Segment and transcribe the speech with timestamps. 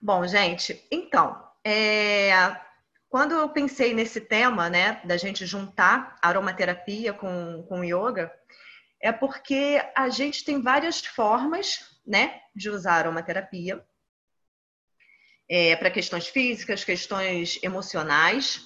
[0.00, 2.30] Bom, gente, então, é,
[3.08, 8.32] quando eu pensei nesse tema, né, da gente juntar aromaterapia com, com yoga,
[9.00, 13.84] é porque a gente tem várias formas, né, de usar aromaterapia
[15.48, 18.60] é, para questões físicas, questões emocionais,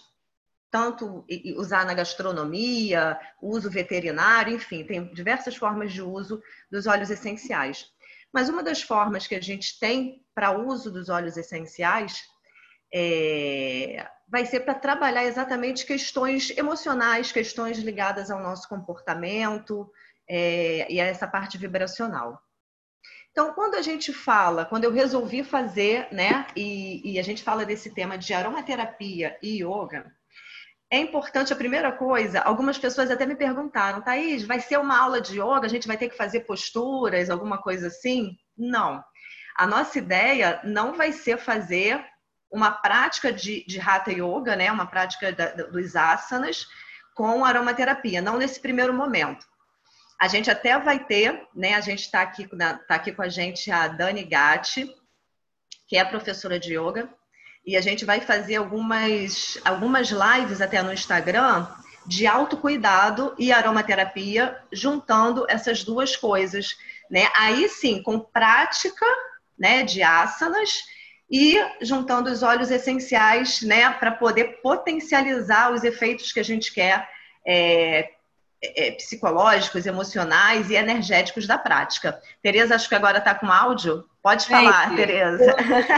[0.70, 1.24] tanto
[1.56, 7.86] usar na gastronomia, uso veterinário, enfim, tem diversas formas de uso dos óleos essenciais.
[8.32, 12.22] Mas uma das formas que a gente tem para uso dos óleos essenciais
[12.92, 19.90] é, vai ser para trabalhar exatamente questões emocionais, questões ligadas ao nosso comportamento
[20.28, 22.40] é, e a essa parte vibracional.
[23.30, 27.64] Então, quando a gente fala, quando eu resolvi fazer, né, e, e a gente fala
[27.64, 30.12] desse tema de aromaterapia e yoga,
[30.90, 35.20] é importante, a primeira coisa, algumas pessoas até me perguntaram, Thaís, vai ser uma aula
[35.20, 38.36] de yoga, a gente vai ter que fazer posturas, alguma coisa assim?
[38.58, 39.02] Não.
[39.56, 42.04] A nossa ideia não vai ser fazer
[42.50, 44.72] uma prática de, de Hatha Yoga, né?
[44.72, 46.66] uma prática da, dos asanas,
[47.14, 49.46] com aromaterapia, não nesse primeiro momento.
[50.20, 51.74] A gente até vai ter, né?
[51.74, 54.92] A gente está aqui, tá aqui com a gente a Dani Gatti,
[55.86, 57.08] que é professora de yoga,
[57.66, 61.66] e a gente vai fazer algumas, algumas lives até no Instagram
[62.06, 66.76] de autocuidado e aromaterapia, juntando essas duas coisas,
[67.10, 67.28] né?
[67.36, 69.06] Aí sim, com prática,
[69.58, 70.84] né, de asanas
[71.30, 77.08] e juntando os óleos essenciais, né, para poder potencializar os efeitos que a gente quer
[77.46, 78.10] é,
[78.62, 82.20] é, psicológicos, emocionais e energéticos da prática.
[82.42, 84.04] Tereza, acho que agora está com áudio.
[84.22, 85.56] Pode falar, Tereza.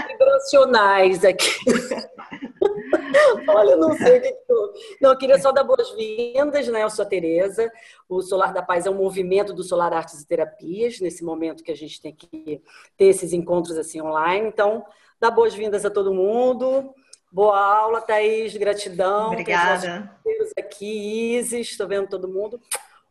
[0.08, 1.50] Vibracionais aqui.
[3.48, 4.74] Olha, não sei o que tô.
[5.00, 6.82] Não, eu queria só dar boas-vindas, né?
[6.82, 7.70] Eu sou a Tereza.
[8.08, 11.72] O Solar da Paz é um movimento do Solar Artes e Terapias, nesse momento que
[11.72, 12.62] a gente tem que
[12.96, 14.46] ter esses encontros assim online.
[14.48, 14.84] Então,
[15.20, 16.94] dá boas-vindas a todo mundo.
[17.32, 18.54] Boa aula, Thaís.
[18.58, 19.28] Gratidão.
[19.28, 20.14] Obrigada.
[20.58, 22.60] Aqui, Isis, estou vendo todo mundo.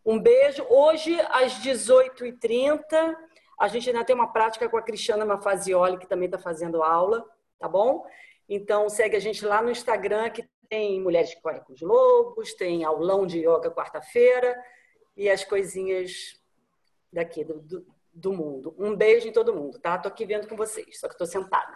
[0.06, 0.64] Um beijo.
[0.70, 3.16] Hoje, às 18h30,
[3.60, 7.26] a gente ainda tem uma prática com a Cristiana Mafazioli, que também está fazendo aula,
[7.58, 8.06] tá bom?
[8.48, 12.54] Então, segue a gente lá no Instagram, que tem Mulheres que Correm com os Lobos,
[12.54, 14.56] tem aulão de yoga quarta-feira
[15.18, 16.40] e as coisinhas
[17.12, 18.76] daqui do, do, do, mundo.
[18.78, 19.98] Um beijo em todo mundo, tá?
[19.98, 21.76] Tô aqui vendo com vocês, só que tô sentada.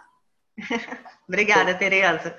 [1.28, 2.38] Obrigada, Tereza.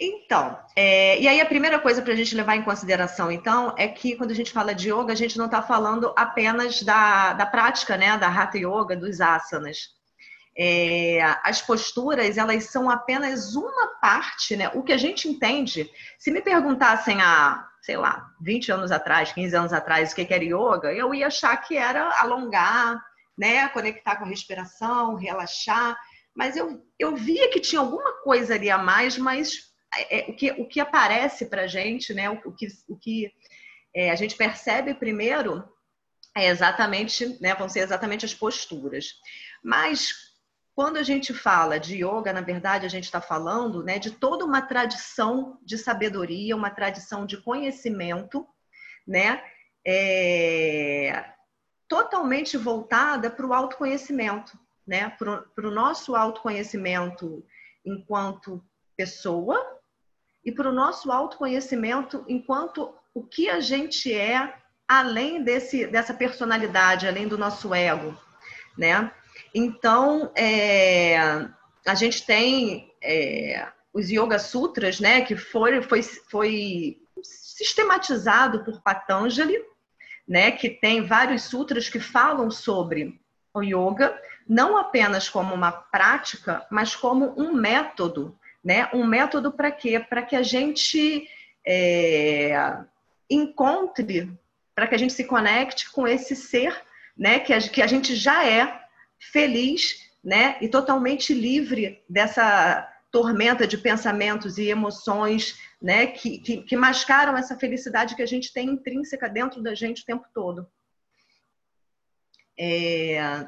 [0.00, 3.88] Então, é, e aí a primeira coisa para a gente levar em consideração, então, é
[3.88, 7.44] que quando a gente fala de yoga, a gente não está falando apenas da, da
[7.44, 9.98] prática, né, da Hatha Yoga, dos asanas.
[10.56, 14.68] É, as posturas, elas são apenas uma parte, né?
[14.74, 19.56] O que a gente entende, se me perguntassem há, sei lá, 20 anos atrás, 15
[19.56, 23.00] anos atrás, o que era yoga, eu ia achar que era alongar,
[23.36, 25.96] né, conectar com a respiração, relaxar,
[26.38, 30.36] mas eu, eu via que tinha alguma coisa ali a mais, mas é, é o,
[30.36, 33.32] que, o que aparece para a gente, né, o, o, que, o que
[33.92, 35.68] é, a gente percebe primeiro
[36.36, 39.14] é exatamente, né, vão ser exatamente as posturas.
[39.64, 40.12] Mas
[40.76, 44.44] quando a gente fala de yoga, na verdade, a gente está falando né, de toda
[44.44, 48.46] uma tradição de sabedoria, uma tradição de conhecimento,
[49.04, 49.42] né,
[49.84, 51.32] é,
[51.88, 54.56] totalmente voltada para o autoconhecimento
[54.88, 57.44] né, para o nosso autoconhecimento
[57.84, 58.64] enquanto
[58.96, 59.78] pessoa
[60.42, 64.54] e para o nosso autoconhecimento enquanto o que a gente é
[64.88, 68.18] além desse, dessa personalidade, além do nosso ego,
[68.78, 69.12] né?
[69.54, 71.18] Então, é,
[71.86, 79.62] a gente tem é, os Yoga Sutras, né, que foi, foi, foi sistematizado por Patanjali,
[80.26, 83.20] né, que tem vários sutras que falam sobre
[83.52, 88.88] o yoga, não apenas como uma prática, mas como um método, né?
[88.94, 90.00] Um método para quê?
[90.00, 91.28] Para que a gente
[91.66, 92.78] é,
[93.28, 94.32] encontre,
[94.74, 96.74] para que a gente se conecte com esse ser,
[97.16, 97.38] né?
[97.38, 98.80] Que a, que a gente já é
[99.18, 100.56] feliz, né?
[100.62, 106.06] E totalmente livre dessa tormenta de pensamentos e emoções, né?
[106.06, 110.06] Que, que, que mascaram essa felicidade que a gente tem intrínseca dentro da gente o
[110.06, 110.66] tempo todo.
[112.58, 113.46] É,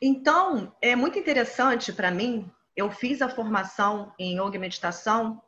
[0.00, 2.50] então, é muito interessante para mim.
[2.76, 5.42] Eu fiz a formação em yoga e meditação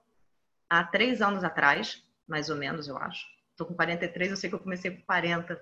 [0.69, 3.27] há três anos atrás, mais ou menos, eu acho.
[3.51, 5.61] Estou com 43, eu sei que eu comecei com 40.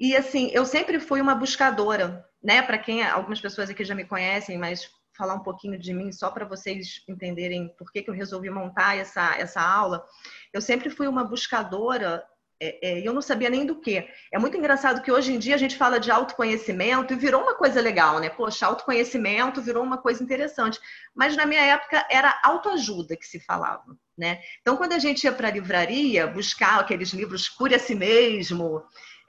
[0.00, 2.62] E assim, eu sempre fui uma buscadora, né?
[2.62, 6.30] Para quem algumas pessoas aqui já me conhecem, mas falar um pouquinho de mim só
[6.30, 10.06] para vocês entenderem por que, que eu resolvi montar essa, essa aula.
[10.52, 12.24] Eu sempre fui uma buscadora
[12.60, 14.04] é, é, eu não sabia nem do que.
[14.32, 17.54] É muito engraçado que hoje em dia a gente fala de autoconhecimento e virou uma
[17.54, 18.28] coisa legal, né?
[18.28, 20.80] Poxa, autoconhecimento virou uma coisa interessante.
[21.14, 24.40] Mas na minha época era autoajuda que se falava, né?
[24.60, 28.82] Então, quando a gente ia para a livraria buscar aqueles livros Cure a si mesmo,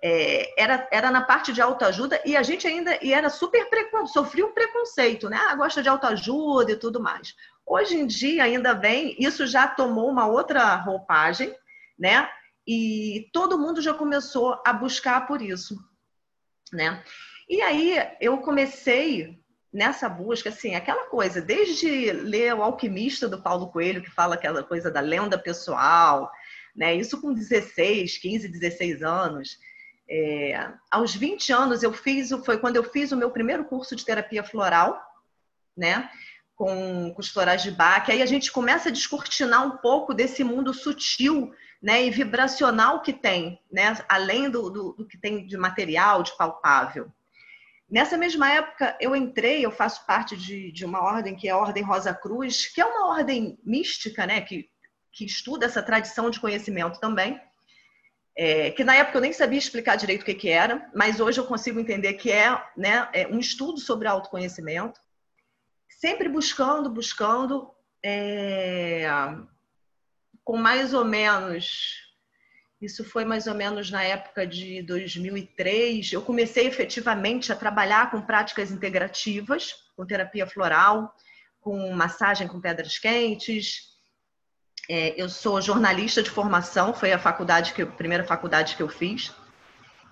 [0.04, 3.68] é, era, era na parte de autoajuda e a gente ainda e era super
[4.08, 5.38] sofria um preconceito, né?
[5.50, 7.36] Ah, gosta de autoajuda e tudo mais.
[7.64, 11.54] Hoje em dia ainda bem, isso já tomou uma outra roupagem,
[11.98, 12.28] né?
[12.72, 15.76] E todo mundo já começou a buscar por isso,
[16.72, 17.04] né?
[17.50, 19.40] E aí eu comecei
[19.74, 24.64] nessa busca, assim, aquela coisa, desde ler O Alquimista do Paulo Coelho, que fala aquela
[24.64, 26.32] coisa da lenda pessoal,
[26.76, 26.94] né?
[26.94, 29.58] Isso com 16, 15, 16 anos.
[30.08, 34.06] É, aos 20 anos eu fiz, foi quando eu fiz o meu primeiro curso de
[34.06, 35.02] terapia floral,
[35.76, 36.08] né?
[36.60, 38.10] Com, com os florais de Bach.
[38.10, 43.14] Aí a gente começa a descortinar um pouco desse mundo sutil né, e vibracional que
[43.14, 47.10] tem, né, além do, do, do, que tem de material, de palpável.
[47.90, 51.58] Nessa mesma época, eu entrei, eu faço parte de, de uma ordem que é a
[51.58, 54.70] Ordem Rosa Cruz, que é uma ordem mística, né, que,
[55.14, 57.40] que estuda essa tradição de conhecimento também,
[58.36, 61.40] é, que na época eu nem sabia explicar direito o que, que era, mas hoje
[61.40, 65.00] eu consigo entender que é, né, é um estudo sobre autoconhecimento,
[66.00, 67.70] sempre buscando, buscando
[68.04, 69.06] é,
[70.46, 72.08] com mais ou menos,
[72.82, 78.22] isso foi mais ou menos na época de 2003, eu comecei efetivamente a trabalhar com
[78.22, 81.14] práticas integrativas, com terapia floral,
[81.60, 83.90] com massagem com pedras quentes.
[84.90, 88.88] É, eu sou jornalista de formação, foi a faculdade que a primeira faculdade que eu
[88.88, 89.34] fiz.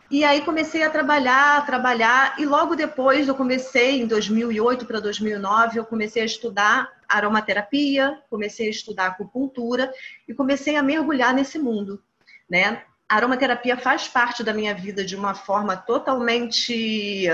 [0.09, 5.01] E aí comecei a trabalhar, a trabalhar, e logo depois eu comecei, em 2008 para
[5.01, 9.91] 2009, eu comecei a estudar aromaterapia, comecei a estudar acupuntura
[10.27, 12.01] e comecei a mergulhar nesse mundo,
[12.49, 12.83] né?
[13.09, 17.27] A aromaterapia faz parte da minha vida de uma forma totalmente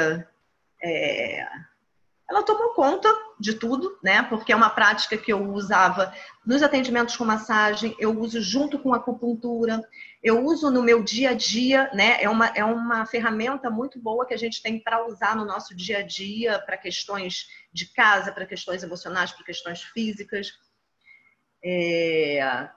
[0.83, 1.47] é,
[2.29, 3.07] ela tomou conta
[3.39, 4.23] de tudo, né?
[4.23, 6.11] Porque é uma prática que eu usava
[6.45, 9.83] nos atendimentos com massagem, eu uso junto com acupuntura,
[10.23, 12.23] eu uso no meu dia a dia, né?
[12.23, 15.75] É uma, é uma ferramenta muito boa que a gente tem para usar no nosso
[15.75, 20.57] dia a dia, para questões de casa, para questões emocionais, para questões físicas.
[21.61, 22.69] É...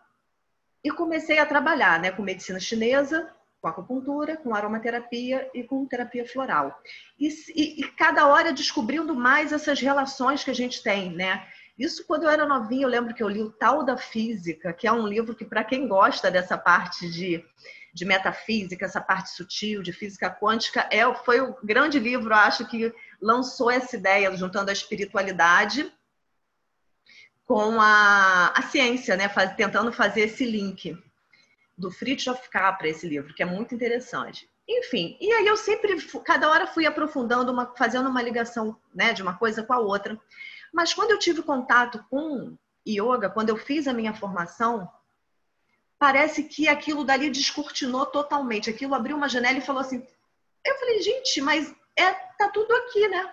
[0.83, 6.27] E comecei a trabalhar né, com medicina chinesa, com acupuntura, com aromaterapia e com terapia
[6.27, 6.77] floral.
[7.19, 11.47] E, e, e, cada hora descobrindo mais essas relações que a gente tem, né?
[11.79, 14.87] Isso quando eu era novinha, eu lembro que eu li o Tal da Física, que
[14.87, 17.45] é um livro que para quem gosta dessa parte de,
[17.93, 22.93] de metafísica, essa parte sutil de física quântica, é, foi o grande livro, acho que
[23.21, 25.93] lançou essa ideia, juntando a espiritualidade
[27.45, 29.29] com a, a ciência, né?
[29.29, 30.99] Faz, tentando fazer esse link
[31.77, 34.49] do Fritjof Capra, esse livro, que é muito interessante.
[34.69, 39.23] Enfim, e aí eu sempre, cada hora fui aprofundando, uma, fazendo uma ligação né, de
[39.23, 40.19] uma coisa com a outra.
[40.73, 44.91] Mas quando eu tive contato com yoga, quando eu fiz a minha formação,
[45.99, 48.71] parece que aquilo dali descortinou totalmente.
[48.71, 50.07] Aquilo abriu uma janela e falou assim.
[50.65, 53.33] Eu falei, gente, mas é, tá tudo aqui, né?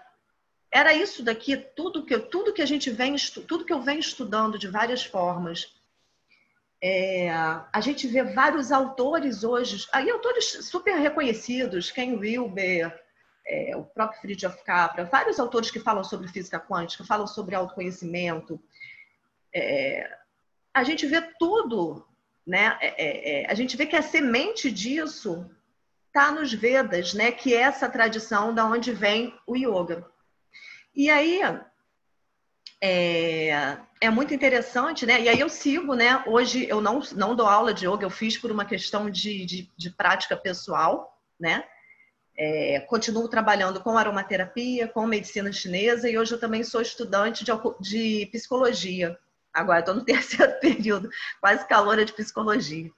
[0.71, 3.15] Era isso daqui, tudo que, tudo que a gente vem,
[3.47, 5.71] tudo que eu venho estudando de várias formas
[6.85, 13.01] é, a gente vê vários autores hoje, aí autores super reconhecidos, Ken Wilber,
[13.45, 18.59] é, o próprio Fritjof Capra, vários autores que falam sobre física quântica, falam sobre autoconhecimento.
[19.53, 20.17] É,
[20.73, 22.07] a gente vê tudo,
[22.45, 22.77] né?
[22.81, 25.49] É, é, é, a gente vê que a semente disso
[26.07, 27.31] está nos Vedas, né?
[27.31, 30.05] Que é essa tradição da onde vem o yoga.
[30.95, 31.41] E aí
[32.81, 35.21] é, é muito interessante, né?
[35.21, 36.23] E aí eu sigo, né?
[36.27, 39.71] Hoje eu não, não dou aula de yoga, eu fiz por uma questão de, de,
[39.75, 41.63] de prática pessoal, né?
[42.35, 47.51] É, continuo trabalhando com aromaterapia, com medicina chinesa e hoje eu também sou estudante de,
[47.79, 49.17] de psicologia.
[49.53, 51.09] Agora estou no terceiro período,
[51.39, 52.89] quase calora de psicologia.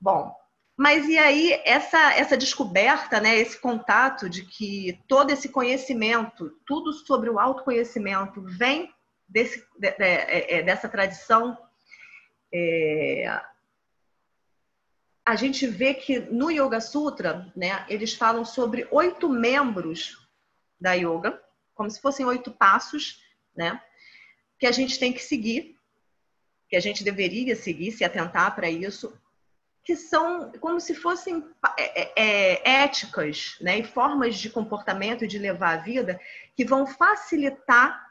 [0.00, 0.34] Bom,
[0.76, 6.92] mas e aí essa essa descoberta, né, esse contato de que todo esse conhecimento, tudo
[6.92, 8.92] sobre o autoconhecimento vem
[9.28, 11.56] desse, de, de, é, é, dessa tradição,
[12.52, 13.40] é,
[15.24, 20.28] a gente vê que no Yoga Sutra, né, eles falam sobre oito membros
[20.80, 21.40] da yoga,
[21.74, 23.22] como se fossem oito passos,
[23.54, 23.80] né,
[24.58, 25.76] que a gente tem que seguir,
[26.68, 29.12] que a gente deveria seguir, se atentar para isso,
[29.82, 31.44] que são como se fossem
[31.76, 36.20] é, é, é, éticas né, e formas de comportamento e de levar a vida
[36.54, 38.09] que vão facilitar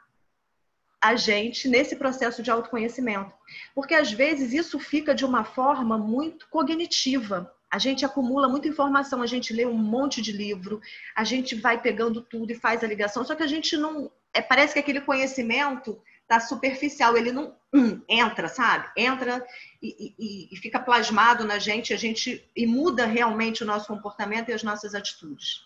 [1.00, 3.32] a gente nesse processo de autoconhecimento.
[3.74, 9.22] Porque às vezes isso fica de uma forma muito cognitiva, A gente acumula muita informação,
[9.22, 10.80] a gente lê um monte de livro,
[11.14, 14.10] a gente vai pegando tudo e faz a ligação, só que a gente não.
[14.34, 18.88] É, parece que aquele conhecimento tá superficial, ele não hum, entra, sabe?
[18.96, 19.44] Entra
[19.82, 24.48] e, e, e, fica plasmado na gente, a gente e muda realmente o nosso comportamento
[24.48, 25.62] e as nossas atitudes,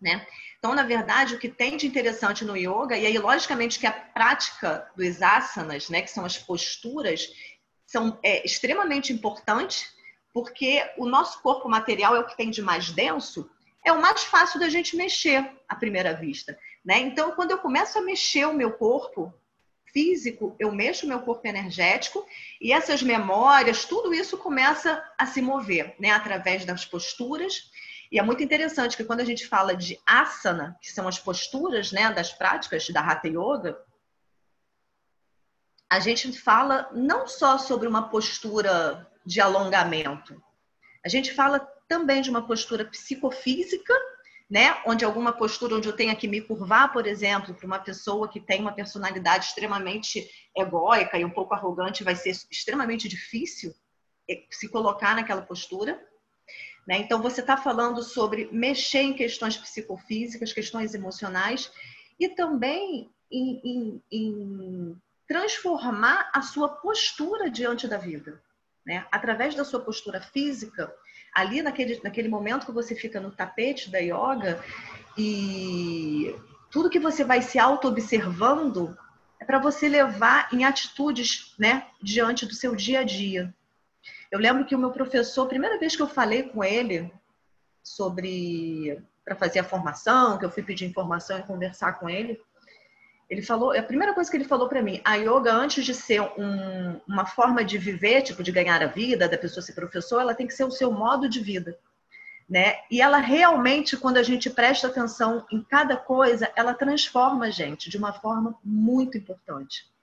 [0.00, 0.26] né?
[0.58, 3.92] Então, na verdade, o que tem de interessante no yoga e aí logicamente que a
[3.92, 7.28] prática dos asanas, né, que são as posturas,
[7.86, 9.94] são é, extremamente importantes
[10.34, 13.48] porque o nosso corpo material é o que tem de mais denso,
[13.84, 16.58] é o mais fácil da gente mexer à primeira vista.
[16.84, 16.98] Né?
[16.98, 19.32] Então, quando eu começo a mexer o meu corpo
[19.92, 22.26] físico, eu mexo o meu corpo energético
[22.60, 26.10] e essas memórias, tudo isso começa a se mover né?
[26.10, 27.70] através das posturas.
[28.14, 31.90] E é muito interessante que quando a gente fala de asana, que são as posturas
[31.90, 33.76] né, das práticas da Hatha Yoga,
[35.90, 40.40] a gente fala não só sobre uma postura de alongamento.
[41.04, 43.92] A gente fala também de uma postura psicofísica,
[44.48, 44.80] né?
[44.86, 48.38] Onde alguma postura onde eu tenha que me curvar, por exemplo, para uma pessoa que
[48.38, 53.74] tem uma personalidade extremamente egóica e um pouco arrogante, vai ser extremamente difícil
[54.30, 56.00] eh, se colocar naquela postura.
[56.86, 56.98] Né?
[56.98, 61.70] Então, você está falando sobre mexer em questões psicofísicas, questões emocionais
[62.20, 68.42] e também em, em, em transformar a sua postura diante da vida
[68.84, 69.06] né?
[69.10, 70.92] Através da sua postura física,
[71.34, 74.62] ali naquele, naquele momento que você fica no tapete da yoga
[75.16, 76.34] e
[76.70, 78.96] tudo que você vai se auto-observando
[79.40, 83.54] é para você levar em atitudes, né, diante do seu dia a dia.
[84.34, 87.08] Eu lembro que o meu professor, primeira vez que eu falei com ele
[87.84, 92.40] sobre para fazer a formação, que eu fui pedir informação e conversar com ele,
[93.30, 96.20] ele falou, a primeira coisa que ele falou para mim, a yoga antes de ser
[96.20, 100.34] um, uma forma de viver, tipo de ganhar a vida, da pessoa ser professor, ela
[100.34, 101.78] tem que ser o seu modo de vida,
[102.50, 102.78] né?
[102.90, 107.88] E ela realmente, quando a gente presta atenção em cada coisa, ela transforma a gente
[107.88, 109.93] de uma forma muito importante.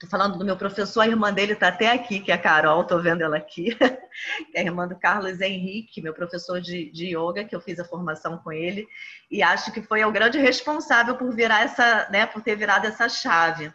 [0.00, 2.84] Tô falando do meu professor, a irmã dele está até aqui, que é a Carol,
[2.84, 3.76] tô vendo ela aqui,
[4.54, 7.84] é a irmã do Carlos Henrique, meu professor de, de yoga, que eu fiz a
[7.84, 8.88] formação com ele,
[9.30, 13.10] e acho que foi o grande responsável por virar essa, né, por ter virado essa
[13.10, 13.70] chave.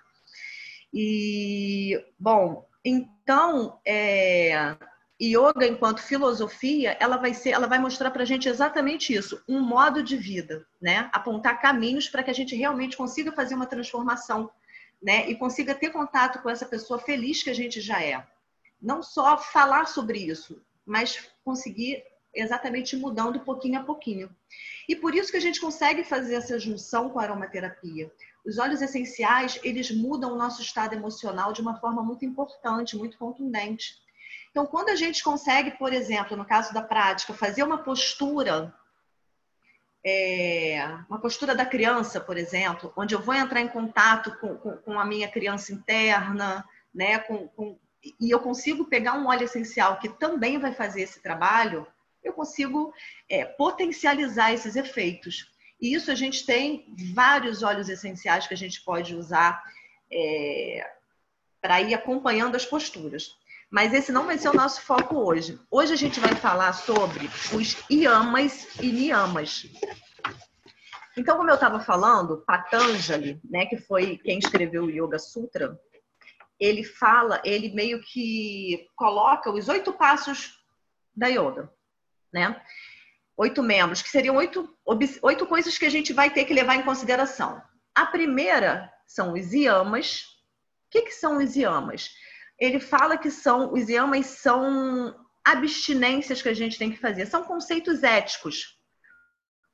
[0.92, 4.76] E, bom, então, é,
[5.22, 9.60] yoga enquanto filosofia, ela vai ser, ela vai mostrar para a gente exatamente isso, um
[9.60, 11.08] modo de vida, né?
[11.14, 14.50] Apontar caminhos para que a gente realmente consiga fazer uma transformação
[15.02, 15.30] né?
[15.30, 18.26] E consiga ter contato com essa pessoa feliz que a gente já é.
[18.82, 24.30] Não só falar sobre isso, mas conseguir exatamente mudando pouquinho a pouquinho.
[24.88, 28.12] E por isso que a gente consegue fazer essa junção com a aromaterapia.
[28.46, 33.18] Os óleos essenciais, eles mudam o nosso estado emocional de uma forma muito importante, muito
[33.18, 33.96] contundente.
[34.52, 38.74] Então, quando a gente consegue, por exemplo, no caso da prática, fazer uma postura
[40.06, 44.78] é, uma postura da criança, por exemplo, onde eu vou entrar em contato com, com,
[44.78, 47.80] com a minha criança interna, né, com, com,
[48.20, 51.88] e eu consigo pegar um óleo essencial que também vai fazer esse trabalho,
[52.24, 52.94] eu consigo
[53.28, 55.52] é, potencializar esses efeitos.
[55.82, 59.64] E isso a gente tem vários óleos essenciais que a gente pode usar
[60.12, 60.88] é,
[61.60, 63.36] para ir acompanhando as posturas.
[63.70, 65.60] Mas esse não vai ser o nosso foco hoje.
[65.70, 69.68] Hoje a gente vai falar sobre os yamas e niyamas.
[71.18, 75.80] Então, como eu estava falando, Patanjali, né, que foi quem escreveu o Yoga Sutra,
[76.60, 80.60] ele fala, ele meio que coloca os oito passos
[81.16, 81.72] da yoga,
[82.32, 82.62] né?
[83.38, 84.74] Oito membros, que seriam oito,
[85.22, 87.62] oito coisas que a gente vai ter que levar em consideração.
[87.94, 90.24] A primeira são os yamas.
[90.88, 92.12] O que, que são os yamas?
[92.60, 97.44] Ele fala que são os yamas são abstinências que a gente tem que fazer, são
[97.44, 98.80] conceitos éticos,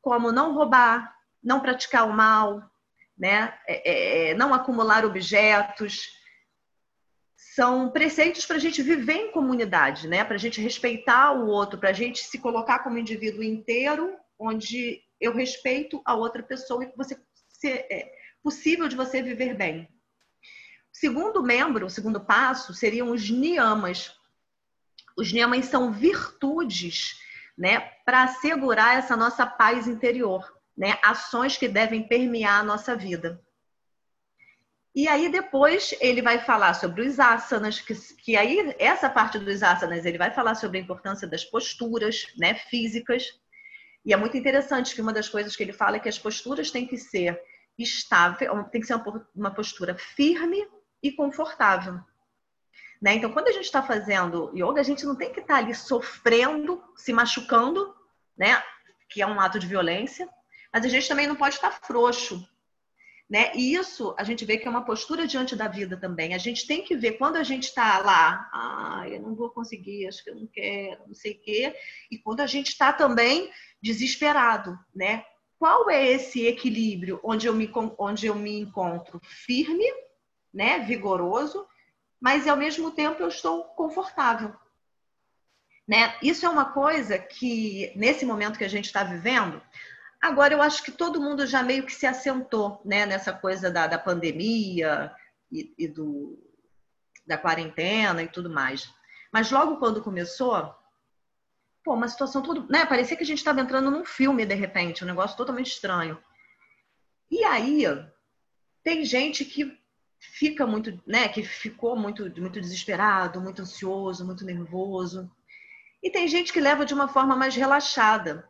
[0.01, 2.61] como não roubar, não praticar o mal,
[3.17, 3.57] né?
[3.67, 6.01] É, é, é não acumular objetos.
[7.55, 10.23] São preceitos para a gente viver em comunidade, né?
[10.23, 15.01] Para a gente respeitar o outro, para a gente se colocar como indivíduo inteiro, onde
[15.19, 17.15] eu respeito a outra pessoa e você
[17.63, 18.11] é
[18.43, 19.87] possível de você viver bem.
[21.01, 24.15] Segundo membro, o segundo passo, seriam os niyamas.
[25.17, 27.19] Os niyamas são virtudes,
[27.57, 33.41] né, para assegurar essa nossa paz interior, né, ações que devem permear a nossa vida.
[34.93, 39.63] E aí depois ele vai falar sobre os asanas, que, que aí essa parte dos
[39.63, 43.25] asanas ele vai falar sobre a importância das posturas, né, físicas.
[44.05, 46.69] E é muito interessante que uma das coisas que ele fala é que as posturas
[46.69, 47.41] têm que ser
[47.75, 49.01] estável, tem que ser
[49.35, 50.63] uma postura firme
[51.01, 51.99] e confortável.
[53.01, 53.15] Né?
[53.15, 55.73] Então, quando a gente está fazendo yoga, a gente não tem que estar tá ali
[55.73, 57.95] sofrendo, se machucando,
[58.37, 58.61] né?
[59.09, 60.29] que é um ato de violência,
[60.71, 62.47] mas a gente também não pode estar tá frouxo.
[63.29, 63.51] Né?
[63.55, 66.33] E isso a gente vê que é uma postura diante da vida também.
[66.33, 70.05] A gente tem que ver quando a gente está lá, ah, eu não vou conseguir,
[70.07, 71.73] acho que eu não quero, não sei o quê,
[72.11, 73.49] e quando a gente está também
[73.81, 75.25] desesperado, né?
[75.57, 79.85] Qual é esse equilíbrio onde eu me, onde eu me encontro firme,
[80.53, 81.67] né, vigoroso,
[82.19, 84.55] mas ao mesmo tempo eu estou confortável.
[85.87, 86.15] Né?
[86.21, 89.61] Isso é uma coisa que, nesse momento que a gente está vivendo,
[90.21, 93.87] agora eu acho que todo mundo já meio que se assentou né, nessa coisa da,
[93.87, 95.13] da pandemia
[95.51, 96.37] e, e do,
[97.25, 98.93] da quarentena e tudo mais.
[99.33, 100.73] Mas logo quando começou,
[101.83, 102.85] pô, uma situação tudo, né?
[102.85, 106.21] Parecia que a gente estava entrando num filme de repente, um negócio totalmente estranho.
[107.29, 107.83] E aí
[108.83, 109.80] tem gente que
[110.21, 115.29] fica muito, né, que ficou muito, muito desesperado, muito ansioso, muito nervoso.
[116.01, 118.47] E tem gente que leva de uma forma mais relaxada.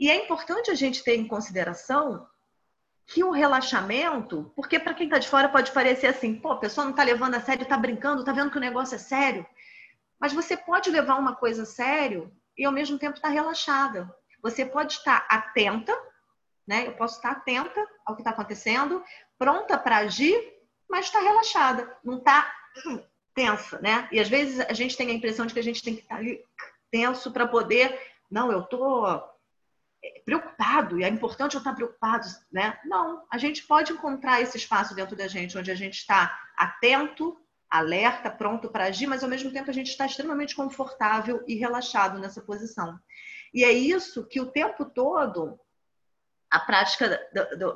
[0.00, 2.26] E é importante a gente ter em consideração
[3.06, 6.84] que o relaxamento, porque para quem está de fora pode parecer assim, pô, a pessoa
[6.84, 9.46] não está levando a sério, está brincando, está vendo que o negócio é sério.
[10.18, 14.14] Mas você pode levar uma coisa a sério e ao mesmo tempo estar tá relaxada.
[14.42, 15.94] Você pode estar atenta,
[16.66, 16.86] né?
[16.86, 19.04] Eu posso estar atenta ao que está acontecendo,
[19.38, 22.52] pronta para agir, mas está relaxada, não está
[23.34, 24.08] tensa, né?
[24.12, 26.16] E às vezes a gente tem a impressão de que a gente tem que estar
[26.16, 26.42] tá ali
[26.90, 27.98] tenso para poder,
[28.30, 29.06] não, eu estou
[30.04, 32.78] é, preocupado e é importante eu estar preocupado, né?
[32.84, 37.38] Não, a gente pode encontrar esse espaço dentro da gente onde a gente está atento,
[37.70, 42.18] alerta, pronto para agir, mas ao mesmo tempo a gente está extremamente confortável e relaxado
[42.18, 42.98] nessa posição.
[43.54, 45.58] E é isso que o tempo todo
[46.50, 47.18] a prática,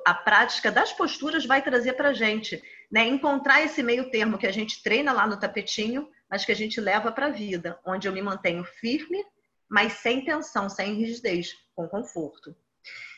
[0.05, 3.07] a prática das posturas vai trazer para a gente, né?
[3.07, 6.81] Encontrar esse meio termo que a gente treina lá no tapetinho, mas que a gente
[6.81, 9.25] leva para a vida, onde eu me mantenho firme,
[9.69, 12.55] mas sem tensão, sem rigidez, com conforto.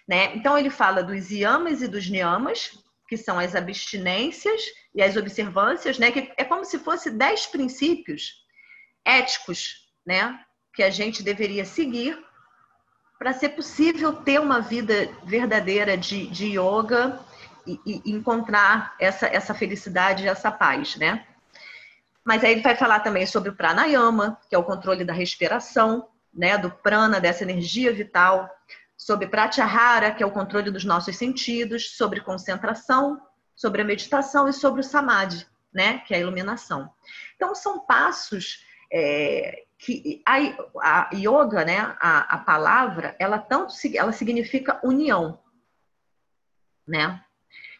[0.06, 0.34] Né?
[0.36, 2.70] Então ele fala dos yamas e dos niyamas,
[3.06, 4.62] que são as abstinências
[4.94, 6.10] e as observâncias, né?
[6.10, 8.34] Que é como se fosse dez princípios
[9.04, 10.38] éticos, né?
[10.74, 12.22] Que a gente deveria seguir
[13.18, 17.18] para ser possível ter uma vida verdadeira de, de yoga
[17.68, 21.26] e, e, encontrar essa, essa felicidade, essa paz, né?
[22.24, 26.08] Mas aí ele vai falar também sobre o pranayama, que é o controle da respiração,
[26.32, 28.48] né, do prana, dessa energia vital,
[28.96, 33.20] sobre pratyahara, que é o controle dos nossos sentidos, sobre concentração,
[33.54, 36.92] sobre a meditação e sobre o samadhi, né, que é a iluminação.
[37.34, 40.36] Então são passos é, que a,
[40.82, 45.40] a, yoga, né, a, a palavra, ela tanto ela significa união,
[46.86, 47.22] né?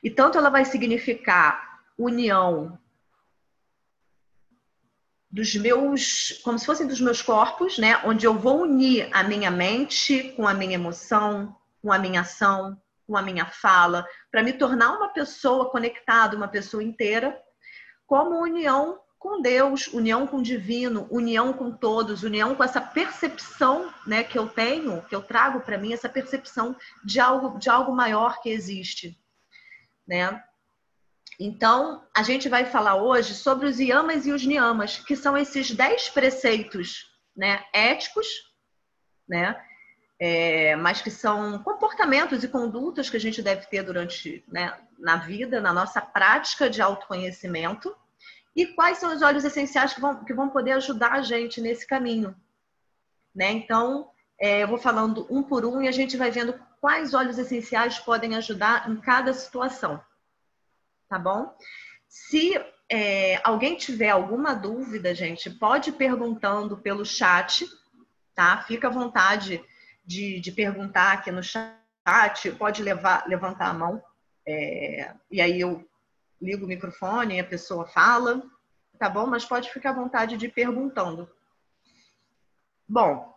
[0.02, 2.78] E tanto ela vai significar união
[5.30, 8.00] dos meus, como se fossem dos meus corpos, né?
[8.04, 12.80] Onde eu vou unir a minha mente com a minha emoção, com a minha ação,
[13.06, 17.40] com a minha fala, para me tornar uma pessoa conectada, uma pessoa inteira,
[18.06, 23.92] como união com Deus, união com o divino, união com todos, união com essa percepção,
[24.06, 27.94] né, que eu tenho, que eu trago para mim essa percepção de algo de algo
[27.94, 29.18] maior que existe,
[30.08, 30.42] né?
[31.38, 35.70] Então, a gente vai falar hoje sobre os yamas e os niyamas, que são esses
[35.70, 38.26] dez preceitos né, éticos,
[39.28, 39.62] né,
[40.18, 45.16] é, mas que são comportamentos e condutas que a gente deve ter durante né, na
[45.16, 47.94] vida, na nossa prática de autoconhecimento,
[48.56, 51.86] e quais são os olhos essenciais que vão, que vão poder ajudar a gente nesse
[51.86, 52.34] caminho.
[53.32, 53.52] Né?
[53.52, 54.10] Então,
[54.40, 57.98] é, eu vou falando um por um e a gente vai vendo quais olhos essenciais
[57.98, 60.01] podem ajudar em cada situação
[61.09, 61.57] tá bom?
[62.07, 62.55] Se
[62.88, 67.66] é, alguém tiver alguma dúvida, gente, pode ir perguntando pelo chat,
[68.35, 68.62] tá?
[68.62, 69.64] Fica à vontade
[70.05, 74.03] de, de perguntar aqui no chat, pode levar, levantar a mão,
[74.46, 75.87] é, e aí eu
[76.40, 78.42] ligo o microfone e a pessoa fala,
[78.98, 79.27] tá bom?
[79.27, 81.29] Mas pode ficar à vontade de ir perguntando.
[82.88, 83.35] Bom,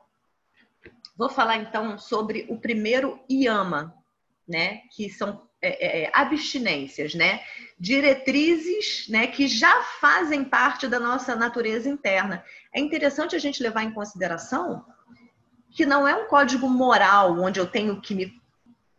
[1.21, 3.93] vou falar então sobre o primeiro yama,
[4.47, 4.81] né?
[4.89, 7.41] Que são é, é, é, abstinências, né?
[7.79, 9.27] Diretrizes, né?
[9.27, 12.43] Que já fazem parte da nossa natureza interna.
[12.73, 14.83] É interessante a gente levar em consideração
[15.69, 18.41] que não é um código moral onde eu tenho que me,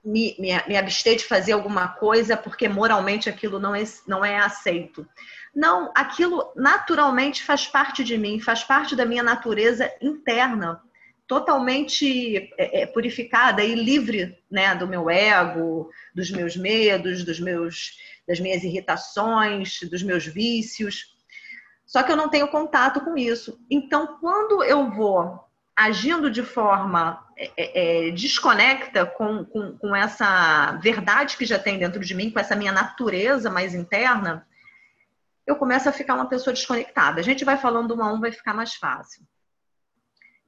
[0.04, 4.38] me, me, me abster de fazer alguma coisa porque moralmente aquilo não é, não é
[4.38, 5.04] aceito.
[5.52, 10.80] Não, aquilo naturalmente faz parte de mim, faz parte da minha natureza interna
[11.32, 17.96] totalmente é, é, purificada e livre né, do meu ego, dos meus medos, dos meus,
[18.28, 21.16] das minhas irritações, dos meus vícios.
[21.86, 23.58] Só que eu não tenho contato com isso.
[23.70, 25.42] Então, quando eu vou
[25.74, 31.78] agindo de forma é, é, é, desconecta com, com, com, essa verdade que já tem
[31.78, 34.46] dentro de mim, com essa minha natureza mais interna,
[35.46, 37.20] eu começo a ficar uma pessoa desconectada.
[37.20, 39.26] A gente vai falando um a um, vai ficar mais fácil.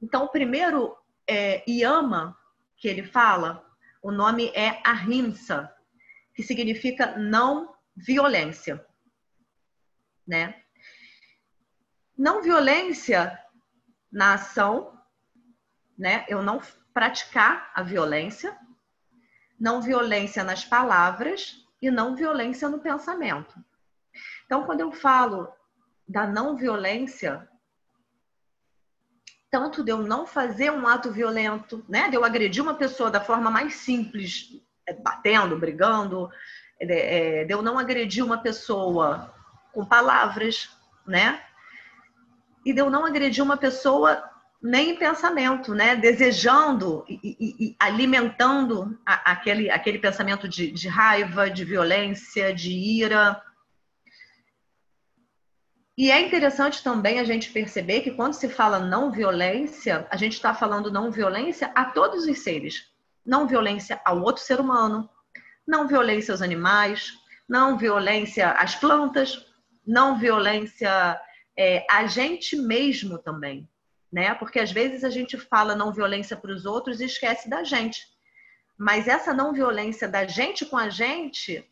[0.05, 0.95] Então, o primeiro
[1.27, 2.37] é, Yama,
[2.77, 3.65] que ele fala,
[4.03, 5.73] o nome é Ahimsa,
[6.35, 8.85] que significa não violência.
[10.27, 10.61] Né?
[12.15, 13.35] Não violência
[14.11, 14.95] na ação,
[15.97, 16.23] né?
[16.29, 16.61] Eu não
[16.93, 18.55] praticar a violência,
[19.59, 23.55] não violência nas palavras e não violência no pensamento.
[24.45, 25.51] Então, quando eu falo
[26.07, 27.49] da não violência,
[29.55, 32.09] tanto de eu não fazer um ato violento, né?
[32.09, 34.49] De eu agredir uma pessoa da forma mais simples,
[34.85, 36.29] é, batendo, brigando,
[36.77, 39.33] é, é, de eu não agredir uma pessoa
[39.71, 40.69] com palavras,
[41.07, 41.41] né?
[42.65, 44.29] E de eu não agredir uma pessoa
[44.61, 45.95] nem em pensamento, né?
[45.95, 52.71] Desejando e, e, e alimentando a, aquele, aquele pensamento de, de raiva, de violência, de
[52.73, 53.41] ira.
[55.97, 60.33] E é interessante também a gente perceber que quando se fala não violência, a gente
[60.33, 62.91] está falando não violência a todos os seres.
[63.25, 65.09] Não violência ao outro ser humano,
[65.65, 67.13] não violência aos animais,
[67.47, 69.45] não violência às plantas,
[69.85, 71.19] não violência
[71.57, 73.67] é, a gente mesmo também
[74.15, 74.33] né?
[74.33, 78.01] Porque às vezes a gente fala não violência para os outros e esquece da gente.
[78.77, 81.69] Mas essa não violência da gente com a gente,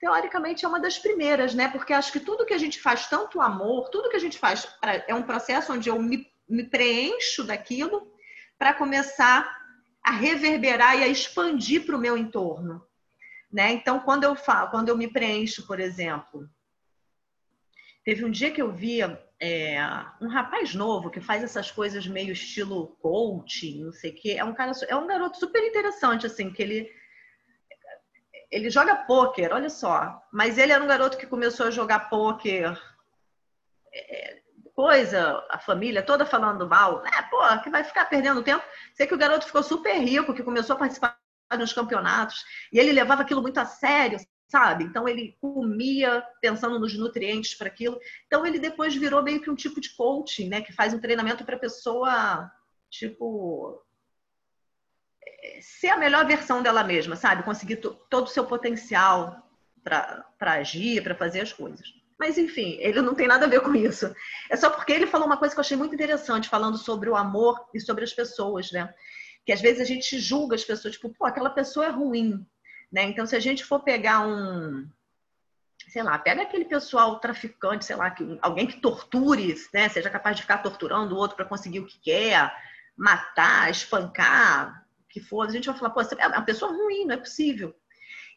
[0.00, 1.68] teoricamente é uma das primeiras, né?
[1.68, 4.66] Porque acho que tudo que a gente faz, tanto amor, tudo que a gente faz
[5.06, 8.10] é um processo onde eu me, me preencho daquilo
[8.58, 9.60] para começar
[10.02, 12.82] a reverberar e a expandir para o meu entorno,
[13.52, 13.72] né?
[13.72, 16.48] Então, quando eu falo, quando eu me preencho, por exemplo,
[18.02, 19.78] teve um dia que eu via é,
[20.18, 24.36] um rapaz novo que faz essas coisas meio estilo coaching, não sei o quê.
[24.38, 26.99] É um cara, é um garoto super interessante, assim, que ele
[28.50, 30.20] ele joga pôquer, olha só.
[30.32, 32.76] Mas ele era um garoto que começou a jogar pôquer,
[33.92, 34.40] é,
[34.74, 37.10] coisa, a família toda falando mal, né?
[37.30, 38.64] Pô, que vai ficar perdendo tempo.
[38.94, 41.18] Sei que o garoto ficou super rico, que começou a participar
[41.58, 44.84] nos campeonatos, e ele levava aquilo muito a sério, sabe?
[44.84, 47.98] Então ele comia pensando nos nutrientes para aquilo.
[48.26, 50.60] Então ele depois virou meio que um tipo de coaching, né?
[50.60, 52.50] Que faz um treinamento para pessoa,
[52.88, 53.89] tipo, é,
[55.60, 57.42] ser a melhor versão dela mesma, sabe?
[57.42, 59.48] Conseguir todo o seu potencial
[59.82, 61.88] para agir, para fazer as coisas.
[62.18, 64.14] Mas enfim, ele não tem nada a ver com isso.
[64.50, 67.16] É só porque ele falou uma coisa que eu achei muito interessante, falando sobre o
[67.16, 68.92] amor e sobre as pessoas, né?
[69.46, 72.46] Que às vezes a gente julga as pessoas, tipo, pô, aquela pessoa é ruim.
[72.92, 73.04] Né?
[73.04, 74.86] Então, se a gente for pegar um,
[75.88, 79.88] sei lá, pega aquele pessoal traficante, sei lá, que, alguém que torture, né?
[79.88, 82.52] Seja capaz de ficar torturando o outro para conseguir o que quer,
[82.96, 85.46] matar, espancar, que for.
[85.46, 87.74] A gente vai falar, pô, você é uma pessoa ruim, não é possível.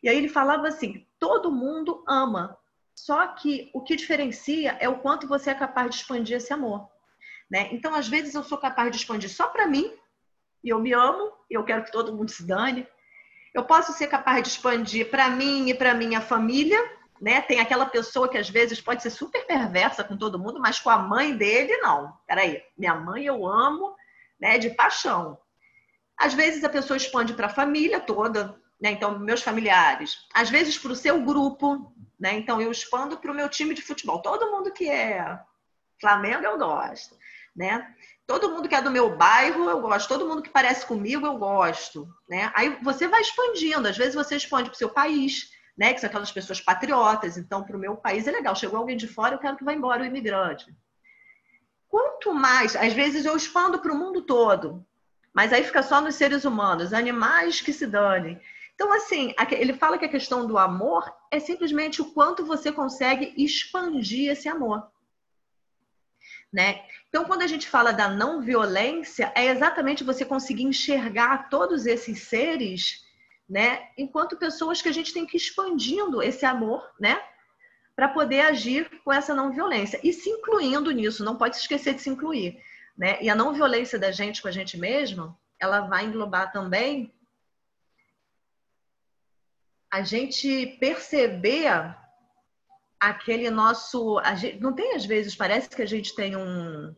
[0.01, 2.57] E aí ele falava assim: todo mundo ama,
[2.95, 6.89] só que o que diferencia é o quanto você é capaz de expandir esse amor.
[7.49, 7.69] Né?
[7.71, 9.91] Então, às vezes, eu sou capaz de expandir só para mim,
[10.63, 12.87] e eu me amo, e eu quero que todo mundo se dane.
[13.53, 16.79] Eu posso ser capaz de expandir para mim e para minha família,
[17.21, 17.41] né?
[17.41, 20.89] Tem aquela pessoa que às vezes pode ser super perversa com todo mundo, mas com
[20.89, 22.17] a mãe dele, não.
[22.25, 23.95] Peraí, minha mãe eu amo,
[24.39, 24.57] né?
[24.57, 25.37] De paixão.
[26.23, 28.91] Às vezes a pessoa expande para a família toda, né?
[28.91, 30.19] Então, meus familiares.
[30.33, 32.33] Às vezes para o seu grupo, né?
[32.37, 34.21] Então, eu expando para o meu time de futebol.
[34.21, 35.37] Todo mundo que é
[35.99, 37.17] Flamengo eu gosto,
[37.53, 37.93] né?
[38.25, 40.07] Todo mundo que é do meu bairro, eu gosto.
[40.07, 42.07] Todo mundo que parece comigo, eu gosto.
[42.29, 42.49] Né?
[42.55, 43.89] Aí você vai expandindo.
[43.89, 45.93] Às vezes você expande para o seu país, né?
[45.93, 47.37] Que são aquelas pessoas patriotas.
[47.37, 48.55] Então, para o meu país é legal.
[48.55, 50.73] Chegou alguém de fora, eu quero que vá embora o imigrante.
[51.89, 54.85] Quanto mais, às vezes eu expando para o mundo todo,
[55.33, 58.39] mas aí fica só nos seres humanos, animais que se danem.
[58.75, 63.33] Então, assim, ele fala que a questão do amor é simplesmente o quanto você consegue
[63.37, 64.87] expandir esse amor.
[66.51, 66.83] Né?
[67.09, 72.23] Então, quando a gente fala da não violência, é exatamente você conseguir enxergar todos esses
[72.23, 73.03] seres,
[73.49, 77.19] né, enquanto pessoas que a gente tem que ir expandindo esse amor, né,
[77.95, 81.93] para poder agir com essa não violência e se incluindo nisso, não pode se esquecer
[81.93, 82.59] de se incluir,
[82.97, 83.21] né?
[83.21, 87.13] E a não violência da gente com a gente mesmo, ela vai englobar também
[89.91, 91.95] a gente perceber
[92.99, 94.19] aquele nosso.
[94.35, 96.95] Gente, não tem, às vezes, parece que a gente tem um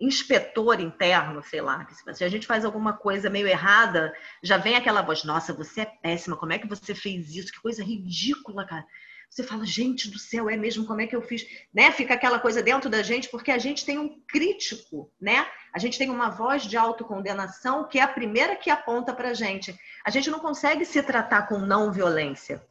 [0.00, 1.86] inspetor interno, sei lá.
[2.12, 5.86] Se a gente faz alguma coisa meio errada, já vem aquela voz: Nossa, você é
[5.86, 7.52] péssima, como é que você fez isso?
[7.52, 8.86] Que coisa ridícula, cara.
[9.28, 10.86] Você fala, gente do céu, é mesmo?
[10.86, 11.46] Como é que eu fiz?
[11.72, 11.92] Né?
[11.92, 15.46] Fica aquela coisa dentro da gente, porque a gente tem um crítico, né?
[15.72, 19.78] A gente tem uma voz de autocondenação que é a primeira que aponta pra gente.
[20.04, 22.66] A gente não consegue se tratar com não violência.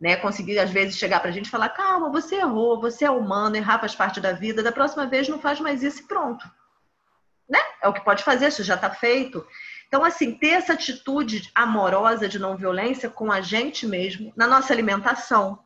[0.00, 3.10] Né, conseguir às vezes chegar para a gente e falar: calma, você errou, você é
[3.10, 6.44] humano, errar faz parte da vida, da próxima vez não faz mais isso e pronto.
[7.48, 7.60] Né?
[7.80, 9.46] É o que pode fazer, isso já está feito.
[9.86, 14.72] Então, assim, ter essa atitude amorosa de não violência com a gente mesmo, na nossa
[14.72, 15.60] alimentação,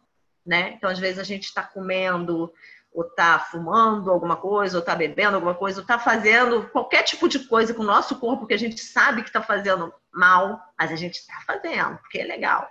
[0.48, 0.70] né?
[0.70, 2.50] Então, às vezes a gente está comendo,
[2.90, 7.28] ou está fumando alguma coisa, ou está bebendo alguma coisa, ou está fazendo qualquer tipo
[7.28, 10.90] de coisa com o nosso corpo que a gente sabe que está fazendo mal, mas
[10.90, 12.66] a gente está fazendo, porque é legal.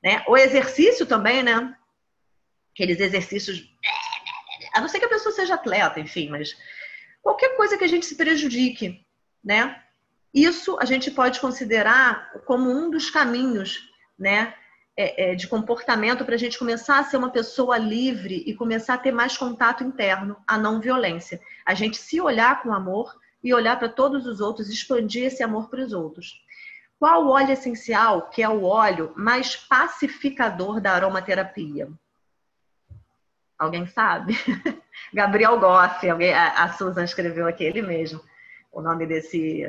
[0.00, 0.22] Né?
[0.28, 1.76] O exercício também, né?
[2.72, 3.68] Aqueles exercícios.
[4.72, 6.56] A não ser que a pessoa seja atleta, enfim, mas
[7.20, 9.04] qualquer coisa que a gente se prejudique,
[9.42, 9.82] né?
[10.32, 14.54] Isso a gente pode considerar como um dos caminhos, né,
[15.00, 18.94] é, é, de comportamento para a gente começar a ser uma pessoa livre e começar
[18.94, 21.40] a ter mais contato interno, a não violência.
[21.64, 25.70] A gente se olhar com amor e olhar para todos os outros, expandir esse amor
[25.70, 26.42] para os outros.
[26.98, 31.88] Qual o óleo essencial que é o óleo mais pacificador da aromaterapia?
[33.56, 34.36] Alguém sabe?
[35.14, 38.20] Gabriel Goff, alguém, a, a Susan escreveu aqui, ele mesmo,
[38.72, 39.64] o nome desse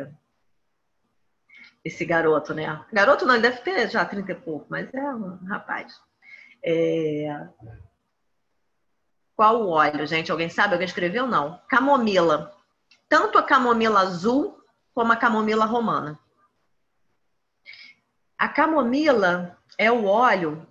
[1.84, 2.86] esse garoto, né?
[2.92, 6.00] Garoto não, ele deve ter já 30 e pouco, mas é um rapaz.
[6.64, 7.48] É...
[9.36, 10.32] Qual o óleo, gente?
[10.32, 10.74] Alguém sabe?
[10.74, 11.26] Alguém escreveu?
[11.26, 11.62] Não.
[11.70, 12.54] Camomila.
[13.08, 14.62] Tanto a camomila azul
[14.94, 16.20] como a camomila romana.
[18.38, 20.68] A camomila é o óleo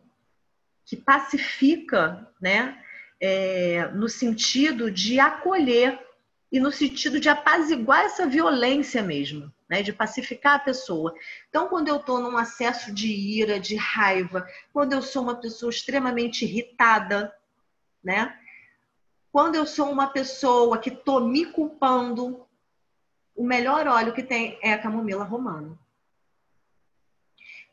[0.85, 2.83] que pacifica, né?
[3.21, 5.99] É, no sentido de acolher
[6.53, 11.15] e no sentido de apaziguar essa violência mesmo né, de pacificar a pessoa.
[11.49, 15.71] Então, quando eu estou num acesso de ira, de raiva, quando eu sou uma pessoa
[15.71, 17.33] extremamente irritada,
[18.03, 18.39] né?
[19.31, 22.47] Quando eu sou uma pessoa que estou me culpando,
[23.37, 25.79] o melhor óleo que tem é a camomila romana.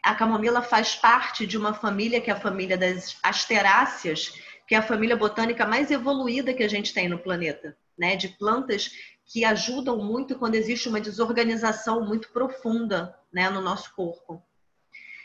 [0.03, 4.33] A camomila faz parte de uma família que é a família das asteráceas,
[4.67, 8.15] que é a família botânica mais evoluída que a gente tem no planeta, né?
[8.15, 14.43] De plantas que ajudam muito quando existe uma desorganização muito profunda né, no nosso corpo.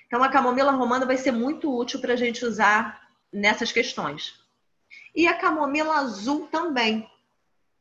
[0.06, 4.40] Então, a camomila romana vai ser muito útil para a gente usar nessas questões.
[5.14, 7.08] E a camomila azul também.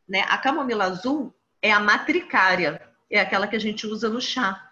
[0.08, 0.22] Né?
[0.30, 4.72] A camomila azul é a matricária, é aquela que a gente usa no chá.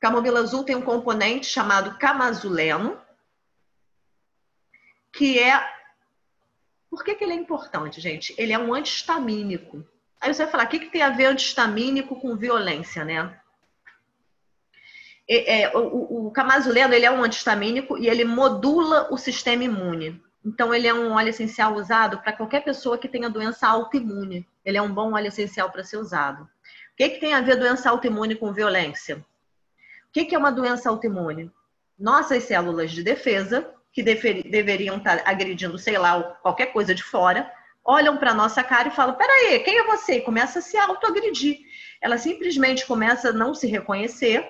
[0.00, 3.00] Camomila azul tem um componente chamado camazuleno,
[5.12, 5.75] que é
[6.96, 8.34] por que, que ele é importante, gente?
[8.38, 9.84] Ele é um antihistamínico.
[10.18, 13.38] Aí você vai falar, o que, que tem a ver antihistamínico com violência, né?
[15.28, 20.22] É, é, o, o camazuleno, ele é um antihistamínico e ele modula o sistema imune.
[20.42, 24.48] Então, ele é um óleo essencial usado para qualquer pessoa que tenha doença autoimune.
[24.64, 26.44] Ele é um bom óleo essencial para ser usado.
[26.44, 26.48] O
[26.96, 29.16] que, que tem a ver doença autoimune com violência?
[29.16, 29.22] O
[30.12, 31.52] que, que é uma doença autoimune?
[31.98, 37.50] Nossas células de defesa que dever, deveriam estar agredindo, sei lá, qualquer coisa de fora,
[37.82, 40.16] olham para nossa cara e falam: peraí, quem é você?
[40.16, 41.60] E começa a se autoagredir.
[41.98, 44.46] Ela simplesmente começa a não se reconhecer,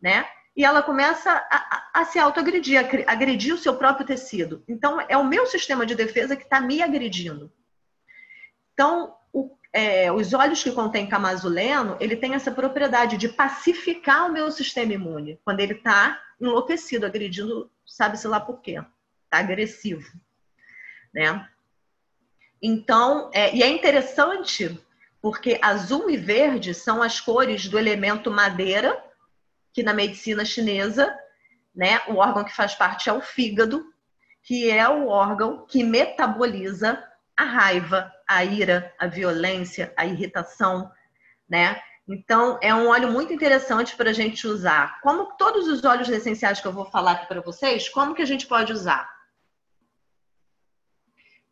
[0.00, 0.24] né?
[0.56, 4.62] E ela começa a, a, a se autoagredir, a agredir o seu próprio tecido.
[4.68, 7.52] Então, é o meu sistema de defesa que está me agredindo.
[8.74, 14.32] Então, o, é, os óleos que contêm camazuleno, ele tem essa propriedade de pacificar o
[14.32, 18.80] meu sistema imune, quando ele está enlouquecido, agredindo sabe-se lá por quê.
[19.30, 20.08] Tá agressivo,
[21.12, 21.48] né?
[22.60, 24.78] Então, é, e é interessante
[25.20, 29.02] porque azul e verde são as cores do elemento madeira,
[29.72, 31.16] que na medicina chinesa,
[31.74, 33.84] né, o órgão que faz parte é o fígado,
[34.42, 37.02] que é o órgão que metaboliza
[37.36, 40.90] a raiva, a ira, a violência, a irritação,
[41.48, 41.80] né?
[42.08, 44.98] Então, é um óleo muito interessante para a gente usar.
[45.02, 48.26] Como todos os óleos essenciais que eu vou falar aqui para vocês, como que a
[48.26, 49.06] gente pode usar?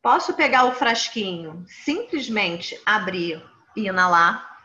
[0.01, 3.45] Posso pegar o frasquinho, simplesmente abrir
[3.77, 4.57] e inalar.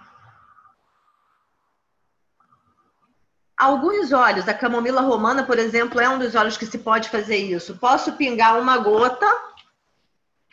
[3.58, 7.36] Alguns óleos, a camomila romana, por exemplo, é um dos óleos que se pode fazer
[7.36, 7.77] isso.
[7.77, 9.27] Posso pingar uma gota,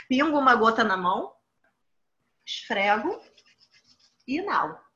[0.09, 1.33] pingo uma gota na mão,
[2.45, 3.23] esfrego
[4.27, 4.88] e inalo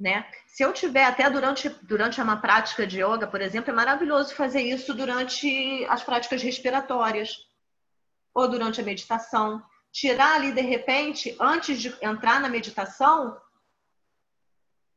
[0.00, 0.26] né?
[0.46, 4.62] Se eu tiver até durante, durante uma prática de yoga, por exemplo, é maravilhoso fazer
[4.62, 7.46] isso durante as práticas respiratórias
[8.32, 9.62] ou durante a meditação.
[9.92, 13.38] Tirar ali de repente, antes de entrar na meditação,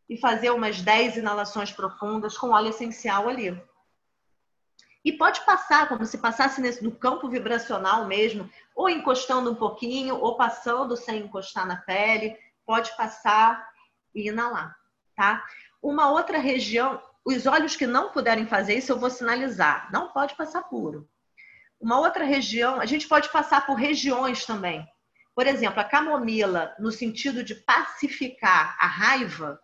[0.10, 3.60] e fazer umas 10 inalações profundas com óleo essencial ali.
[5.04, 10.16] E pode passar, como se passasse nesse, no campo vibracional mesmo, ou encostando um pouquinho,
[10.18, 12.38] ou passando sem encostar na pele.
[12.66, 13.68] Pode passar
[14.16, 14.76] e inalar,
[15.16, 15.44] tá?
[15.82, 19.90] Uma outra região, os olhos que não puderem fazer isso, eu vou sinalizar.
[19.92, 21.10] Não pode passar puro.
[21.80, 24.88] Uma outra região, a gente pode passar por regiões também.
[25.36, 29.60] Por exemplo, a camomila, no sentido de pacificar a raiva,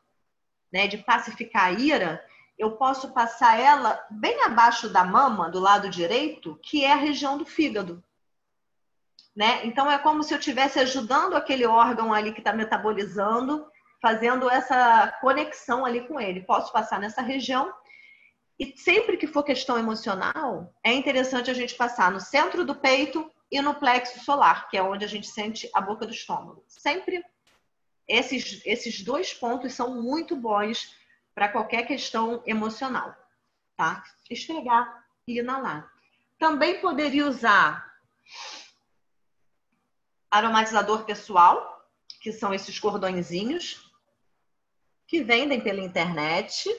[0.72, 2.26] né, de pacificar a ira,
[2.58, 7.38] eu posso passar ela bem abaixo da mama, do lado direito, que é a região
[7.38, 8.04] do fígado.
[9.36, 9.66] Né?
[9.66, 13.66] Então é como se eu estivesse ajudando aquele órgão ali que está metabolizando,
[14.02, 16.42] fazendo essa conexão ali com ele.
[16.42, 17.74] Posso passar nessa região.
[18.58, 23.30] E sempre que for questão emocional, é interessante a gente passar no centro do peito
[23.52, 26.64] e no plexo solar, que é onde a gente sente a boca do estômago.
[26.68, 27.24] Sempre
[28.08, 30.94] esses, esses dois pontos são muito bons
[31.34, 33.16] para qualquer questão emocional,
[33.78, 34.04] tá?
[34.30, 35.90] Esfregar e inalar.
[36.38, 37.90] Também poderia usar
[40.30, 41.88] aromatizador pessoal,
[42.22, 43.89] que são esses cordõezinhos
[45.10, 46.70] que vendem pela internet.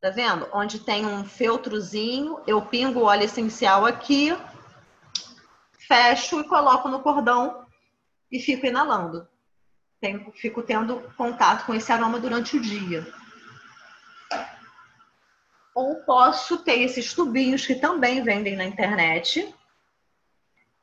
[0.00, 0.48] Tá vendo?
[0.52, 4.36] Onde tem um feltrozinho, eu pingo o óleo essencial aqui,
[5.78, 7.64] fecho e coloco no cordão
[8.32, 9.28] e fico inalando
[10.04, 13.06] tenho, fico tendo contato com esse aroma durante o dia.
[15.74, 19.52] Ou posso ter esses tubinhos que também vendem na internet.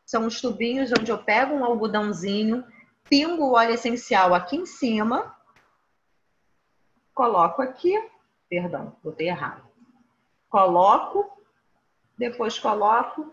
[0.03, 2.65] São os tubinhos onde eu pego um algodãozinho,
[3.07, 5.35] pingo o óleo essencial aqui em cima,
[7.21, 7.93] coloco aqui,
[8.49, 9.61] perdão, botei errado.
[10.49, 11.31] Coloco,
[12.17, 13.31] depois coloco,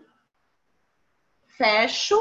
[1.57, 2.15] fecho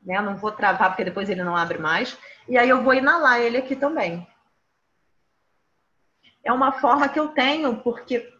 [0.00, 0.18] né?
[0.22, 2.16] não vou travar porque depois ele não abre mais.
[2.48, 4.26] E aí eu vou inalar ele aqui também.
[6.42, 8.32] É uma forma que eu tenho porque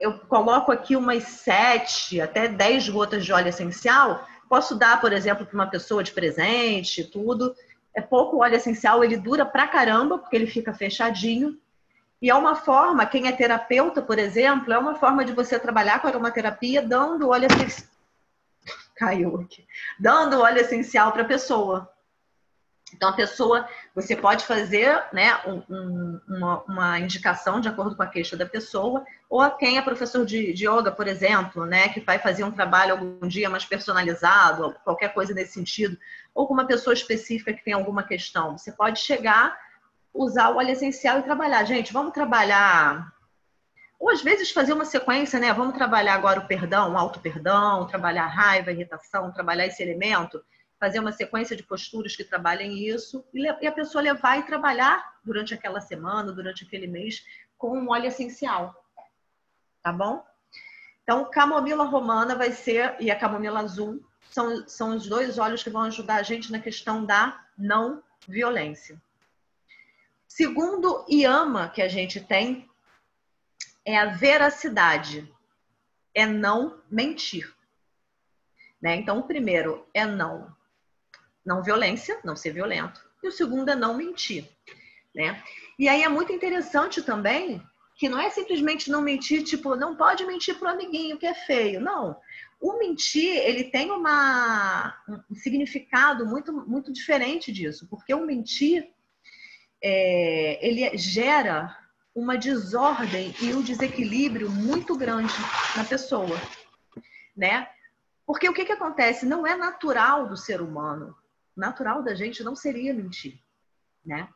[0.00, 4.26] eu coloco aqui umas sete até dez gotas de óleo essencial.
[4.48, 7.54] Posso dar, por exemplo, para uma pessoa de presente, tudo.
[7.98, 11.58] É pouco óleo essencial, ele dura pra caramba, porque ele fica fechadinho.
[12.22, 16.00] E é uma forma, quem é terapeuta, por exemplo, é uma forma de você trabalhar
[16.00, 17.88] com aromaterapia dando óleo essencial
[18.94, 19.66] caiu aqui,
[19.98, 21.90] dando óleo essencial para a pessoa.
[22.94, 28.06] Então, a pessoa, você pode fazer né, um, uma, uma, indicação de acordo com a
[28.06, 32.00] queixa da pessoa, ou a quem é professor de, de yoga, por exemplo, né, que
[32.00, 35.98] vai fazer um trabalho algum dia mais personalizado, qualquer coisa nesse sentido,
[36.34, 38.56] ou com uma pessoa específica que tem alguma questão.
[38.56, 39.58] Você pode chegar,
[40.14, 41.64] usar o óleo essencial e trabalhar.
[41.64, 43.12] Gente, vamos trabalhar
[43.98, 45.52] ou às vezes fazer uma sequência, né?
[45.52, 50.40] Vamos trabalhar agora o perdão, o auto-perdão, trabalhar a raiva, a irritação, trabalhar esse elemento,
[50.78, 55.52] fazer uma sequência de posturas que trabalhem isso e a pessoa levar e trabalhar durante
[55.52, 57.24] aquela semana, durante aquele mês,
[57.56, 58.84] com um óleo essencial.
[59.82, 60.24] Tá bom?
[61.02, 65.70] Então, camomila romana vai ser, e a camomila azul, são, são os dois óleos que
[65.70, 69.00] vão ajudar a gente na questão da não violência.
[70.26, 72.68] Segundo IAMA que a gente tem,
[73.84, 75.32] é a veracidade,
[76.14, 77.52] é não mentir.
[78.80, 78.96] Né?
[78.96, 80.54] Então, o primeiro é não,
[81.48, 84.46] não violência, não ser violento, e o segundo é não mentir.
[85.14, 85.42] Né?
[85.78, 87.62] E aí é muito interessante também
[87.96, 91.34] que não é simplesmente não mentir, tipo, não pode mentir para o amiguinho que é
[91.34, 91.80] feio.
[91.80, 92.16] Não.
[92.60, 94.94] O mentir, ele tem uma,
[95.28, 98.88] um significado muito, muito diferente disso, porque o mentir,
[99.82, 101.76] é, ele gera
[102.14, 105.34] uma desordem e um desequilíbrio muito grande
[105.76, 106.40] na pessoa,
[107.36, 107.68] né?
[108.26, 109.24] Porque o que, que acontece?
[109.24, 111.16] Não é natural do ser humano.
[111.58, 113.38] Natural da gente não seria mentir,
[114.04, 114.28] né?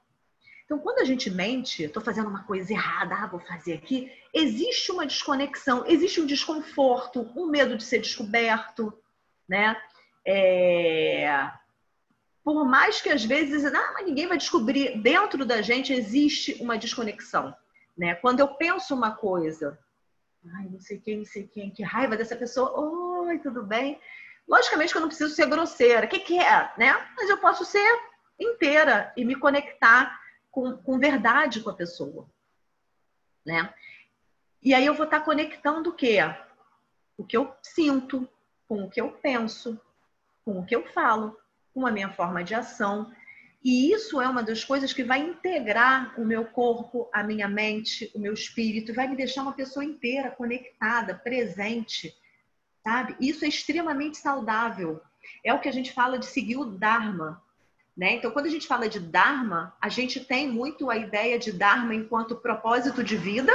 [0.64, 4.90] Então, quando a gente mente, estou fazendo uma coisa errada, ah, vou fazer aqui, existe
[4.90, 8.92] uma desconexão, existe um desconforto, um medo de ser descoberto,
[9.48, 9.76] né?
[10.26, 11.50] É...
[12.42, 16.78] Por mais que às vezes, ah, mas ninguém vai descobrir, dentro da gente existe uma
[16.78, 17.54] desconexão.
[17.96, 18.14] Né?
[18.16, 19.78] Quando eu penso uma coisa,
[20.56, 24.00] ai, não sei quem, não sei quem, que raiva dessa pessoa, oi, tudo bem?
[24.48, 26.72] Logicamente que eu não preciso ser grosseira, o que, que é?
[26.76, 26.92] Né?
[27.16, 28.00] Mas eu posso ser
[28.38, 32.28] inteira e me conectar com, com verdade com a pessoa.
[33.44, 33.72] Né?
[34.62, 36.18] E aí eu vou estar conectando o quê?
[37.16, 38.28] O que eu sinto,
[38.68, 39.80] com o que eu penso,
[40.44, 41.36] com o que eu falo,
[41.74, 43.12] com a minha forma de ação.
[43.64, 48.10] E isso é uma das coisas que vai integrar o meu corpo, a minha mente,
[48.14, 52.14] o meu espírito, vai me deixar uma pessoa inteira, conectada, presente,
[52.82, 53.16] sabe?
[53.20, 55.00] Isso é extremamente saudável.
[55.44, 57.42] É o que a gente fala de seguir o Dharma.
[57.96, 58.14] Né?
[58.14, 61.94] Então, quando a gente fala de Dharma, a gente tem muito a ideia de Dharma
[61.94, 63.52] enquanto propósito de vida,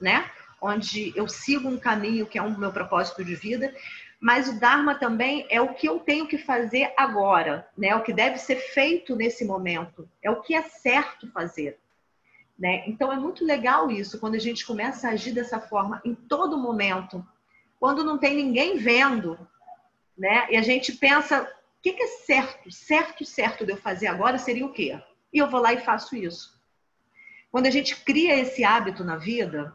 [0.00, 0.30] né?
[0.60, 3.74] onde eu sigo um caminho que é um meu propósito de vida,
[4.20, 7.94] mas o Dharma também é o que eu tenho que fazer agora, né?
[7.94, 11.78] O que deve ser feito nesse momento, é o que é certo fazer.
[12.58, 12.82] Né?
[12.88, 16.58] Então é muito legal isso, quando a gente começa a agir dessa forma em todo
[16.58, 17.24] momento,
[17.78, 19.38] quando não tem ninguém vendo,
[20.16, 20.48] né?
[20.50, 22.70] E a gente pensa, o que, que é certo?
[22.70, 25.00] Certo, certo de eu fazer agora seria o quê?
[25.32, 26.58] E eu vou lá e faço isso.
[27.50, 29.74] Quando a gente cria esse hábito na vida,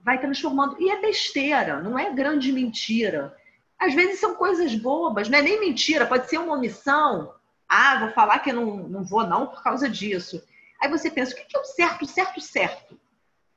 [0.00, 0.80] vai transformando.
[0.80, 3.36] E é besteira, não é grande mentira.
[3.78, 7.34] Às vezes são coisas bobas, não é nem mentira, pode ser uma omissão.
[7.68, 10.42] Ah, vou falar que eu não, não vou não por causa disso.
[10.80, 12.98] Aí você pensa, o que é o certo, certo, certo?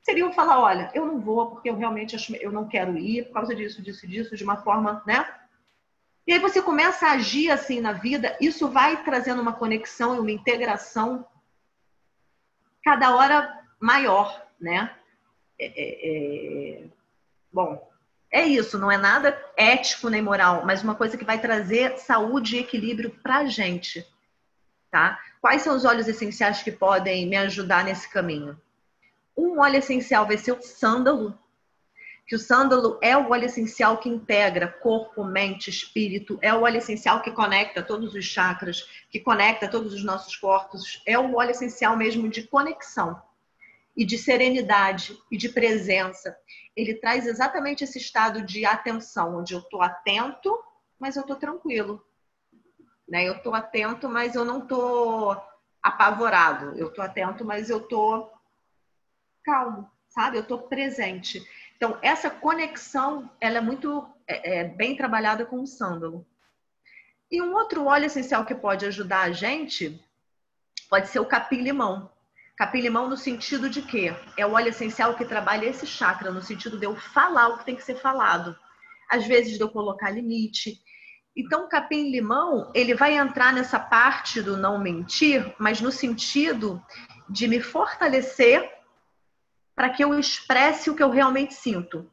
[0.06, 3.24] Seria eu falar, olha, eu não vou porque eu realmente acho, eu não quero ir
[3.24, 5.28] por causa disso, disso, disso, de uma forma, né?
[6.24, 10.20] E aí você começa a agir assim na vida, isso vai trazendo uma conexão e
[10.20, 11.26] uma integração
[12.84, 14.96] cada hora maior, né?
[15.58, 16.84] É, é, é...
[17.52, 17.90] Bom,
[18.30, 22.54] é isso, não é nada ético nem moral, mas uma coisa que vai trazer saúde
[22.54, 24.06] e equilíbrio para a gente,
[24.88, 25.20] tá?
[25.40, 28.56] Quais são os óleos essenciais que podem me ajudar nesse caminho?
[29.36, 31.38] Um óleo essencial vai ser o sândalo,
[32.26, 36.78] que o sândalo é o óleo essencial que integra corpo, mente, espírito, é o óleo
[36.78, 41.52] essencial que conecta todos os chakras, que conecta todos os nossos corpos, é o óleo
[41.52, 43.22] essencial mesmo de conexão
[43.96, 46.36] e de serenidade e de presença.
[46.74, 50.58] Ele traz exatamente esse estado de atenção, onde eu estou atento,
[50.98, 52.04] mas eu estou tranquilo.
[53.08, 53.28] Né?
[53.28, 55.40] Eu estou atento, mas eu não estou
[55.82, 56.76] apavorado.
[56.76, 58.35] Eu estou atento, mas eu estou
[59.46, 60.36] calmo, sabe?
[60.36, 61.40] Eu estou presente.
[61.76, 66.26] Então, essa conexão, ela é muito é, é, bem trabalhada com o sândalo.
[67.30, 70.02] E um outro óleo essencial que pode ajudar a gente
[70.90, 72.10] pode ser o capim-limão.
[72.56, 76.78] Capim-limão no sentido de que é o óleo essencial que trabalha esse chakra, no sentido
[76.78, 78.56] de eu falar o que tem que ser falado.
[79.08, 80.82] Às vezes de eu colocar limite,
[81.36, 86.82] então, capim-limão, ele vai entrar nessa parte do não mentir, mas no sentido
[87.28, 88.75] de me fortalecer
[89.76, 92.10] para que eu expresse o que eu realmente sinto.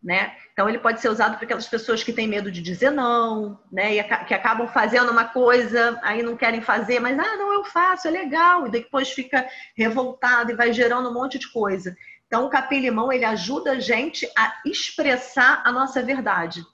[0.00, 0.36] Né?
[0.52, 3.96] Então, ele pode ser usado por aquelas pessoas que têm medo de dizer não, né?
[3.96, 8.06] E que acabam fazendo uma coisa, aí não querem fazer, mas, ah, não, eu faço,
[8.06, 11.96] é legal, e depois fica revoltado e vai gerando um monte de coisa.
[12.28, 16.64] Então, o capim-limão, ele ajuda a gente a expressar a nossa verdade.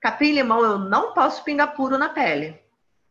[0.00, 2.60] Capim-limão eu não posso pingar puro na pele,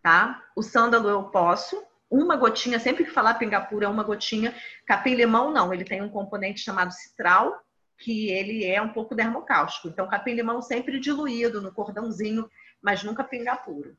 [0.02, 0.44] tá?
[0.56, 4.56] O sândalo eu posso, uma gotinha, sempre que falar pingar puro é uma gotinha.
[4.86, 7.60] Capim-limão não, ele tem um componente chamado citral,
[7.98, 9.88] que ele é um pouco dermocáustico.
[9.88, 12.50] Então, capim-limão sempre diluído no cordãozinho,
[12.82, 13.98] mas nunca pingar puro.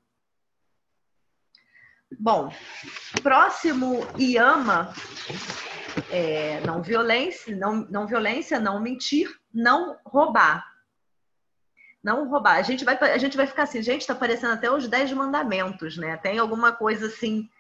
[2.19, 2.53] Bom,
[3.23, 4.95] próximo IAMA
[6.11, 10.65] é não violência, não, não violência, não mentir, não roubar.
[12.03, 12.57] Não roubar.
[12.57, 15.97] A gente vai, a gente vai ficar assim, gente, está parecendo até os dez mandamentos,
[15.97, 16.17] né?
[16.17, 17.51] Tem alguma coisa assim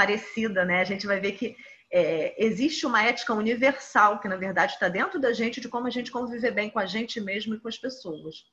[0.00, 0.80] parecida, né?
[0.80, 1.56] A gente vai ver que
[1.92, 5.90] é, existe uma ética universal que, na verdade, está dentro da gente de como a
[5.90, 8.44] gente conviver bem com a gente mesmo e com as pessoas.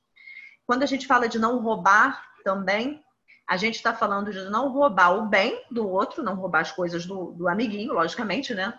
[0.65, 3.03] Quando a gente fala de não roubar também,
[3.47, 7.05] a gente está falando de não roubar o bem do outro, não roubar as coisas
[7.05, 8.77] do, do amiguinho, logicamente, né?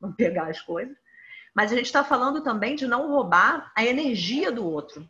[0.00, 0.96] Não pegar as coisas.
[1.54, 5.08] Mas a gente está falando também de não roubar a energia do outro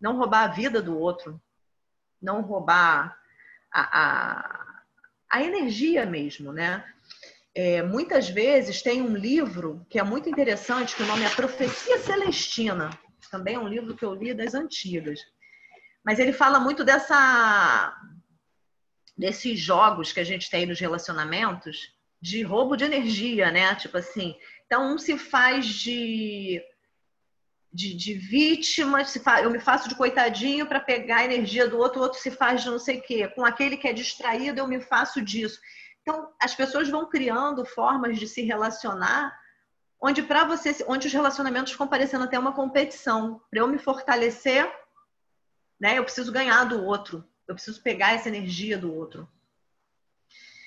[0.00, 1.40] não roubar a vida do outro,
[2.20, 3.18] não roubar
[3.72, 4.65] a, a,
[5.30, 6.84] a energia mesmo, né?
[7.54, 11.98] É, muitas vezes tem um livro que é muito interessante, que o nome é Profecia
[11.98, 12.90] Celestina.
[13.30, 15.20] Também é um livro que eu li das antigas.
[16.04, 17.94] Mas ele fala muito dessa
[19.16, 23.74] desses jogos que a gente tem nos relacionamentos de roubo de energia, né?
[23.74, 26.62] Tipo assim, então um se faz de
[27.76, 29.02] de, de vítima,
[29.42, 32.62] eu me faço de coitadinho para pegar a energia do outro, o outro se faz
[32.62, 33.28] de não sei o quê.
[33.28, 35.60] Com aquele que é distraído, eu me faço disso.
[36.00, 39.38] Então, as pessoas vão criando formas de se relacionar
[40.00, 43.42] onde para você, onde os relacionamentos ficam parecendo até uma competição.
[43.50, 44.72] Para eu me fortalecer,
[45.78, 47.22] né, eu preciso ganhar do outro.
[47.46, 49.28] Eu preciso pegar essa energia do outro.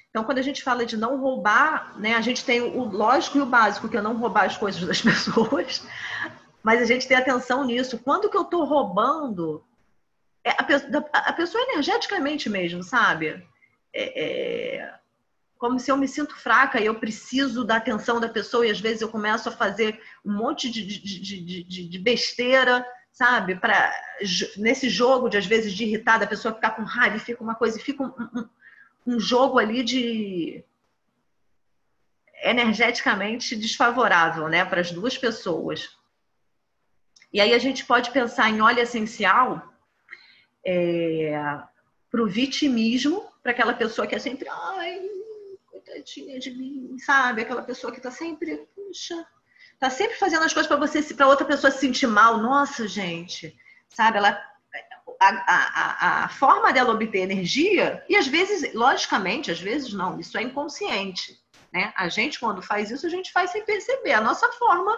[0.09, 3.41] Então, quando a gente fala de não roubar, né, a gente tem o lógico e
[3.41, 5.83] o básico, que é não roubar as coisas das pessoas.
[6.61, 7.99] Mas a gente tem atenção nisso.
[7.99, 9.63] Quando que eu estou roubando?
[10.43, 13.45] É a, a, pessoa energeticamente mesmo, sabe?
[13.93, 14.99] É, é,
[15.57, 18.79] como se eu me sinto fraca e eu preciso da atenção da pessoa e às
[18.79, 23.55] vezes eu começo a fazer um monte de, de, de, de, besteira, sabe?
[23.55, 23.93] Pra,
[24.55, 27.55] nesse jogo de às vezes de irritar, da pessoa ficar com raiva e fica uma
[27.55, 28.49] coisa, e fica um, um,
[29.15, 30.63] um jogo ali de
[32.41, 35.98] energeticamente desfavorável, né, para as duas pessoas.
[37.31, 39.61] E aí a gente pode pensar em óleo essencial
[40.65, 41.31] é,
[42.09, 44.99] para o vitimismo, para aquela pessoa que é sempre, ai,
[45.69, 47.41] coitadinha de mim, sabe?
[47.41, 49.25] Aquela pessoa que está sempre, puxa,
[49.79, 52.37] tá sempre fazendo as coisas para você, para outra pessoa se sentir mal.
[52.37, 53.55] Nossa, gente,
[53.89, 54.17] sabe?
[54.17, 54.43] Ela
[55.19, 60.37] a, a, a, forma dela obter energia, e às vezes, logicamente, às vezes não, isso
[60.37, 61.37] é inconsciente.
[61.73, 61.93] Né?
[61.95, 64.13] A gente, quando faz isso, a gente faz sem perceber.
[64.13, 64.97] A nossa forma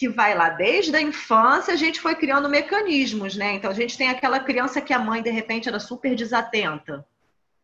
[0.00, 3.52] que vai lá desde a infância, a gente foi criando mecanismos, né?
[3.52, 7.06] Então a gente tem aquela criança que a mãe de repente era super desatenta,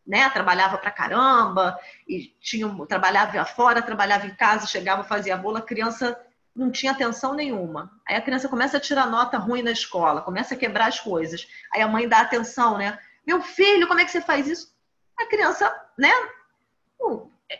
[0.05, 0.29] né?
[0.29, 1.75] Trabalhava pra caramba
[2.07, 6.15] e tinha trabalhava fora, trabalhava em casa, chegava, fazia bolo, a criança
[6.55, 7.91] não tinha atenção nenhuma.
[8.07, 11.47] Aí a criança começa a tirar nota ruim na escola, começa a quebrar as coisas.
[11.73, 12.99] Aí a mãe dá atenção, né?
[13.25, 14.71] Meu filho, como é que você faz isso?
[15.17, 16.11] A criança, né?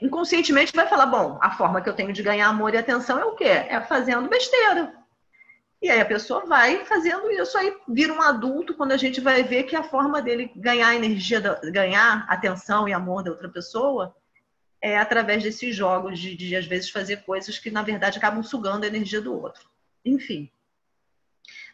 [0.02, 3.26] Inconscientemente vai falar, bom, a forma que eu tenho de ganhar amor e atenção é
[3.26, 3.46] o quê?
[3.46, 4.94] É fazendo besteira.
[5.82, 9.44] E aí a pessoa vai fazendo isso, aí vira um adulto quando a gente vai
[9.44, 11.40] ver que a forma dele ganhar energia,
[11.72, 14.16] ganhar atenção e amor da outra pessoa
[14.82, 18.84] é através desses jogos de, de às vezes fazer coisas que na verdade acabam sugando
[18.84, 19.70] a energia do outro.
[20.04, 20.50] Enfim.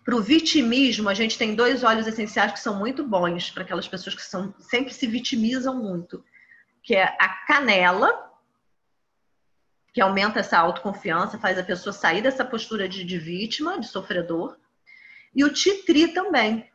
[0.03, 3.87] Para o vitimismo, a gente tem dois óleos essenciais que são muito bons para aquelas
[3.87, 6.23] pessoas que são, sempre se vitimizam muito
[6.83, 8.31] que é a canela,
[9.93, 14.57] que aumenta essa autoconfiança, faz a pessoa sair dessa postura de, de vítima, de sofredor.
[15.33, 16.69] E o titri também.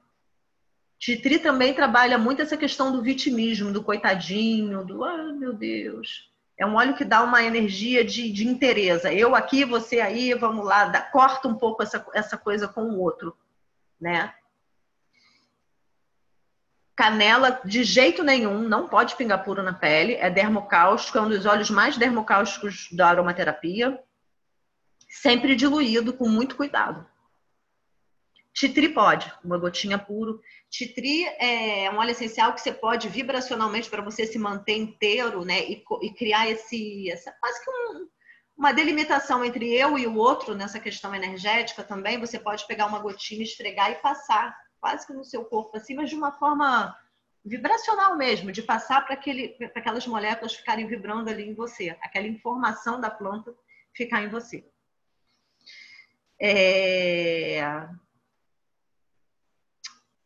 [0.98, 6.28] Titri também trabalha muito essa questão do vitimismo, do coitadinho, do ah, meu Deus.
[6.56, 9.08] É um óleo que dá uma energia de, de interesse.
[9.14, 12.98] Eu aqui, você aí, vamos lá, dá, corta um pouco essa, essa coisa com o
[12.98, 13.36] outro,
[14.00, 14.34] né?
[16.98, 20.14] Canela, de jeito nenhum, não pode pingar puro na pele.
[20.14, 24.02] É dermocáustico, é um dos óleos mais dermocáusticos da aromaterapia.
[25.08, 27.06] Sempre diluído, com muito cuidado.
[28.52, 30.40] Titri pode, uma gotinha puro.
[30.68, 35.60] Titri é um óleo essencial que você pode vibracionalmente para você se manter inteiro, né?
[35.70, 38.08] E, e criar esse, essa quase que um,
[38.56, 42.18] uma delimitação entre eu e o outro nessa questão energética também.
[42.18, 46.10] Você pode pegar uma gotinha, esfregar e passar quase que no seu corpo assim, mas
[46.10, 46.96] de uma forma
[47.44, 53.10] vibracional mesmo, de passar para aquelas moléculas ficarem vibrando ali em você, aquela informação da
[53.10, 53.54] planta
[53.94, 54.64] ficar em você.
[56.40, 57.88] É...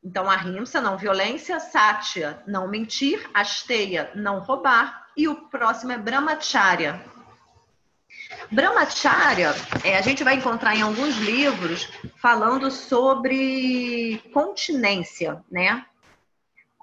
[0.04, 5.98] Então, a rimsa, não violência, sátia, não mentir, asteia, não roubar, e o próximo é
[5.98, 7.00] brahmacharya,
[8.50, 9.54] Brahmacharya,
[9.84, 15.86] é, a gente vai encontrar em alguns livros falando sobre continência, né?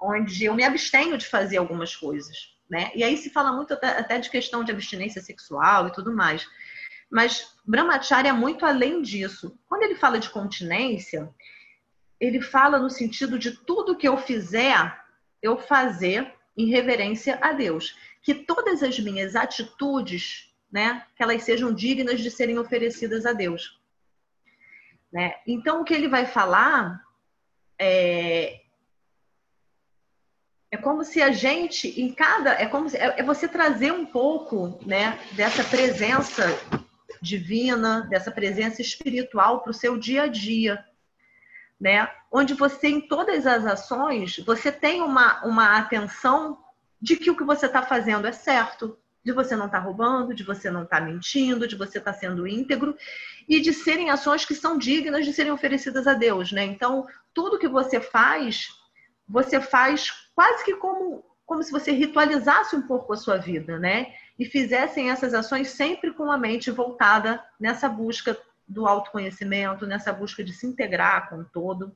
[0.00, 2.90] Onde eu me abstenho de fazer algumas coisas, né?
[2.94, 6.46] E aí se fala muito até de questão de abstinência sexual e tudo mais.
[7.10, 9.56] Mas Brahmacharya é muito além disso.
[9.68, 11.28] Quando ele fala de continência,
[12.18, 14.96] ele fala no sentido de tudo que eu fizer,
[15.42, 17.96] eu fazer em reverência a Deus.
[18.22, 21.04] Que todas as minhas atitudes né?
[21.16, 23.80] Que elas sejam dignas de serem oferecidas a Deus.
[25.12, 25.34] Né?
[25.46, 27.02] Então, o que ele vai falar
[27.78, 28.60] é,
[30.70, 32.52] é como se a gente, em cada.
[32.52, 36.46] É como se, é, é você trazer um pouco né, dessa presença
[37.20, 40.84] divina, dessa presença espiritual para o seu dia a dia.
[41.78, 42.08] Né?
[42.30, 46.62] Onde você, em todas as ações, você tem uma, uma atenção
[47.00, 50.34] de que o que você está fazendo é certo, de você não estar tá roubando,
[50.34, 52.96] de você não estar tá mentindo, de você estar tá sendo íntegro
[53.48, 56.64] e de serem ações que são dignas de serem oferecidas a Deus, né?
[56.64, 58.68] Então, tudo que você faz,
[59.28, 64.14] você faz quase que como como se você ritualizasse um pouco a sua vida, né?
[64.38, 70.44] E fizessem essas ações sempre com a mente voltada nessa busca do autoconhecimento, nessa busca
[70.44, 71.92] de se integrar com o todo,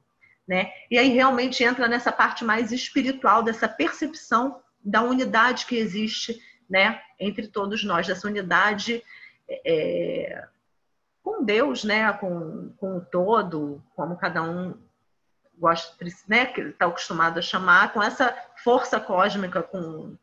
[0.46, 0.72] né?
[0.90, 6.36] E aí realmente entra nessa parte mais espiritual dessa percepção da unidade que existe
[6.68, 9.02] né, entre todos nós, dessa unidade
[9.48, 10.46] é,
[11.22, 14.74] com Deus, né, com, com o todo, como cada um
[15.58, 15.96] gosta,
[16.28, 20.16] né, que está acostumado a chamar, com essa força cósmica, com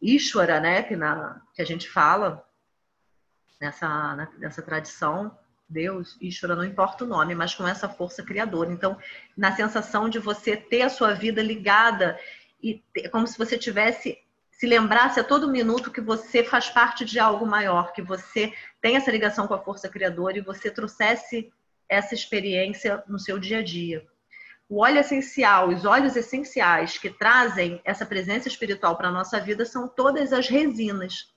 [0.00, 2.44] Ishvara, né, que, na, que a gente fala
[3.60, 5.36] nessa, nessa tradição,
[5.68, 8.72] Deus, Ishvara, não importa o nome, mas com essa força criadora.
[8.72, 8.96] Então,
[9.36, 12.18] na sensação de você ter a sua vida ligada
[12.62, 14.18] e ter, como se você tivesse
[14.58, 18.96] se lembrasse a todo minuto que você faz parte de algo maior, que você tem
[18.96, 21.52] essa ligação com a força criadora e você trouxesse
[21.88, 24.04] essa experiência no seu dia a dia.
[24.68, 29.64] O óleo essencial, os óleos essenciais que trazem essa presença espiritual para a nossa vida
[29.64, 31.32] são todas as resinas.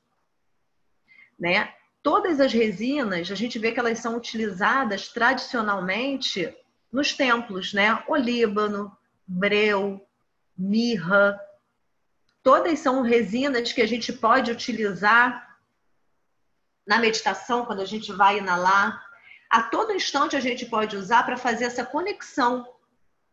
[1.40, 1.72] né?
[2.02, 6.52] Todas as resinas, a gente vê que elas são utilizadas tradicionalmente
[6.92, 8.04] nos templos, né?
[8.08, 8.92] O Líbano,
[9.28, 10.04] breu,
[10.58, 11.40] mirra,
[12.44, 15.58] todas são resinas que a gente pode utilizar
[16.86, 19.02] na meditação, quando a gente vai inalar.
[19.50, 22.66] A todo instante a gente pode usar para fazer essa conexão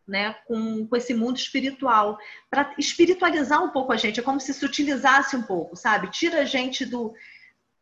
[0.09, 4.19] né, com, com esse mundo espiritual, para espiritualizar um pouco a gente.
[4.19, 6.11] É como se se utilizasse um pouco, sabe?
[6.11, 7.15] Tira a gente do,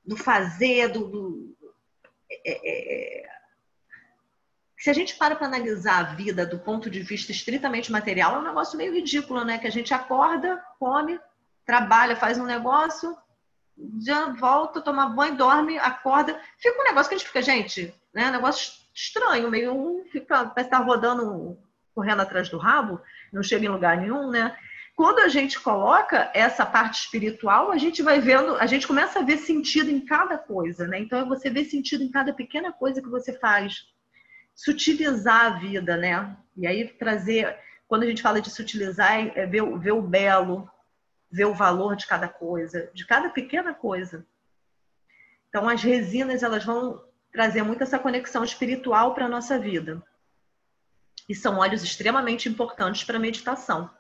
[0.05, 1.07] do fazer, do.
[1.09, 1.57] do
[2.29, 3.36] é, é,
[4.79, 8.39] se a gente para para analisar a vida do ponto de vista estritamente material, é
[8.39, 9.59] um negócio meio ridículo, né?
[9.59, 11.19] Que a gente acorda, come,
[11.65, 13.17] trabalha, faz um negócio,
[14.05, 16.39] já volta, toma banho, dorme, acorda.
[16.59, 18.29] Fica um negócio que a gente fica, gente, né?
[18.29, 21.59] Um negócio estranho, meio um fica, parece estar tá rodando,
[21.95, 23.01] correndo atrás do rabo,
[23.33, 24.57] não chega em lugar nenhum, né?
[24.95, 29.23] Quando a gente coloca essa parte espiritual, a gente vai vendo, a gente começa a
[29.23, 30.99] ver sentido em cada coisa, né?
[30.99, 33.87] Então é você ver sentido em cada pequena coisa que você faz
[34.57, 36.35] sutilizar a vida, né?
[36.57, 40.69] E aí trazer, quando a gente fala de sutilizar, é ver, ver o belo,
[41.31, 44.27] ver o valor de cada coisa, de cada pequena coisa.
[45.51, 50.03] Então, as resinas, elas vão trazer muito essa conexão espiritual para a nossa vida.
[51.29, 53.91] E são óleos extremamente importantes para a meditação,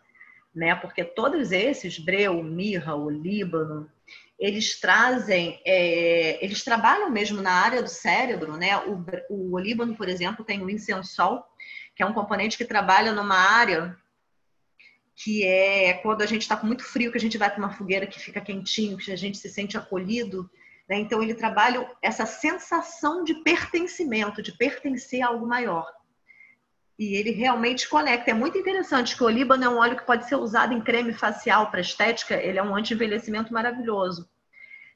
[0.54, 0.74] né?
[0.74, 3.90] Porque todos esses, breu, mirra, o líbano,
[4.38, 8.76] eles trazem, é, eles trabalham mesmo na área do cérebro, né?
[8.78, 11.44] O, o olíbano, por exemplo, tem o incensol,
[11.94, 13.96] que é um componente que trabalha numa área
[15.16, 17.72] que é quando a gente está com muito frio, que a gente vai para uma
[17.72, 20.48] fogueira que fica quentinho, que a gente se sente acolhido.
[20.86, 20.98] Né?
[20.98, 25.90] Então, ele trabalha essa sensação de pertencimento, de pertencer a algo maior.
[26.98, 28.30] E ele realmente conecta.
[28.30, 31.12] É muito interessante que o olíbano é um óleo que pode ser usado em creme
[31.12, 32.34] facial para estética.
[32.34, 34.28] Ele é um anti-envelhecimento maravilhoso.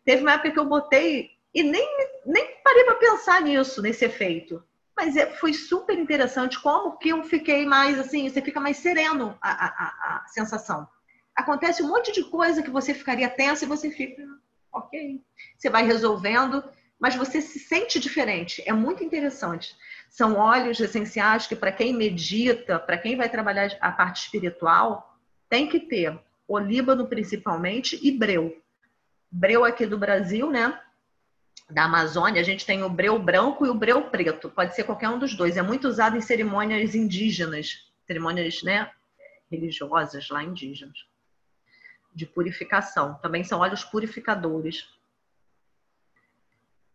[0.05, 1.87] Teve uma época que eu botei e nem,
[2.25, 4.63] nem parei para pensar nisso, nesse efeito.
[4.97, 9.37] Mas é, foi super interessante como que eu fiquei mais assim, você fica mais sereno
[9.41, 10.87] a, a, a sensação.
[11.35, 14.23] Acontece um monte de coisa que você ficaria tensa e você fica,
[14.73, 15.23] ok.
[15.57, 16.63] Você vai resolvendo,
[16.99, 18.63] mas você se sente diferente.
[18.67, 19.75] É muito interessante.
[20.11, 25.17] São óleos essenciais que, para quem medita, para quem vai trabalhar a parte espiritual,
[25.49, 28.61] tem que ter olíbano principalmente e breu.
[29.31, 30.79] Breu aqui do Brasil, né?
[31.71, 34.51] Da Amazônia, a gente tem o breu branco e o breu preto.
[34.51, 35.57] Pode ser qualquer um dos dois.
[35.57, 38.91] É muito usado em cerimônias indígenas, cerimônias né,
[39.49, 41.07] religiosas lá indígenas,
[42.13, 43.15] de purificação.
[43.23, 44.89] Também são óleos purificadores.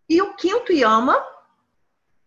[0.09, 1.17] E o quinto yama,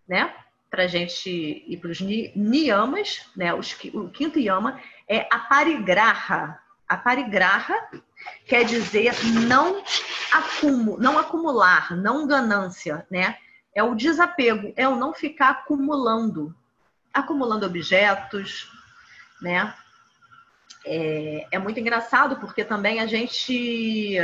[0.09, 0.35] né?
[0.71, 3.55] Para a gente ir para os niyamas, né?
[3.55, 6.59] Os, o quinto yama é a parigraha.
[6.89, 7.75] A parigraha
[8.47, 9.13] quer dizer
[9.47, 9.83] não,
[10.33, 13.37] acumu, não acumular, não ganância, né?
[13.75, 16.55] É o desapego, é o não ficar acumulando,
[17.13, 18.71] acumulando objetos,
[19.41, 19.75] né?
[20.85, 24.17] É, é muito engraçado porque também a gente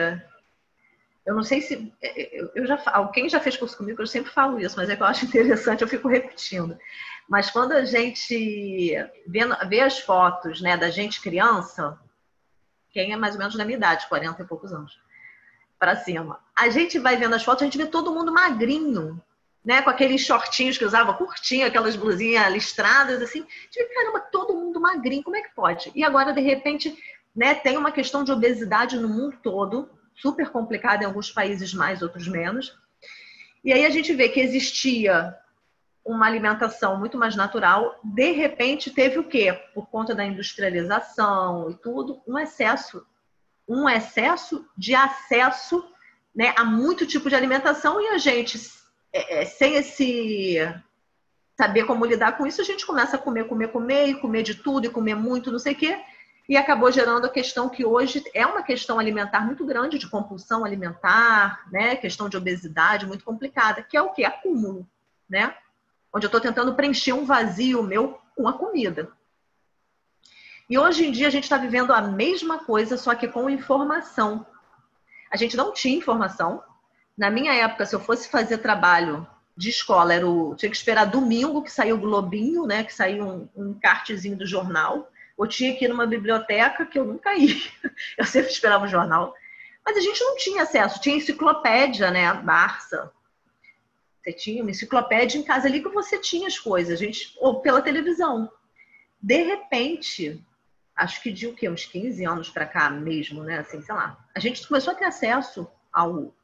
[1.26, 1.92] eu não sei se.
[2.54, 5.06] Eu já, alguém já fez curso comigo, eu sempre falo isso, mas é que eu
[5.06, 6.76] acho interessante, eu fico repetindo.
[7.28, 8.94] Mas quando a gente
[9.26, 11.98] vê, vê as fotos né, da gente criança,
[12.90, 15.00] quem é mais ou menos da minha idade, 40 e poucos anos,
[15.78, 19.20] para cima, a gente vai vendo as fotos, a gente vê todo mundo magrinho,
[19.64, 19.80] né?
[19.80, 23.40] Com aqueles shortinhos que usava curtinho, aquelas blusinhas listradas, assim.
[23.40, 25.90] A gente vê, caramba, todo mundo magrinho, como é que pode?
[25.94, 26.94] E agora, de repente,
[27.34, 32.02] né, tem uma questão de obesidade no mundo todo super complicada em alguns países mais,
[32.02, 32.76] outros menos.
[33.64, 35.36] E aí a gente vê que existia
[36.04, 39.58] uma alimentação muito mais natural, de repente teve o quê?
[39.72, 43.06] Por conta da industrialização e tudo, um excesso,
[43.66, 45.82] um excesso de acesso
[46.34, 48.60] né, a muito tipo de alimentação e a gente,
[49.12, 50.58] é, é, sem esse
[51.56, 54.56] saber como lidar com isso, a gente começa a comer, comer, comer, e comer de
[54.56, 56.00] tudo, e comer muito, não sei o quê,
[56.48, 60.64] e acabou gerando a questão que hoje é uma questão alimentar muito grande, de compulsão
[60.64, 61.96] alimentar, né?
[61.96, 64.24] Questão de obesidade muito complicada, que é o que?
[64.24, 64.86] Acúmulo,
[65.28, 65.54] né?
[66.12, 69.10] Onde eu estou tentando preencher um vazio meu com a comida.
[70.68, 74.46] E hoje em dia a gente está vivendo a mesma coisa, só que com informação.
[75.30, 76.62] A gente não tinha informação.
[77.16, 79.26] Na minha época, se eu fosse fazer trabalho
[79.56, 80.54] de escola, era o...
[80.56, 82.84] tinha que esperar domingo que saiu o Globinho, né?
[82.84, 87.04] Que saiu um, um cartezinho do jornal ou tinha que ir numa biblioteca que eu
[87.04, 87.56] nunca ia.
[88.16, 89.34] Eu sempre esperava o jornal.
[89.84, 91.00] Mas a gente não tinha acesso.
[91.00, 92.32] Tinha enciclopédia, né?
[92.34, 93.12] Barça.
[94.22, 97.60] Você tinha uma enciclopédia em casa ali que você tinha as coisas, a gente, ou
[97.60, 98.50] pela televisão.
[99.20, 100.42] De repente,
[100.96, 101.68] acho que de o quê?
[101.68, 103.58] Uns 15 anos para cá mesmo, né?
[103.58, 104.24] Assim, sei lá.
[104.34, 106.34] A gente começou a ter acesso ao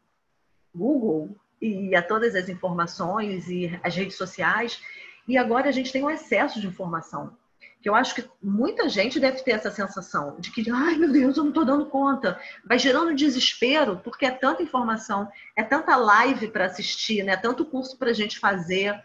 [0.75, 4.81] Google e a todas as informações e as redes sociais,
[5.29, 7.37] e agora a gente tem um excesso de informação.
[7.83, 11.37] Que eu acho que muita gente deve ter essa sensação de que, ai meu Deus,
[11.37, 12.39] eu não estou dando conta.
[12.65, 17.33] Vai gerando desespero, porque é tanta informação, é tanta live para assistir, né?
[17.33, 19.03] é tanto curso para a gente fazer,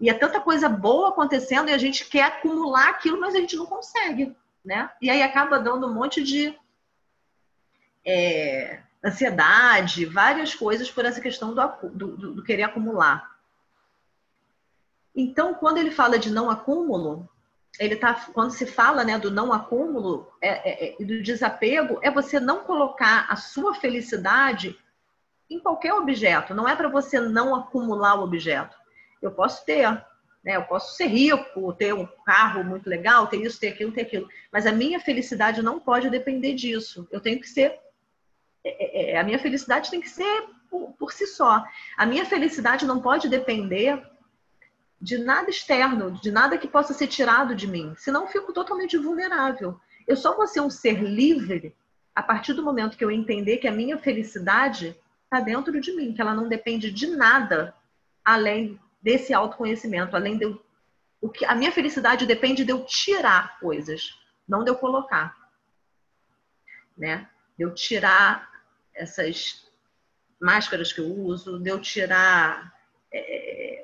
[0.00, 3.56] e é tanta coisa boa acontecendo e a gente quer acumular aquilo, mas a gente
[3.56, 4.34] não consegue.
[4.64, 4.90] Né?
[5.00, 6.56] E aí acaba dando um monte de
[8.04, 13.36] é, ansiedade, várias coisas por essa questão do, do, do, querer acumular.
[15.14, 17.28] Então, quando ele fala de não acúmulo,
[17.78, 22.10] ele tá, quando se fala né, do não acúmulo é, é, é, do desapego, é
[22.10, 24.76] você não colocar a sua felicidade
[25.48, 26.54] em qualquer objeto.
[26.54, 28.76] Não é para você não acumular o objeto.
[29.22, 29.90] Eu posso ter,
[30.44, 30.56] né?
[30.56, 34.28] Eu posso ser rico, ter um carro muito legal, ter isso, ter aquilo, ter aquilo.
[34.52, 37.08] Mas a minha felicidade não pode depender disso.
[37.10, 37.78] Eu tenho que ser
[38.64, 41.64] é, é, é, a minha felicidade tem que ser por, por, si só.
[41.96, 44.02] A minha felicidade não pode depender
[45.00, 47.94] de nada externo, de nada que possa ser tirado de mim.
[47.96, 49.80] Senão fico totalmente vulnerável.
[50.06, 51.74] Eu só vou ser um ser livre
[52.14, 56.12] a partir do momento que eu entender que a minha felicidade está dentro de mim,
[56.12, 57.74] que ela não depende de nada
[58.24, 60.62] além desse autoconhecimento, além de eu,
[61.20, 64.18] o que a minha felicidade depende de eu tirar coisas,
[64.48, 65.36] não de eu colocar,
[66.96, 67.28] né?
[67.56, 68.50] De eu tirar
[68.92, 69.70] essas
[70.40, 72.72] máscaras que eu uso, de eu tirar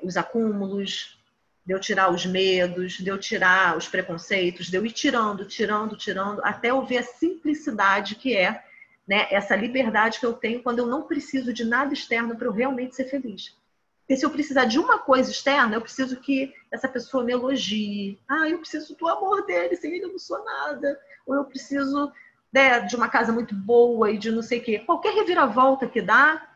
[0.05, 1.19] os acúmulos,
[1.65, 5.97] de eu tirar os medos, de eu tirar os preconceitos, de eu ir tirando, tirando,
[5.97, 8.63] tirando, até eu ver a simplicidade que é
[9.07, 12.51] né, essa liberdade que eu tenho quando eu não preciso de nada externo para eu
[12.51, 13.55] realmente ser feliz.
[14.01, 18.19] Porque se eu precisar de uma coisa externa, eu preciso que essa pessoa me elogie.
[18.27, 20.99] Ah, eu preciso do amor dele, sem ele eu não sou nada.
[21.25, 22.11] Ou eu preciso
[22.53, 24.79] né, de uma casa muito boa e de não sei o quê.
[24.79, 26.47] Qualquer reviravolta que dá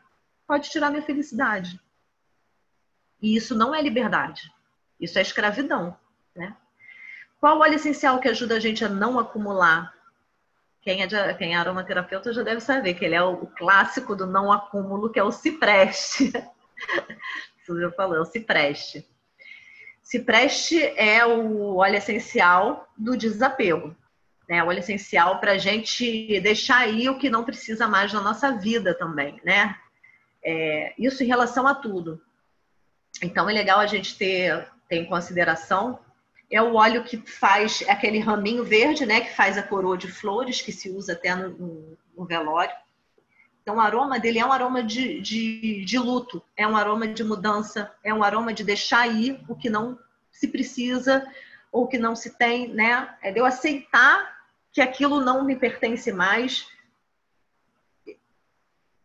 [0.47, 1.79] pode tirar minha felicidade.
[3.21, 4.51] E isso não é liberdade.
[4.99, 5.95] Isso é escravidão.
[6.35, 6.55] Né?
[7.39, 9.93] Qual o óleo essencial que ajuda a gente a não acumular?
[10.81, 14.25] Quem é, de, quem é aromaterapeuta já deve saber que ele é o, clássico do
[14.25, 16.31] não acúmulo, que é o cipreste.
[17.67, 19.07] Eu falei, é o cipreste.
[20.01, 23.95] Cipreste é o óleo essencial do desapego
[24.49, 24.63] né?
[24.63, 28.95] Óleo essencial para a gente deixar aí o que não precisa mais na nossa vida
[28.95, 29.77] também, né?
[30.43, 32.19] É, isso em relação a tudo.
[33.21, 35.99] Então é legal a gente ter, ter em consideração.
[36.51, 39.21] É o óleo que faz aquele raminho verde, né?
[39.21, 42.75] Que faz a coroa de flores, que se usa até no, no, velório.
[43.61, 47.23] Então, o aroma dele é um aroma de, de, de, luto, é um aroma de
[47.23, 49.99] mudança, é um aroma de deixar ir o que não
[50.31, 51.27] se precisa
[51.71, 53.15] ou que não se tem, né?
[53.21, 54.39] É de eu aceitar
[54.71, 56.67] que aquilo não me pertence mais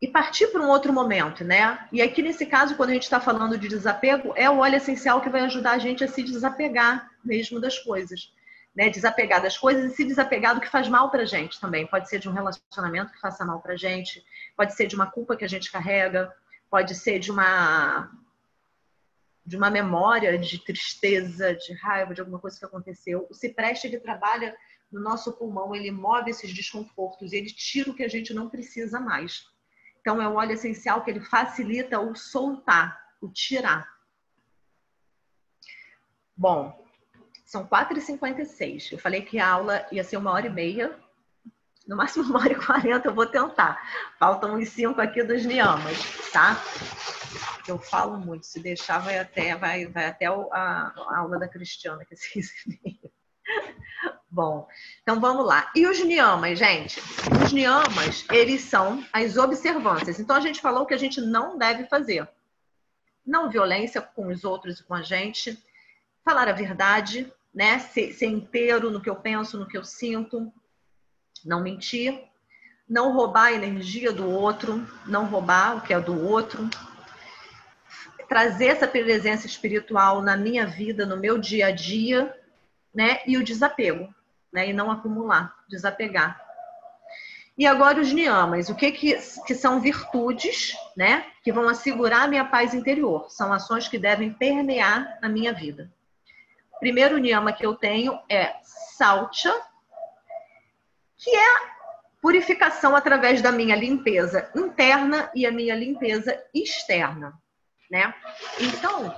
[0.01, 1.88] e partir para um outro momento, né?
[1.92, 5.20] E aqui nesse caso, quando a gente está falando de desapego, é o óleo essencial
[5.20, 8.32] que vai ajudar a gente a se desapegar mesmo das coisas,
[8.74, 8.90] né?
[8.90, 11.86] Desapegar das coisas e se desapegar do que faz mal para gente também.
[11.86, 14.22] Pode ser de um relacionamento que faça mal para gente,
[14.57, 16.32] pode ser de uma culpa que a gente carrega,
[16.70, 18.11] pode ser de uma
[19.47, 23.26] de uma memória de tristeza, de raiva, de alguma coisa que aconteceu.
[23.28, 24.57] O cipreste ele trabalha
[24.90, 28.99] no nosso pulmão, ele move esses desconfortos ele tira o que a gente não precisa
[28.99, 29.47] mais.
[30.05, 33.88] Então, é um óleo essencial que ele facilita o soltar, o tirar.
[36.36, 36.78] Bom,
[37.46, 38.92] são 4h56.
[38.92, 40.94] Eu falei que a aula ia ser uma hora e meia.
[41.88, 43.80] No máximo uma hora e quarenta eu vou tentar.
[44.18, 45.96] Faltam uns cinco aqui dos niamas,
[46.30, 46.62] tá?
[47.66, 48.44] Eu falo muito.
[48.44, 53.11] Se deixar, vai até, vai, vai até a, a aula da Cristiana, que vocês viram.
[54.35, 54.66] Bom,
[55.01, 55.70] então vamos lá.
[55.76, 57.01] E os niyamas, gente?
[57.45, 60.18] Os niyamas, eles são as observâncias.
[60.18, 62.28] Então a gente falou que a gente não deve fazer.
[63.24, 65.57] Não violência com os outros e com a gente.
[66.24, 67.78] Falar a verdade, né?
[67.78, 70.53] Ser, ser inteiro no que eu penso, no que eu sinto.
[71.45, 72.20] Não mentir.
[72.89, 74.85] Não roubar a energia do outro.
[75.07, 76.68] Não roubar o que é do outro.
[78.28, 82.37] Trazer essa presença espiritual na minha vida, no meu dia a dia,
[82.93, 83.20] né?
[83.28, 84.12] E o desapego
[84.55, 84.68] né?
[84.68, 86.40] E não acumular, desapegar.
[87.59, 91.26] E agora os niyamas, o que, que, que são virtudes, né?
[91.42, 93.26] Que vão assegurar a minha paz interior.
[93.28, 95.92] São ações que devem permear a minha vida.
[96.76, 98.55] O primeiro niyama que eu tenho é
[98.96, 99.52] salcha,
[101.16, 101.74] que é
[102.22, 107.38] purificação através da minha limpeza interna e a minha limpeza externa
[107.91, 108.14] né?
[108.61, 109.14] Então,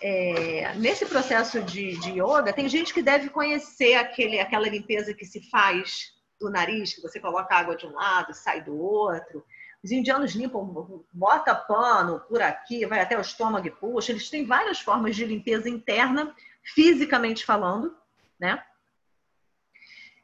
[0.00, 5.24] é, nesse processo de, de yoga, tem gente que deve conhecer aquele, aquela limpeza que
[5.24, 9.44] se faz do nariz, que você coloca água de um lado, sai do outro,
[9.82, 14.12] Os indianos limpam, bota pano por aqui, vai até o estômago e puxa.
[14.12, 17.96] Eles têm várias formas de limpeza interna, fisicamente falando,
[18.38, 18.62] né?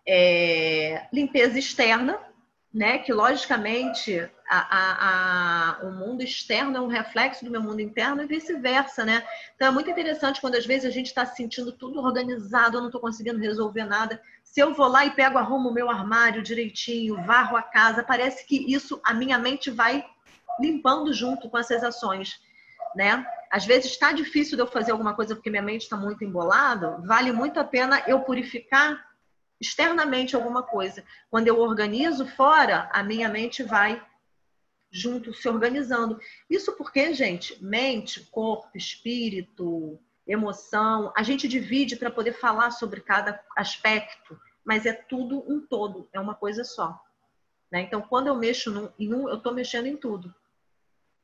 [0.06, 2.18] É, limpeza externa,
[2.72, 2.98] né?
[2.98, 8.20] Que logicamente a, a, a, o mundo externo é um reflexo do meu mundo interno
[8.20, 9.24] e vice-versa, né?
[9.54, 12.80] Então é muito interessante quando às vezes a gente está se sentindo tudo organizado, eu
[12.80, 14.20] não estou conseguindo resolver nada.
[14.42, 18.44] Se eu vou lá e pego, arrumo o meu armário direitinho, varro a casa, parece
[18.44, 20.04] que isso, a minha mente vai
[20.58, 22.40] limpando junto com essas ações,
[22.96, 23.24] né?
[23.52, 26.98] Às vezes está difícil de eu fazer alguma coisa porque minha mente está muito embolada,
[27.04, 29.00] vale muito a pena eu purificar
[29.60, 31.04] externamente alguma coisa.
[31.30, 34.02] Quando eu organizo fora, a minha mente vai
[34.90, 36.18] junto se organizando.
[36.48, 43.42] Isso porque, gente, mente, corpo, espírito, emoção, a gente divide para poder falar sobre cada
[43.56, 47.00] aspecto, mas é tudo um todo, é uma coisa só.
[47.70, 47.82] Né?
[47.82, 50.34] Então, quando eu mexo num, em um, eu estou mexendo em tudo.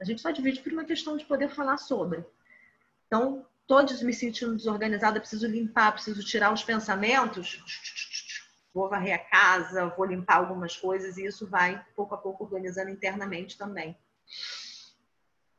[0.00, 2.24] A gente só divide por uma questão de poder falar sobre.
[3.06, 7.62] Então, todos me sentindo desorganizada, preciso limpar, preciso tirar os pensamentos
[8.76, 12.90] vou varrer a casa, vou limpar algumas coisas e isso vai pouco a pouco organizando
[12.90, 13.96] internamente também.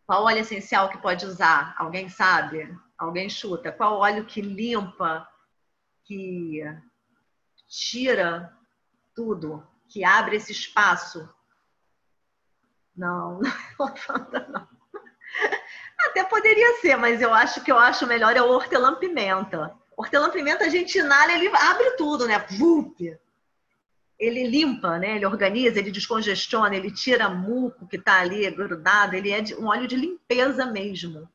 [0.06, 1.76] Qual óleo essencial que pode usar?
[1.80, 2.78] Alguém sabe?
[2.96, 3.72] Alguém chuta?
[3.72, 5.28] Qual óleo que limpa,
[6.04, 6.62] que
[7.68, 8.56] tira
[9.16, 11.28] tudo, que abre esse espaço?
[12.96, 13.40] Não,
[13.80, 14.68] não, não.
[16.08, 20.70] Até poderia ser, mas eu acho que eu acho melhor é o hortelã-pimenta hortelã-pimenta a
[20.70, 22.38] gente inala, ele abre tudo, né?
[22.52, 23.18] Vup!
[24.20, 25.16] Ele limpa, né?
[25.16, 29.88] Ele organiza, ele descongestiona, ele tira muco que está ali grudado, ele é um óleo
[29.88, 31.28] de limpeza mesmo.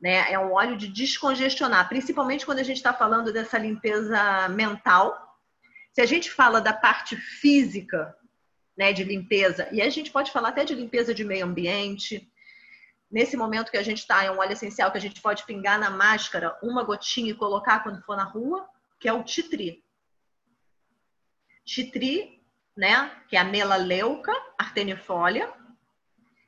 [0.00, 0.32] Né?
[0.32, 5.38] É um óleo de descongestionar, principalmente quando a gente está falando dessa limpeza mental.
[5.92, 8.16] Se a gente fala da parte física,
[8.76, 12.28] né, de limpeza, e a gente pode falar até de limpeza de meio ambiente,
[13.12, 15.78] nesse momento que a gente está, é um óleo essencial que a gente pode pingar
[15.78, 18.66] na máscara uma gotinha e colocar quando for na rua,
[18.98, 19.84] que é o titri.
[21.62, 22.42] Titri,
[22.74, 25.52] né, que é a melaleuca artenifolia,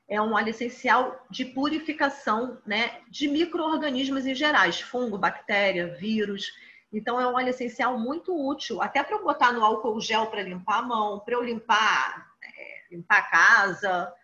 [0.09, 6.51] é um óleo essencial de purificação, né, de micro-organismos em gerais, fungo, bactéria, vírus.
[6.93, 10.43] Então é um óleo essencial muito útil, até para eu botar no álcool gel para
[10.43, 14.15] limpar a mão, para eu limpar, é, limpar a casa,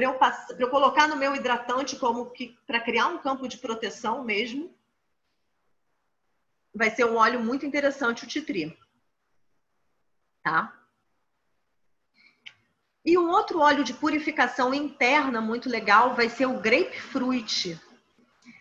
[0.00, 4.24] para eu, eu colocar no meu hidratante como que para criar um campo de proteção
[4.24, 4.74] mesmo.
[6.74, 8.78] Vai ser um óleo muito interessante o titri.
[10.42, 10.74] Tá?
[13.04, 17.78] E um outro óleo de purificação interna muito legal vai ser o grapefruit.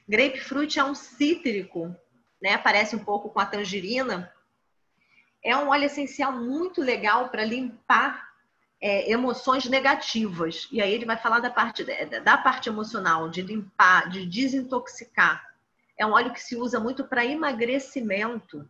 [0.08, 1.96] Grapefruit é um cítrico,
[2.42, 2.58] né?
[2.58, 4.34] Parece um pouco com a tangerina.
[5.44, 8.29] É um óleo essencial muito legal para limpar
[8.82, 10.68] é, emoções negativas.
[10.72, 11.84] E aí ele vai falar da parte,
[12.24, 15.48] da parte emocional, de limpar, de desintoxicar.
[15.98, 18.70] É um óleo que se usa muito para emagrecimento.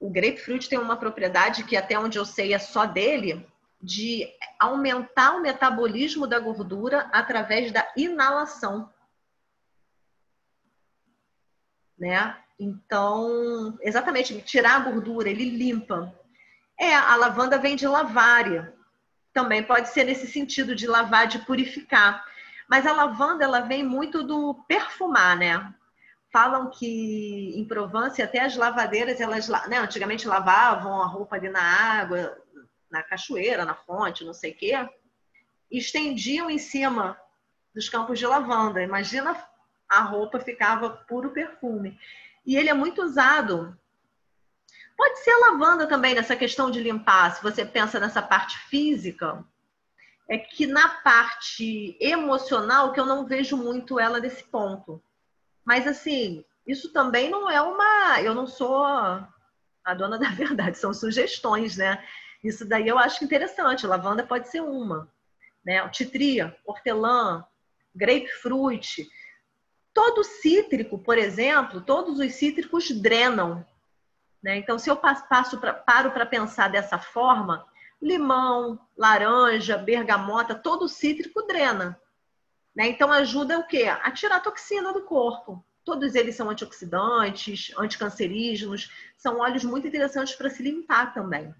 [0.00, 3.46] O grapefruit tem uma propriedade que, até onde eu sei, é só dele,
[3.80, 8.92] de aumentar o metabolismo da gordura através da inalação.
[11.96, 12.36] Né?
[12.58, 16.12] Então, exatamente, tirar a gordura, ele limpa.
[16.78, 18.74] É, a lavanda vem de lavária.
[19.32, 22.24] Também pode ser nesse sentido de lavar, de purificar.
[22.68, 25.74] Mas a lavanda, ela vem muito do perfumar, né?
[26.32, 31.62] Falam que em Provence até as lavadeiras, elas né, antigamente lavavam a roupa ali na
[31.62, 32.36] água,
[32.90, 34.88] na cachoeira, na fonte, não sei o quê,
[35.70, 37.18] e estendiam em cima
[37.74, 38.82] dos campos de lavanda.
[38.82, 39.36] Imagina
[39.88, 41.98] a roupa ficava puro perfume.
[42.46, 43.76] E ele é muito usado
[44.96, 49.44] Pode ser a lavanda também, nessa questão de limpar, se você pensa nessa parte física,
[50.28, 55.02] é que na parte emocional que eu não vejo muito ela nesse ponto.
[55.64, 58.20] Mas assim, isso também não é uma.
[58.22, 62.02] Eu não sou a dona da verdade, são sugestões, né?
[62.42, 63.86] Isso daí eu acho interessante.
[63.86, 65.10] Lavanda pode ser uma.
[65.64, 65.86] Né?
[65.88, 67.44] Titria, hortelã,
[67.94, 69.08] grapefruit.
[69.92, 73.64] Todo cítrico, por exemplo, todos os cítricos drenam.
[74.44, 74.58] Né?
[74.58, 77.66] Então, se eu passo pra, paro para pensar dessa forma,
[78.00, 81.98] limão, laranja, bergamota, todo cítrico drena.
[82.76, 82.88] Né?
[82.88, 83.84] Então, ajuda o quê?
[83.84, 85.64] A tirar a toxina do corpo.
[85.82, 91.54] Todos eles são antioxidantes, anticancerígenos, são óleos muito interessantes para se limpar também.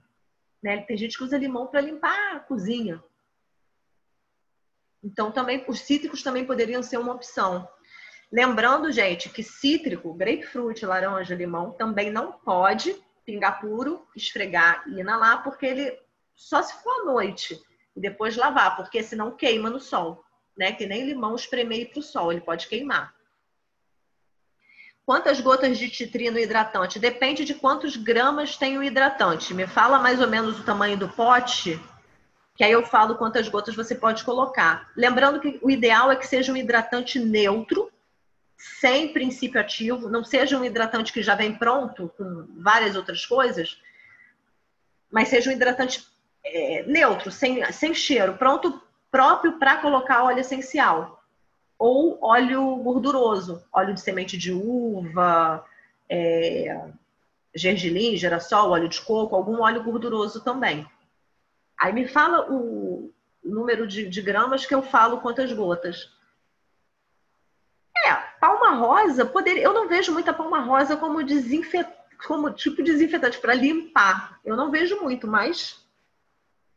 [0.62, 0.82] Né?
[0.82, 3.03] Tem gente que usa limão para limpar a cozinha.
[5.03, 7.66] Então, também os cítricos também poderiam ser uma opção.
[8.32, 15.42] Lembrando, gente, que cítrico, grapefruit, laranja, limão, também não pode pingar puro, esfregar e inalar,
[15.42, 15.98] porque ele
[16.34, 17.60] só se for à noite.
[17.96, 20.24] e depois lavar, porque senão queima no sol,
[20.58, 20.72] né?
[20.72, 23.14] Que nem limão espremer para o sol, ele pode queimar.
[25.06, 26.98] Quantas gotas de titrino hidratante?
[26.98, 29.52] Depende de quantos gramas tem o hidratante.
[29.52, 31.78] Me fala mais ou menos o tamanho do pote,
[32.56, 34.90] que aí eu falo quantas gotas você pode colocar.
[34.96, 37.92] Lembrando que o ideal é que seja um hidratante neutro,
[38.80, 43.78] sem princípio ativo, não seja um hidratante que já vem pronto com várias outras coisas,
[45.12, 46.06] mas seja um hidratante
[46.42, 51.22] é, neutro, sem, sem cheiro, pronto próprio para colocar óleo essencial
[51.78, 55.62] ou óleo gorduroso, óleo de semente de uva,
[56.08, 56.88] é,
[57.54, 60.86] gergelim, girassol, óleo de coco, algum óleo gorduroso também.
[61.78, 63.12] Aí me fala o
[63.44, 66.13] número de, de gramas que eu falo quantas gotas.
[68.74, 71.96] Rosa, poderia, eu não vejo muita palma rosa como desinfetante,
[72.26, 74.38] como tipo desinfetante para limpar.
[74.44, 75.84] Eu não vejo muito, mas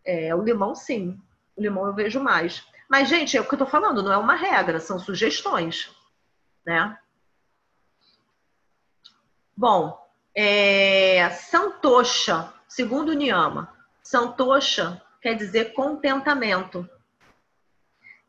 [0.05, 1.19] é, o limão, sim.
[1.55, 2.65] O limão eu vejo mais.
[2.89, 5.91] Mas, gente, é o que eu tô falando, não é uma regra, são sugestões,
[6.65, 6.97] né?
[9.55, 9.99] Bom,
[10.33, 11.29] é,
[12.67, 16.87] segundo Niyama, Santosha quer dizer contentamento,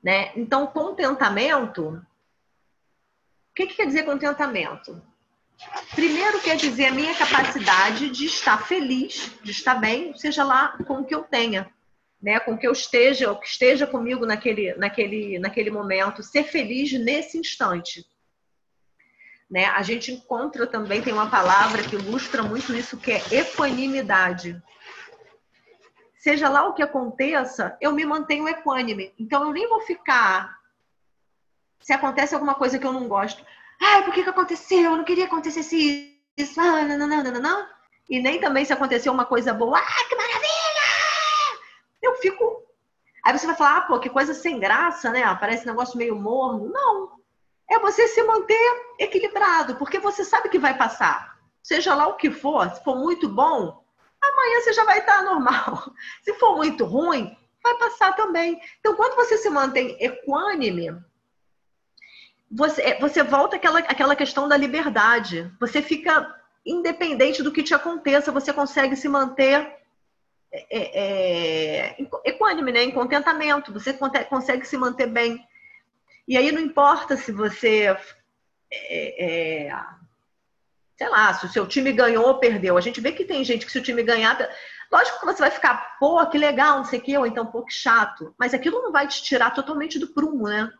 [0.03, 0.33] né?
[0.35, 2.05] Então, contentamento,
[3.59, 5.03] que, que quer dizer contentamento?
[5.93, 11.01] Primeiro quer dizer a minha capacidade de estar feliz, de estar bem, seja lá com
[11.01, 11.69] o que eu tenha,
[12.23, 12.39] né?
[12.39, 17.37] Com que eu esteja, ou que esteja comigo naquele, naquele, naquele momento, ser feliz nesse
[17.37, 18.07] instante.
[19.51, 19.65] Né?
[19.65, 24.63] A gente encontra também, tem uma palavra que ilustra muito isso, que é equanimidade.
[26.19, 29.13] Seja lá o que aconteça, eu me mantenho equânime.
[29.19, 30.58] Então, eu nem vou ficar.
[31.81, 33.45] Se acontece alguma coisa que eu não gosto,
[33.81, 34.91] Ai, por que, que aconteceu?
[34.91, 36.61] Eu não queria que acontecesse isso.
[36.61, 37.69] Ah, não, não, não, não, não.
[38.09, 39.79] E nem também se aconteceu uma coisa boa.
[39.79, 40.49] Ah, que maravilha!
[42.03, 42.65] Eu fico.
[43.25, 45.23] Aí você vai falar, ah, pô, que coisa sem graça, né?
[45.37, 46.69] Parece um negócio meio morno.
[46.71, 47.19] Não.
[47.71, 51.39] É você se manter equilibrado, porque você sabe que vai passar.
[51.63, 53.85] Seja lá o que for, se for muito bom,
[54.23, 55.93] amanhã você já vai estar normal.
[56.25, 58.59] Se for muito ruim, vai passar também.
[58.81, 60.99] Então, quando você se mantém equânime,
[62.51, 65.51] você, é, você volta àquela, questão da liberdade.
[65.61, 66.35] Você fica
[66.65, 69.77] independente do que te aconteça, você consegue se manter
[70.51, 70.67] é,
[71.91, 72.83] é, equânime, né?
[72.83, 73.93] em contentamento, você
[74.29, 75.47] consegue se manter bem.
[76.27, 77.97] E aí não importa se você.
[78.71, 79.83] É, é,
[80.97, 82.77] sei lá, se o seu time ganhou ou perdeu.
[82.77, 84.37] A gente vê que tem gente que se o time ganhar.
[84.91, 87.63] Lógico que você vai ficar, pô, que legal, não sei o quê, ou então, pô,
[87.63, 88.35] que chato.
[88.39, 90.71] Mas aquilo não vai te tirar totalmente do prumo, né?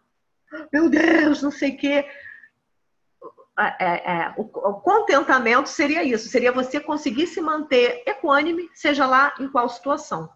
[0.73, 2.09] Meu Deus, não sei o quê.
[3.59, 9.35] É, é, o, o, contentamento seria isso, seria você conseguir se manter equânime, seja lá
[9.41, 10.33] em qual situação.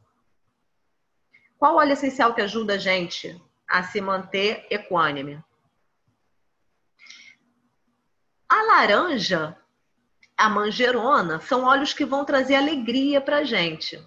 [1.57, 5.41] Qual óleo essencial que ajuda a gente a se manter equânime?
[8.49, 9.57] A laranja,
[10.37, 14.05] a manjerona, são óleos que vão trazer alegria para gente.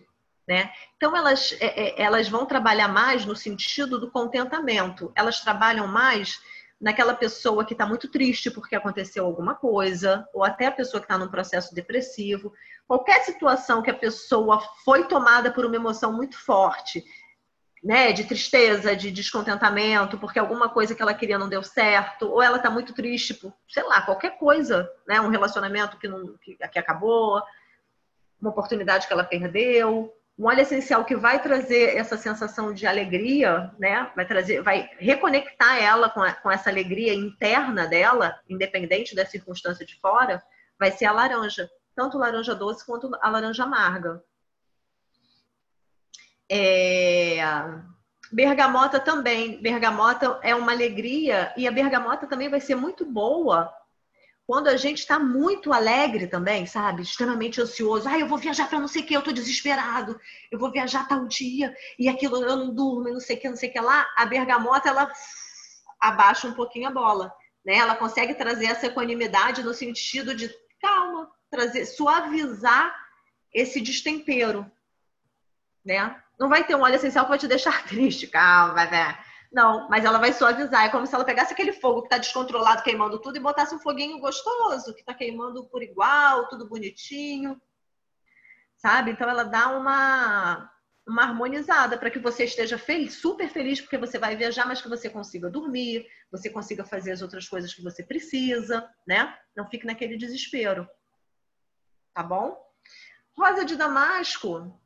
[0.47, 0.71] Né?
[0.95, 6.39] Então, elas, é, é, elas vão trabalhar mais no sentido do contentamento, elas trabalham mais
[6.79, 11.05] naquela pessoa que está muito triste porque aconteceu alguma coisa, ou até a pessoa que
[11.05, 12.53] está num processo depressivo.
[12.87, 17.03] Qualquer situação que a pessoa foi tomada por uma emoção muito forte,
[17.83, 22.41] né, de tristeza, de descontentamento, porque alguma coisa que ela queria não deu certo, ou
[22.41, 26.55] ela está muito triste por, sei lá, qualquer coisa, né, um relacionamento que, não, que,
[26.55, 27.41] que acabou,
[28.41, 33.73] uma oportunidade que ela perdeu, um óleo essencial que vai trazer essa sensação de alegria,
[33.79, 34.11] né?
[34.15, 39.86] Vai trazer, vai reconectar ela com, a, com essa alegria interna dela, independente da circunstância
[39.86, 40.43] de fora,
[40.77, 44.21] vai ser a laranja, tanto laranja doce quanto a laranja amarga.
[46.51, 47.38] É...
[48.31, 49.61] Bergamota também.
[49.61, 53.73] Bergamota é uma alegria e a bergamota também vai ser muito boa
[54.47, 57.01] quando a gente está muito alegre também, sabe?
[57.01, 58.07] Extremamente ansioso.
[58.07, 60.19] Ah, eu vou viajar para não sei o que, eu estou desesperado.
[60.51, 63.57] Eu vou viajar tal dia e aquilo eu não durmo, não sei o que, não
[63.57, 64.05] sei o que lá.
[64.15, 65.11] A bergamota, ela
[65.99, 67.33] abaixa um pouquinho a bola,
[67.65, 67.75] né?
[67.75, 72.95] Ela consegue trazer essa equanimidade no sentido de calma, trazer, suavizar
[73.51, 74.69] esse destempero,
[75.83, 76.21] né?
[76.39, 79.24] Não vai ter um óleo essencial que vai te deixar triste, calma, ver
[79.56, 80.84] não, mas ela vai suavizar.
[80.84, 83.80] É como se ela pegasse aquele fogo que está descontrolado, queimando tudo, e botasse um
[83.80, 87.60] foguinho gostoso, que está queimando por igual, tudo bonitinho.
[88.76, 89.12] Sabe?
[89.12, 90.70] Então ela dá uma,
[91.08, 94.89] uma harmonizada para que você esteja feliz, super feliz porque você vai viajar, mas que
[94.89, 99.34] você consiga dormir, você consiga fazer as outras coisas que você precisa, né?
[99.56, 100.86] Não fique naquele desespero.
[102.14, 102.62] Tá bom?
[103.38, 104.78] Rosa de Damasco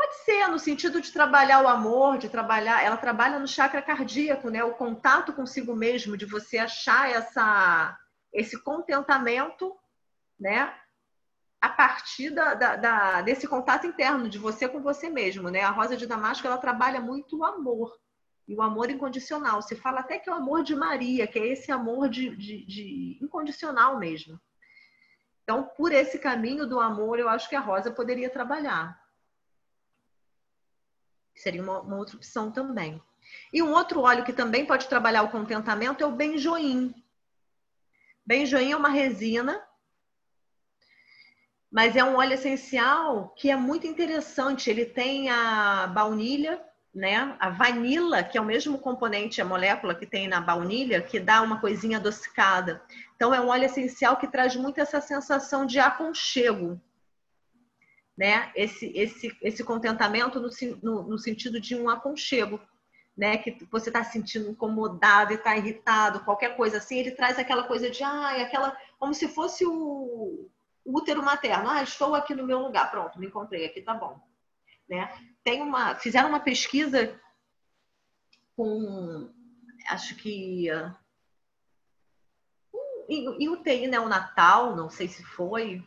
[0.00, 2.82] Pode ser, no sentido de trabalhar o amor, de trabalhar.
[2.82, 4.64] Ela trabalha no chakra cardíaco, né?
[4.64, 7.98] O contato consigo mesmo, de você achar essa,
[8.32, 9.76] esse contentamento,
[10.38, 10.74] né?
[11.60, 15.64] A partir da, da, da, desse contato interno, de você com você mesmo, né?
[15.64, 17.94] A Rosa de Damasco, ela trabalha muito o amor.
[18.48, 19.60] E o amor incondicional.
[19.60, 22.64] Se fala até que é o amor de Maria, que é esse amor de, de,
[22.64, 24.40] de incondicional mesmo.
[25.42, 28.98] Então, por esse caminho do amor, eu acho que a Rosa poderia trabalhar.
[31.40, 33.02] Seria uma, uma outra opção também.
[33.50, 36.94] E um outro óleo que também pode trabalhar o contentamento é o benjoim.
[38.26, 39.62] Benjoim é uma resina,
[41.72, 44.68] mas é um óleo essencial que é muito interessante.
[44.68, 46.62] Ele tem a baunilha,
[46.94, 47.34] né?
[47.40, 51.40] A vanila, que é o mesmo componente, a molécula que tem na baunilha, que dá
[51.40, 52.82] uma coisinha adocicada.
[53.16, 56.78] Então é um óleo essencial que traz muito essa sensação de aconchego
[58.20, 60.50] né, esse, esse, esse contentamento no,
[60.82, 62.60] no, no sentido de um aconchego,
[63.16, 67.38] né, que você está se sentindo incomodado e está irritado, qualquer coisa assim, ele traz
[67.38, 69.72] aquela coisa de, ah, aquela, como se fosse o,
[70.84, 74.20] o útero materno, ah, estou aqui no meu lugar, pronto, me encontrei aqui, tá bom,
[74.86, 75.10] né?
[75.42, 77.18] Tem uma, fizeram uma pesquisa
[78.54, 79.32] com,
[79.88, 80.68] acho que
[83.08, 85.82] em, em UTI neonatal, não sei se foi,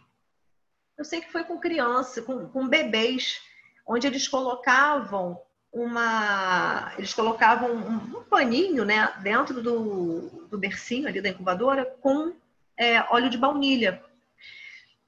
[0.98, 3.41] eu sei que foi com criança, com, com bebês,
[3.86, 5.39] onde eles colocavam
[5.72, 6.94] uma.
[6.98, 12.34] Eles colocavam um, um paninho né, dentro do, do bercinho ali da incubadora com
[12.78, 14.02] é, óleo de baunilha.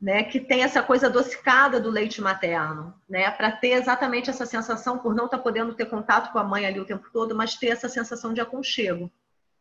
[0.01, 4.99] Né, que tem essa coisa adocicada do leite materno, né, para ter exatamente essa sensação,
[4.99, 7.55] por não estar tá podendo ter contato com a mãe ali o tempo todo, mas
[7.55, 9.09] ter essa sensação de aconchego.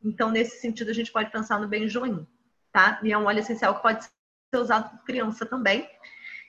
[0.04, 2.26] Então, nesse sentido, a gente pode pensar no benjoim,
[2.72, 3.00] tá?
[3.02, 5.88] E é um óleo essencial que pode ser usado por criança também.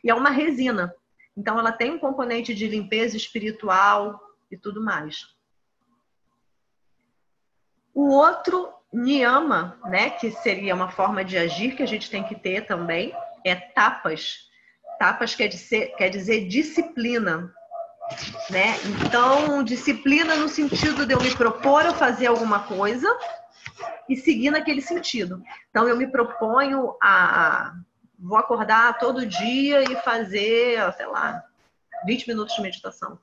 [0.05, 0.93] E é uma resina.
[1.35, 5.25] Então, ela tem um componente de limpeza espiritual e tudo mais.
[7.91, 12.35] O outro niyama, né, que seria uma forma de agir que a gente tem que
[12.35, 14.47] ter também, é tapas.
[14.99, 17.51] Tapas quer dizer, quer dizer disciplina.
[18.51, 18.75] Né?
[19.03, 23.07] Então, disciplina no sentido de eu me propor a fazer alguma coisa
[24.07, 25.41] e seguir naquele sentido.
[25.71, 27.73] Então, eu me proponho a
[28.19, 31.43] vou acordar todo dia e fazer, sei lá,
[32.05, 33.17] 20 minutos de meditação.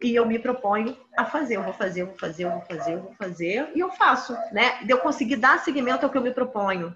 [0.00, 2.92] E eu me proponho a fazer, eu vou fazer, eu vou fazer, eu vou fazer,
[2.92, 4.84] eu vou fazer, e eu faço, né?
[4.84, 6.94] De eu conseguir dar seguimento ao que eu me proponho.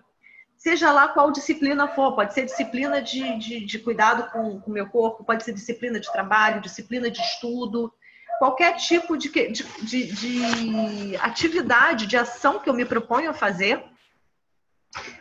[0.56, 4.88] Seja lá qual disciplina for, pode ser disciplina de, de, de cuidado com o meu
[4.88, 7.92] corpo, pode ser disciplina de trabalho, disciplina de estudo,
[8.38, 13.82] qualquer tipo de, de, de, de atividade, de ação que eu me proponho a fazer,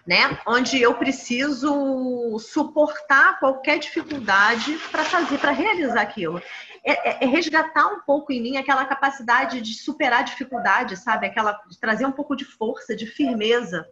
[0.06, 0.40] né?
[0.46, 6.42] Onde eu preciso suportar qualquer dificuldade para fazer, para realizar aquilo.
[6.84, 11.28] É, é, é, resgatar um pouco em mim aquela capacidade de superar dificuldade, sabe?
[11.28, 13.88] Aquela de trazer um pouco de força, de firmeza.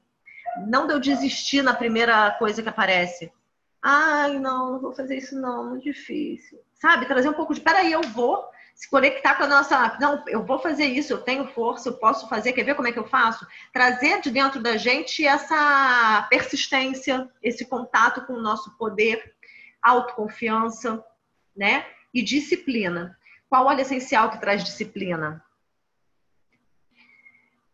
[0.68, 3.32] Não de eu desistir na primeira coisa que aparece.
[3.82, 6.60] Ai, não, não vou fazer isso não, muito difícil.
[6.74, 7.06] Sabe?
[7.06, 8.44] Trazer um pouco de, peraí, eu vou
[8.80, 9.98] se conectar com a nossa.
[10.00, 12.94] Não, eu vou fazer isso, eu tenho força, eu posso fazer, quer ver como é
[12.94, 13.46] que eu faço?
[13.74, 19.36] Trazer de dentro da gente essa persistência, esse contato com o nosso poder,
[19.82, 21.04] autoconfiança,
[21.54, 21.86] né?
[22.14, 23.20] E disciplina.
[23.50, 25.44] Qual óleo essencial que traz disciplina?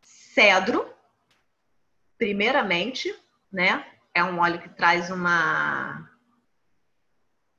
[0.01, 0.91] Cedro,
[2.17, 3.13] primeiramente,
[3.53, 3.85] né?
[4.11, 6.09] É um óleo que traz uma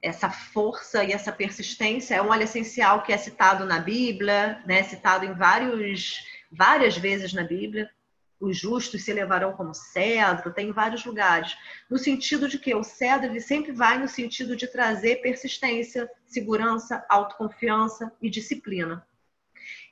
[0.03, 4.83] essa força e essa persistência é um óleo essencial que é citado na Bíblia, né?
[4.83, 7.91] Citado em vários, várias vezes na Bíblia.
[8.39, 11.57] Os justos se levarão como cedro, tem em vários lugares.
[11.89, 17.05] No sentido de que o cedro ele sempre vai no sentido de trazer persistência, segurança,
[17.09, 19.07] autoconfiança e disciplina.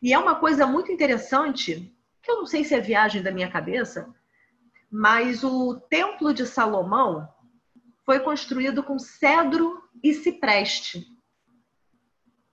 [0.03, 1.91] E é uma coisa muito interessante,
[2.23, 4.15] que eu não sei se é viagem da minha cabeça,
[4.91, 7.29] mas o Templo de Salomão
[8.05, 11.07] foi construído com cedro e cipreste,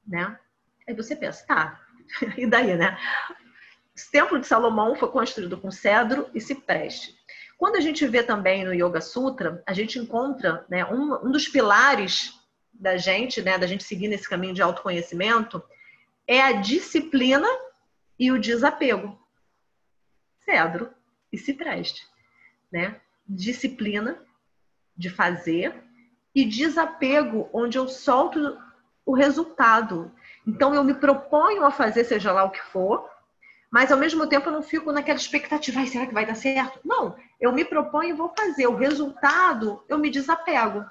[0.06, 0.40] né?
[0.88, 1.80] Aí você pensa, tá,
[2.38, 2.98] e daí, né?
[3.96, 7.16] O templo de Salomão foi construído com cedro e cipreste.
[7.58, 11.48] Quando a gente vê também no Yoga Sutra, a gente encontra né, um, um dos
[11.48, 12.34] pilares
[12.74, 15.64] da gente, né, da gente seguir nesse caminho de autoconhecimento,
[16.26, 17.48] é a disciplina
[18.18, 19.20] e o desapego.
[20.40, 20.92] Cedro
[21.32, 22.02] e cipreste,
[22.72, 23.00] né?
[23.28, 24.20] Disciplina
[24.98, 25.84] de fazer
[26.34, 28.58] e desapego, onde eu solto
[29.06, 30.12] o resultado.
[30.48, 33.10] Então, eu me proponho a fazer, seja lá o que for,
[33.72, 36.80] mas ao mesmo tempo eu não fico naquela expectativa, será que vai dar certo?
[36.84, 38.68] Não, eu me proponho e vou fazer.
[38.68, 40.86] O resultado, eu me desapego.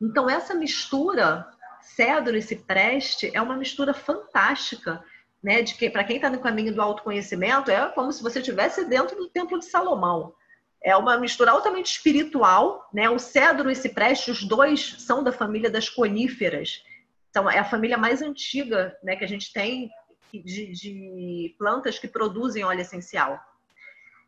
[0.00, 1.46] Então, essa mistura
[1.82, 5.04] cedro e cipreste é uma mistura fantástica,
[5.42, 5.62] né?
[5.62, 9.16] De que para quem está no caminho do autoconhecimento é como se você estivesse dentro
[9.16, 10.34] do templo de Salomão.
[10.82, 13.10] É uma mistura altamente espiritual, né?
[13.10, 16.82] O cedro e cipreste, os dois são da família das coníferas.
[17.30, 19.88] Então, é a família mais antiga, né, que a gente tem
[20.32, 23.40] de, de plantas que produzem óleo essencial.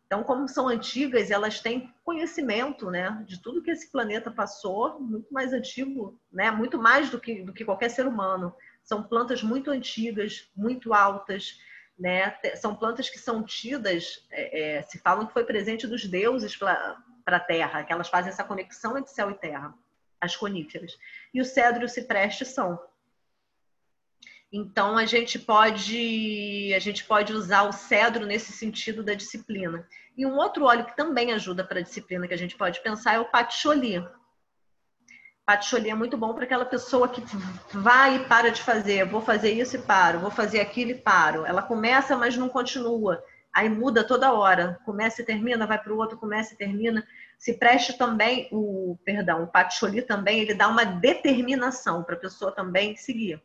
[0.07, 5.33] Então, como são antigas, elas têm conhecimento, né, de tudo que esse planeta passou, muito
[5.33, 8.55] mais antigo, né, muito mais do que, do que qualquer ser humano.
[8.85, 11.59] São plantas muito antigas, muito altas,
[11.98, 16.56] né, são plantas que são tidas, é, é, se falam que foi presente dos deuses
[16.56, 16.97] para
[17.27, 19.74] a Terra, que elas fazem essa conexão entre céu e terra,
[20.20, 20.98] as coníferas.
[21.32, 22.78] E o cedro e o cipreste são.
[24.52, 29.89] Então a gente pode a gente pode usar o cedro nesse sentido da disciplina.
[30.16, 33.14] E um outro óleo que também ajuda para a disciplina que a gente pode pensar
[33.14, 34.06] é o patchouli.
[35.44, 37.20] Patchouli é muito bom para aquela pessoa que
[37.74, 39.05] vai e para de fazer.
[39.05, 41.44] Vou fazer isso e paro, vou fazer aquilo e paro.
[41.44, 43.23] Ela começa, mas não continua.
[43.52, 44.81] Aí muda toda hora.
[44.85, 47.06] Começa e termina, vai para o outro, começa e termina.
[47.39, 52.52] Se preste também o, perdão, o patchouli também, ele dá uma determinação para a pessoa
[52.52, 53.43] também seguir.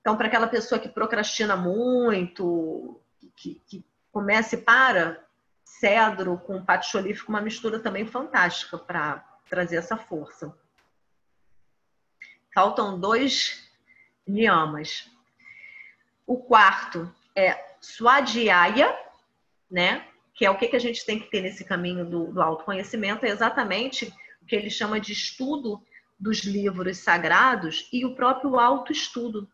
[0.00, 3.00] Então, para aquela pessoa que procrastina muito,
[3.36, 5.20] que, que começa e para,
[5.64, 10.56] cedro com patchouli fica uma mistura também fantástica para trazer essa força.
[12.54, 13.68] Faltam dois
[14.26, 15.10] niyamas.
[16.26, 18.96] O quarto é Swadhyaya,
[19.70, 20.06] né?
[20.34, 23.24] Que é o que, que a gente tem que ter nesse caminho do, do autoconhecimento,
[23.24, 25.82] é exatamente o que ele chama de estudo
[26.18, 29.48] dos livros sagrados e o próprio autoestudo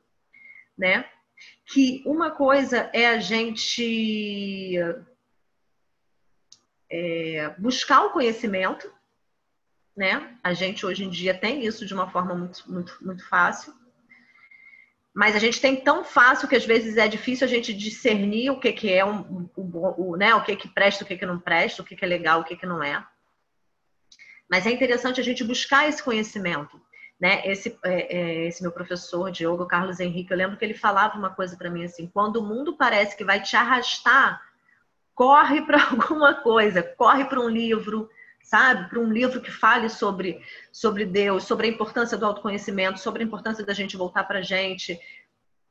[0.78, 1.04] né?
[1.66, 4.76] Que uma coisa é a gente
[6.88, 8.90] é, buscar o conhecimento,
[9.98, 10.38] né?
[10.44, 13.74] A gente hoje em dia tem isso de uma forma muito, muito, muito fácil.
[15.12, 18.60] Mas a gente tem tão fácil que às vezes é difícil a gente discernir o
[18.60, 21.40] que, que é um, o, o, né, o que, que presta, o que, que não
[21.40, 23.04] presta, o que, que é legal, o que, que não é.
[24.48, 26.80] Mas é interessante a gente buscar esse conhecimento
[27.20, 27.42] né?
[27.44, 31.30] Esse, é, é, esse meu professor, Diogo Carlos Henrique, eu lembro que ele falava uma
[31.30, 34.40] coisa para mim assim: quando o mundo parece que vai te arrastar,
[35.14, 38.08] corre para alguma coisa, corre para um livro,
[38.42, 38.88] sabe?
[38.88, 40.42] Para um livro que fale sobre,
[40.72, 44.42] sobre Deus, sobre a importância do autoconhecimento, sobre a importância da gente voltar para a
[44.42, 44.98] gente.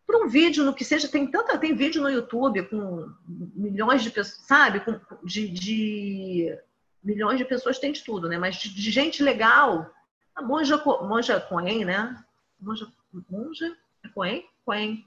[0.06, 4.12] Para um vídeo, no que seja, tem tanta, tem vídeo no YouTube com milhões de
[4.12, 4.80] pessoas, sabe?
[4.80, 6.58] Com, de, de
[7.04, 8.38] milhões de pessoas tem de tudo, né?
[8.38, 9.92] Mas de, de gente legal,
[10.36, 12.16] a monja, monja Coen, né?
[12.60, 12.88] Monja,
[13.30, 13.76] monja
[14.14, 14.46] Coen?
[14.66, 15.06] Coen.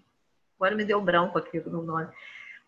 [0.56, 2.08] Agora me deu branco aqui no nome.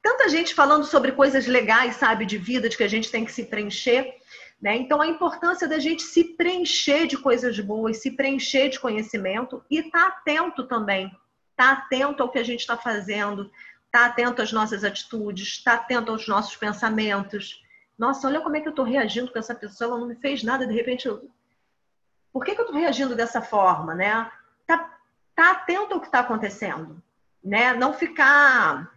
[0.02, 3.32] Tanta gente falando sobre coisas legais, sabe, de vida, de que a gente tem que
[3.32, 4.14] se preencher.
[4.62, 4.76] Né?
[4.76, 9.80] Então, a importância da gente se preencher de coisas boas, se preencher de conhecimento e
[9.80, 11.06] estar tá atento também.
[11.50, 13.50] Estar tá atento ao que a gente está fazendo,
[13.86, 17.60] estar tá atento às nossas atitudes, estar tá atento aos nossos pensamentos.
[17.98, 20.44] Nossa, olha como é que eu estou reagindo com essa pessoa, ela não me fez
[20.44, 21.28] nada, de repente eu
[22.32, 24.30] por que, que eu estou reagindo dessa forma, né?
[24.66, 24.90] Tá,
[25.34, 27.02] tá atento ao que está acontecendo,
[27.44, 27.74] né?
[27.74, 28.90] Não ficar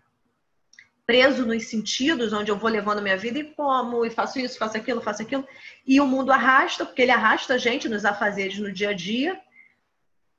[1.05, 4.75] preso nos sentidos, onde eu vou levando minha vida e como, e faço isso, faço
[4.75, 5.47] aquilo, faço aquilo.
[5.85, 9.39] E o mundo arrasta, porque ele arrasta a gente nos afazeres no dia a dia.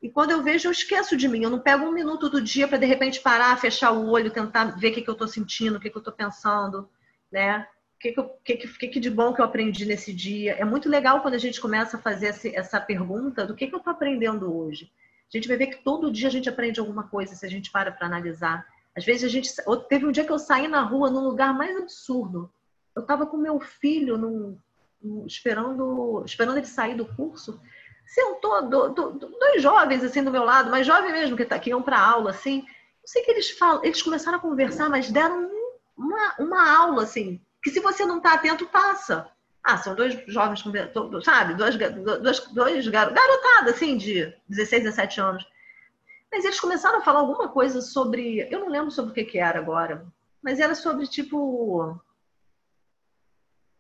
[0.03, 1.43] E quando eu vejo, eu esqueço de mim.
[1.43, 4.77] Eu não pego um minuto do dia para de repente parar, fechar o olho, tentar
[4.77, 6.89] ver o que, que eu estou sentindo, o que, que eu estou pensando,
[7.31, 7.67] né?
[7.95, 8.13] O que,
[8.45, 10.53] que, que, que, de bom que eu aprendi nesse dia?
[10.59, 13.79] É muito legal quando a gente começa a fazer essa pergunta do que, que eu
[13.79, 14.93] estou aprendendo hoje.
[15.33, 17.71] A gente vai ver que todo dia a gente aprende alguma coisa se a gente
[17.71, 18.67] para para analisar.
[18.97, 19.51] Às vezes a gente.
[19.89, 22.51] Teve um dia que eu saí na rua num lugar mais absurdo.
[22.95, 24.59] Eu estava com meu filho num,
[25.27, 27.61] esperando, esperando ele sair do curso.
[28.07, 31.71] Sentou do, do, dois jovens assim do meu lado, mas jovem mesmo, que, tá, que
[31.71, 32.61] iam para aula, assim.
[32.61, 33.85] Não sei que eles falam.
[33.85, 35.51] Eles começaram a conversar, mas deram
[35.97, 39.29] uma, uma aula, assim, que se você não está atento, passa.
[39.63, 40.63] Ah, são dois jovens,
[41.25, 41.55] sabe?
[41.55, 45.47] Dois, dois, dois garotadas, assim, de 16, 17 anos.
[46.37, 48.47] Mas eles começaram a falar alguma coisa sobre.
[48.51, 50.07] Eu não lembro sobre o que, que era agora,
[50.43, 51.99] mas era sobre, tipo.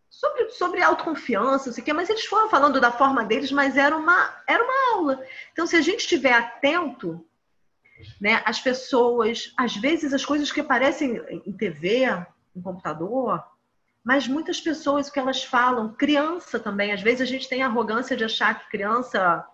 [0.09, 3.77] Sobre, sobre autoconfiança, não sei o quê, mas eles foram falando da forma deles, mas
[3.77, 5.23] era uma, era uma aula.
[5.53, 7.23] Então, se a gente estiver atento,
[8.19, 12.07] né, as pessoas, às vezes as coisas que aparecem em TV,
[12.57, 13.45] em computador,
[14.03, 17.67] mas muitas pessoas, o que elas falam, criança também, às vezes a gente tem a
[17.67, 19.47] arrogância de achar que criança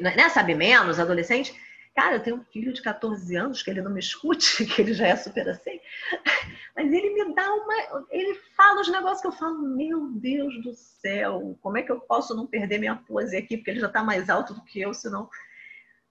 [0.00, 1.54] né, sabe menos, adolescente.
[1.96, 4.92] Cara, eu tenho um filho de 14 anos que ele não me escute, que ele
[4.92, 5.80] já é super assim.
[6.76, 8.06] Mas ele me dá uma.
[8.10, 11.98] Ele fala os negócios que eu falo, meu Deus do céu, como é que eu
[12.00, 13.56] posso não perder minha pose aqui?
[13.56, 15.30] Porque ele já está mais alto do que eu, senão.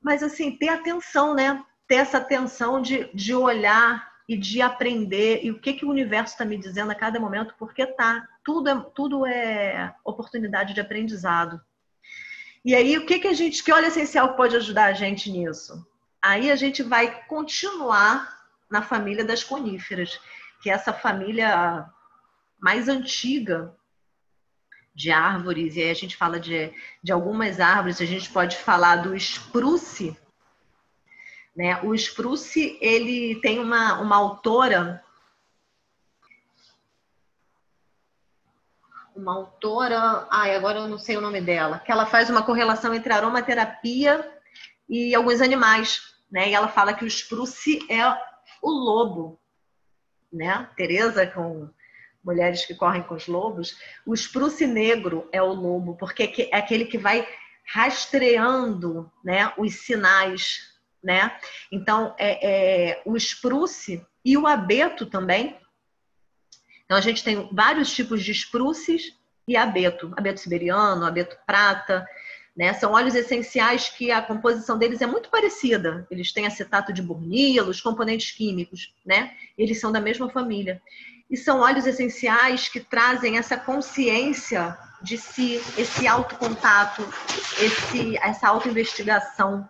[0.02, 1.64] Mas assim, ter atenção, né?
[1.88, 6.34] Ter essa atenção de, de olhar e de aprender e o que, que o universo
[6.34, 8.28] está me dizendo a cada momento, porque tá.
[8.44, 11.62] Tudo é, tudo é oportunidade de aprendizado.
[12.66, 15.88] E aí, o que, que a gente, que óleo essencial pode ajudar a gente nisso?
[16.20, 20.20] Aí a gente vai continuar na família das coníferas,
[20.64, 21.88] que é essa família
[22.60, 23.72] mais antiga
[24.96, 26.74] de árvores, e aí a gente fala de,
[27.04, 30.18] de algumas árvores, a gente pode falar do espruce,
[31.56, 31.80] né?
[31.84, 35.05] O espruce, ele tem uma, uma autora,
[39.16, 42.94] uma autora, ai, agora eu não sei o nome dela, que ela faz uma correlação
[42.94, 44.30] entre aromaterapia
[44.90, 46.02] e alguns animais,
[46.32, 46.50] né?
[46.50, 48.06] E ela fala que o espruce é
[48.62, 49.40] o lobo,
[50.32, 50.70] né?
[50.76, 51.70] Tereza com
[52.24, 56.86] mulheres que correm com os lobos, o espruce negro é o lobo, porque é aquele
[56.86, 57.26] que vai
[57.66, 60.74] rastreando né, os sinais.
[61.04, 61.32] Né?
[61.72, 65.56] Então, é, é, o espruce e o abeto também.
[66.86, 69.14] Então, a gente tem vários tipos de espruces
[69.48, 70.14] e abeto.
[70.16, 72.06] Abeto siberiano, abeto prata.
[72.56, 72.74] Né?
[72.74, 76.08] São óleos essenciais que a composição deles é muito parecida.
[76.10, 79.34] Eles têm acetato de burnilo, os componentes químicos, né?
[79.58, 80.82] Eles são da mesma família.
[81.30, 87.02] E são óleos essenciais que trazem essa consciência de si, esse autocontato,
[87.60, 89.68] esse, essa autoinvestigação.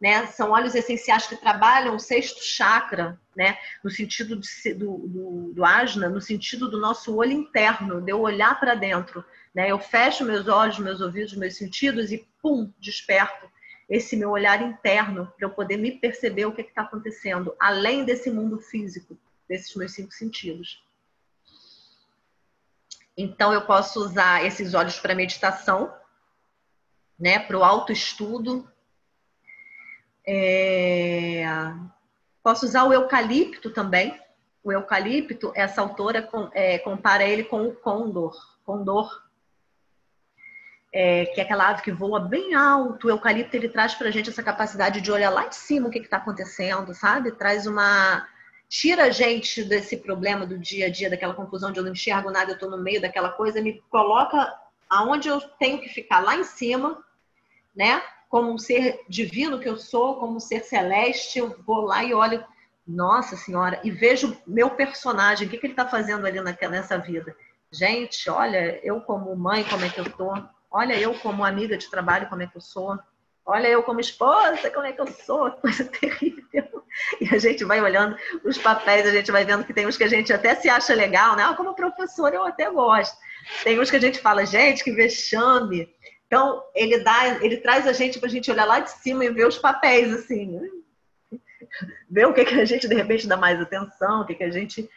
[0.00, 0.26] Né?
[0.28, 3.58] São óleos essenciais que trabalham o sexto chakra, né?
[3.82, 8.20] no sentido de, do, do, do asna, no sentido do nosso olho interno, de eu
[8.20, 9.24] olhar para dentro.
[9.54, 9.70] Né?
[9.70, 13.48] Eu fecho meus olhos, meus ouvidos, meus sentidos e, pum, desperto
[13.88, 18.30] esse meu olhar interno para eu poder me perceber o que está acontecendo, além desse
[18.30, 19.18] mundo físico
[19.48, 20.84] desses meus cinco sentidos.
[23.16, 25.92] Então, eu posso usar esses olhos para meditação,
[27.18, 28.70] né, para o autoestudo.
[30.30, 31.42] É...
[32.42, 34.20] Posso usar o eucalipto também.
[34.62, 38.36] O eucalipto, essa autora é, compara ele com o condor.
[38.64, 39.22] Condor,
[40.92, 43.06] é, que é aquela ave que voa bem alto.
[43.06, 45.98] O eucalipto ele traz para gente essa capacidade de olhar lá de cima o que
[45.98, 47.32] está acontecendo, sabe?
[47.32, 48.28] Traz uma
[48.68, 52.30] tira a gente desse problema do dia a dia, daquela confusão de eu não enxergo
[52.30, 54.54] nada, eu estou no meio daquela coisa, me coloca
[54.90, 57.02] aonde eu tenho que ficar, lá em cima,
[57.74, 58.02] né?
[58.28, 62.12] Como um ser divino que eu sou, como um ser celeste, eu vou lá e
[62.12, 62.44] olho,
[62.86, 67.34] nossa senhora, e vejo meu personagem, o que, que ele está fazendo ali nessa vida.
[67.70, 70.32] Gente, olha, eu como mãe, como é que eu tô?
[70.70, 72.98] Olha, eu como amiga de trabalho, como é que eu sou?
[73.44, 76.84] Olha eu como esposa, como é que eu sou, coisa terrível.
[77.20, 80.04] E a gente vai olhando os papéis, a gente vai vendo que tem uns que
[80.04, 81.44] a gente até se acha legal, né?
[81.44, 83.16] Ah, como professor eu até gosto.
[83.64, 85.88] Tem uns que a gente fala, gente, que vexame.
[86.28, 89.30] Então, ele dá, ele traz a gente para a gente olhar lá de cima e
[89.30, 90.60] ver os papéis, assim.
[92.08, 94.50] Ver o que, que a gente, de repente, dá mais atenção, o que, que a
[94.50, 94.88] gente.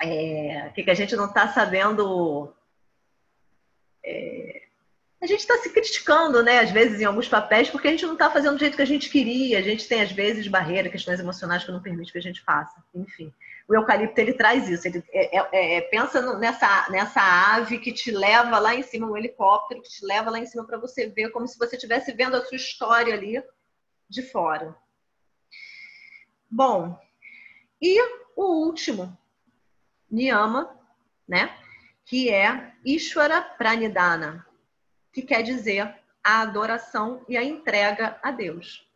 [0.00, 2.52] É, o que, que a gente não está sabendo.
[4.04, 4.62] É,
[5.22, 8.14] a gente está se criticando, né, às vezes, em alguns papéis, porque a gente não
[8.14, 11.20] está fazendo do jeito que a gente queria, a gente tem, às vezes, barreira, questões
[11.20, 12.84] emocionais que não permitem que a gente faça.
[12.94, 13.32] Enfim,
[13.72, 17.22] o eucalipto, ele traz isso, ele é, é, é, pensa nessa, nessa
[17.54, 20.66] ave que te leva lá em cima, um helicóptero que te leva lá em cima
[20.66, 23.42] para você ver, como se você estivesse vendo a sua história ali
[24.10, 24.76] de fora.
[26.50, 27.00] Bom,
[27.80, 27.98] e
[28.36, 29.16] o último,
[30.10, 30.78] Niyama,
[31.26, 31.58] né,
[32.04, 34.46] que é Ishvara Pranidhana,
[35.10, 38.86] que quer dizer a adoração e a entrega a Deus.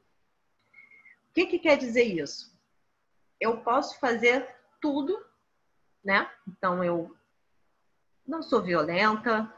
[1.31, 2.55] O que, que quer dizer isso?
[3.41, 5.19] Eu posso fazer tudo,
[6.05, 6.29] né?
[6.47, 7.15] Então eu
[8.27, 9.53] não sou violenta,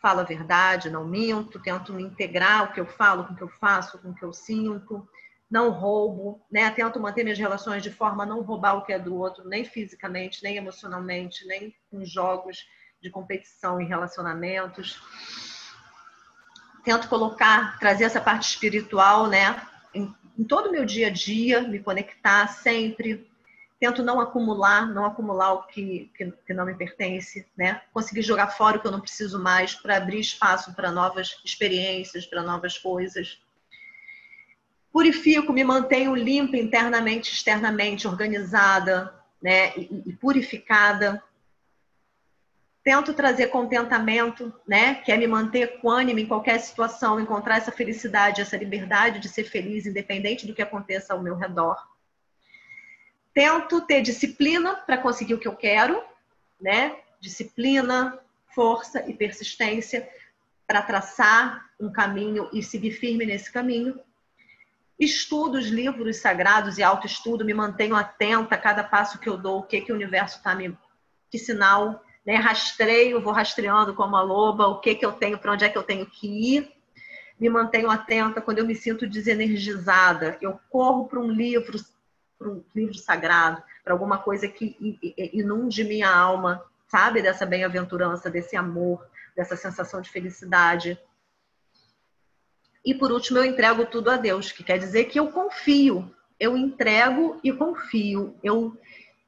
[0.00, 3.42] falo a verdade, não minto, tento me integrar o que eu falo com o que
[3.42, 5.08] eu faço, com o que eu sinto,
[5.50, 6.70] não roubo, né?
[6.70, 9.64] Tento manter minhas relações de forma a não roubar o que é do outro, nem
[9.64, 12.66] fisicamente, nem emocionalmente, nem com jogos
[13.00, 15.00] de competição em relacionamentos
[16.84, 19.60] tento colocar, trazer essa parte espiritual, né,
[19.94, 23.30] em, em todo o meu dia a dia, me conectar sempre.
[23.82, 27.82] Tento não acumular, não acumular o que, que, que não me pertence, né?
[27.92, 32.24] Conseguir jogar fora o que eu não preciso mais para abrir espaço para novas experiências,
[32.24, 33.42] para novas coisas.
[34.92, 39.76] Purifico, me mantenho limpa internamente, externamente, organizada, né?
[39.76, 41.20] e, e purificada
[42.84, 44.94] tento trazer contentamento, né?
[44.94, 49.42] Que é me manter equânime em qualquer situação, encontrar essa felicidade, essa liberdade de ser
[49.42, 51.91] feliz, independente do que aconteça ao meu redor.
[53.34, 56.02] Tento ter disciplina para conseguir o que eu quero,
[56.60, 56.96] né?
[57.20, 58.18] Disciplina,
[58.54, 60.08] força e persistência
[60.66, 63.98] para traçar um caminho e seguir firme nesse caminho.
[64.98, 69.58] estudo os livros sagrados e autoestudo, me mantenho atenta a cada passo que eu dou,
[69.58, 70.76] o que, que o universo está me.
[71.30, 72.36] que sinal, né?
[72.36, 75.78] Rastreio, vou rastreando como a loba, o que, que eu tenho, para onde é que
[75.78, 76.72] eu tenho que ir.
[77.40, 80.38] Me mantenho atenta quando eu me sinto desenergizada.
[80.40, 81.78] Eu corro para um livro,
[82.42, 84.76] para um livro sagrado, para alguma coisa que
[85.32, 87.22] inunde minha alma, sabe?
[87.22, 89.06] Dessa bem-aventurança, desse amor,
[89.36, 90.98] dessa sensação de felicidade.
[92.84, 96.12] E por último, eu entrego tudo a Deus, que quer dizer que eu confio.
[96.38, 98.36] Eu entrego e confio.
[98.42, 98.76] Eu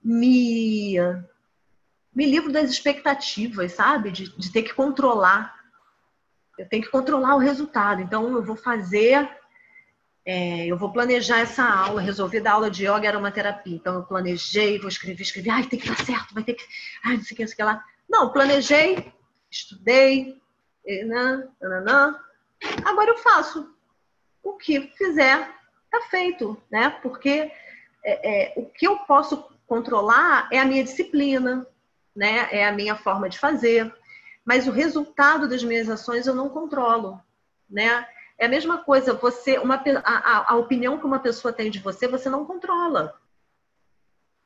[0.02, 0.96] me,
[2.12, 4.10] me livro das expectativas, sabe?
[4.10, 5.54] De, de ter que controlar.
[6.58, 8.02] Eu tenho que controlar o resultado.
[8.02, 9.28] Então, eu vou fazer
[10.26, 13.76] é, eu vou planejar essa aula, resolvi dar aula de yoga e aromaterapia.
[13.76, 16.64] Então, eu planejei, vou escrever, escrever, ai, tem que dar certo, vai ter que.
[17.05, 17.84] Ai, não sei o que, não sei o que lá.
[18.09, 19.12] Não, planejei,
[19.51, 20.40] estudei,
[21.06, 22.18] nananã,
[22.84, 23.74] Agora eu faço.
[24.42, 25.51] O que fizer,
[25.90, 26.90] tá feito, né?
[27.02, 27.51] Porque
[28.05, 31.66] é, é, o que eu posso controlar é a minha disciplina,
[32.14, 32.48] né?
[32.51, 33.94] É a minha forma de fazer.
[34.44, 37.20] Mas o resultado das minhas ações eu não controlo,
[37.68, 38.06] né?
[38.39, 42.09] É a mesma coisa, você, uma, a, a opinião que uma pessoa tem de você,
[42.09, 43.19] você não controla.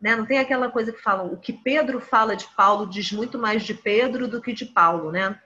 [0.00, 0.14] Né?
[0.14, 3.64] Não tem aquela coisa que falam, o que Pedro fala de Paulo diz muito mais
[3.64, 5.40] de Pedro do que de Paulo, né?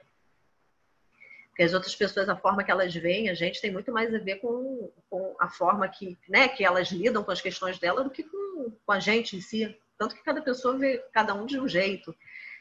[1.49, 4.19] Porque as outras pessoas, a forma que elas veem a gente tem muito mais a
[4.19, 8.11] ver com, com a forma que, né, que elas lidam com as questões dela do
[8.11, 9.79] que com, com a gente em si.
[9.99, 12.15] Tanto que cada pessoa vê cada um de um jeito.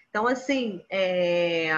[0.10, 1.70] Então, assim, é...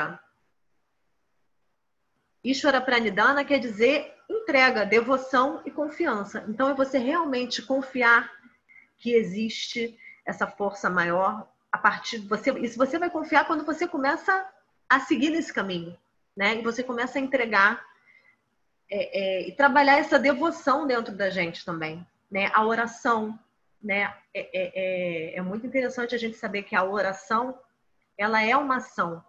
[2.44, 6.44] Ishvara Pranidhana quer dizer entrega, devoção e confiança.
[6.48, 8.32] Então, é você realmente confiar
[8.98, 12.68] que existe essa força maior a partir de você.
[12.68, 14.48] Se você vai confiar quando você começa
[14.90, 15.98] a seguir nesse caminho
[16.36, 16.56] né?
[16.56, 17.84] E você começa a entregar
[18.90, 22.52] é, é, e trabalhar essa devoção dentro da gente também, né?
[22.54, 23.38] A oração,
[23.82, 24.14] né?
[24.34, 24.72] É, é,
[25.34, 27.58] é, é muito interessante a gente saber que a oração
[28.18, 29.24] ela é uma ação.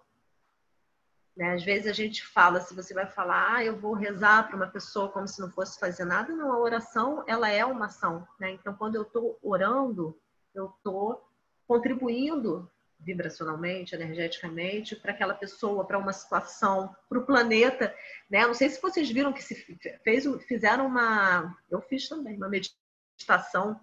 [1.36, 1.52] Né?
[1.52, 4.68] Às vezes a gente fala, se você vai falar, ah, eu vou rezar para uma
[4.68, 8.26] pessoa como se não fosse fazer nada, não, a oração ela é uma ação.
[8.38, 8.52] Né?
[8.52, 10.18] Então, quando eu estou orando,
[10.54, 11.28] eu estou
[11.66, 12.70] contribuindo
[13.00, 17.94] vibracionalmente, energeticamente, para aquela pessoa, para uma situação, para o planeta.
[18.30, 18.46] Né?
[18.46, 19.54] Não sei se vocês viram que se
[20.02, 21.54] fez, fizeram uma.
[21.70, 23.78] Eu fiz também, uma meditação.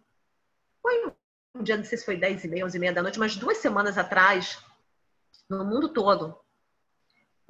[0.81, 1.13] Foi
[1.53, 3.35] um dia, não sei se foi 10 e meia, 11 e meia da noite, mas
[3.35, 4.63] duas semanas atrás,
[5.49, 6.40] no mundo todo.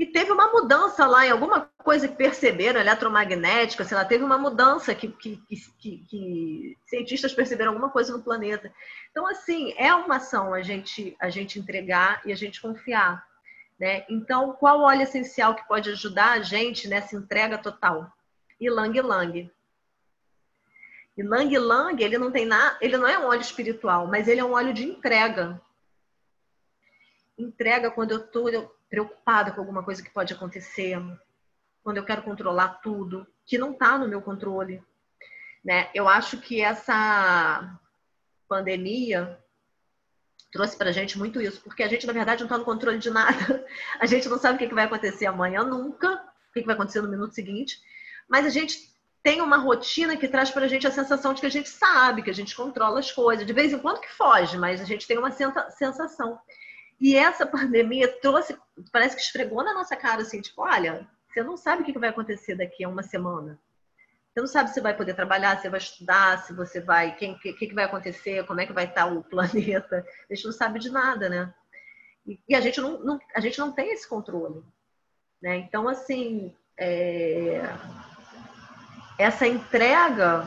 [0.01, 4.35] E teve uma mudança lá em alguma coisa que perceberam, eletromagnética, sei lá, teve uma
[4.35, 5.39] mudança que, que,
[5.77, 8.73] que, que, cientistas perceberam alguma coisa no planeta.
[9.11, 13.23] Então, assim, é uma ação a gente, a gente entregar e a gente confiar.
[13.79, 14.03] Né?
[14.09, 18.11] Então, qual óleo essencial que pode ajudar a gente nessa entrega total?
[18.59, 19.51] Ilang Ilang.
[21.15, 24.43] Ilang Ilang, ele não tem nada, ele não é um óleo espiritual, mas ele é
[24.43, 25.61] um óleo de entrega.
[27.37, 31.01] Entrega quando eu estou preocupada com alguma coisa que pode acontecer,
[31.81, 34.83] quando eu quero controlar tudo, que não está no meu controle.
[35.63, 35.89] Né?
[35.95, 37.79] Eu acho que essa
[38.49, 39.39] pandemia
[40.51, 42.99] trouxe para a gente muito isso, porque a gente, na verdade, não está no controle
[42.99, 43.65] de nada.
[44.01, 47.07] A gente não sabe o que vai acontecer amanhã, nunca, o que vai acontecer no
[47.07, 47.79] minuto seguinte,
[48.27, 48.91] mas a gente
[49.23, 52.21] tem uma rotina que traz para a gente a sensação de que a gente sabe,
[52.21, 53.45] que a gente controla as coisas.
[53.45, 56.37] De vez em quando que foge, mas a gente tem uma sensação.
[57.01, 58.55] E essa pandemia trouxe,
[58.91, 62.09] parece que esfregou na nossa cara assim, tipo, olha, você não sabe o que vai
[62.09, 63.59] acontecer daqui a uma semana.
[64.31, 67.33] Você não sabe se vai poder trabalhar, se vai estudar, se você vai, o que,
[67.39, 70.05] que, que, vai acontecer, como é que vai estar o planeta.
[70.29, 71.51] A gente não sabe de nada, né?
[72.25, 74.63] E, e a gente não, não, a gente não tem esse controle,
[75.41, 75.57] né?
[75.57, 77.63] Então, assim, é...
[79.17, 80.45] essa entrega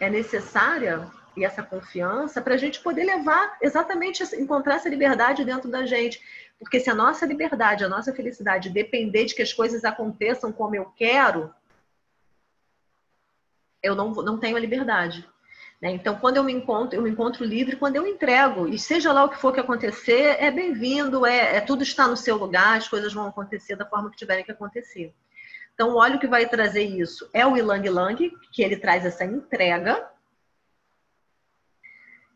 [0.00, 5.70] é necessária e essa confiança para a gente poder levar exatamente encontrar essa liberdade dentro
[5.70, 6.20] da gente.
[6.58, 10.76] Porque se a nossa liberdade, a nossa felicidade depender de que as coisas aconteçam como
[10.76, 11.52] eu quero,
[13.82, 15.28] eu não, não tenho a liberdade.
[15.80, 15.90] Né?
[15.90, 18.68] Então, quando eu me encontro, eu me encontro livre quando eu entrego.
[18.68, 22.16] E seja lá o que for que acontecer, é bem-vindo, é, é tudo está no
[22.16, 25.12] seu lugar, as coisas vão acontecer da forma que tiverem que acontecer.
[25.74, 29.24] Então, o óleo que vai trazer isso é o Ilang Lang, que ele traz essa
[29.24, 30.08] entrega,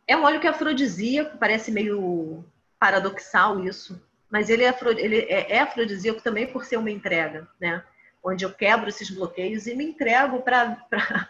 [0.06, 2.44] é um óleo que é afrodisíaco, parece meio
[2.78, 4.00] paradoxal isso,
[4.30, 7.82] mas ele é, afro, ele é, é afrodisíaco também por ser uma entrega, né?
[8.22, 10.76] Onde eu quebro esses bloqueios e me entrego para.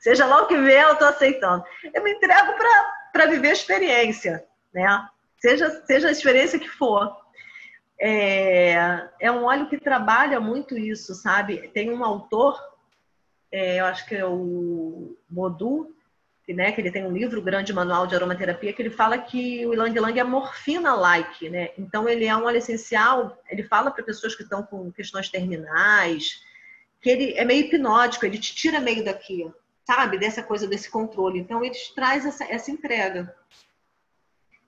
[0.00, 1.64] Seja lá o que vier, eu estou aceitando.
[1.94, 2.52] Eu me entrego
[3.12, 5.08] para viver a experiência, né?
[5.38, 7.16] Seja, seja a experiência que for.
[7.98, 11.68] É, é um óleo que trabalha muito isso, sabe?
[11.68, 12.60] Tem um autor,
[13.50, 15.95] é, eu acho que é o Modu,
[16.46, 19.66] que, né, que ele tem um livro, grande manual de aromaterapia, que ele fala que
[19.66, 21.70] o Ylang Ylang é morfina-like, né?
[21.76, 26.40] Então ele é um óleo essencial, ele fala para pessoas que estão com questões terminais,
[27.00, 29.50] que ele é meio hipnótico, ele te tira meio daqui,
[29.84, 30.18] sabe?
[30.18, 31.40] Dessa coisa, desse controle.
[31.40, 33.34] Então ele traz essa, essa entrega.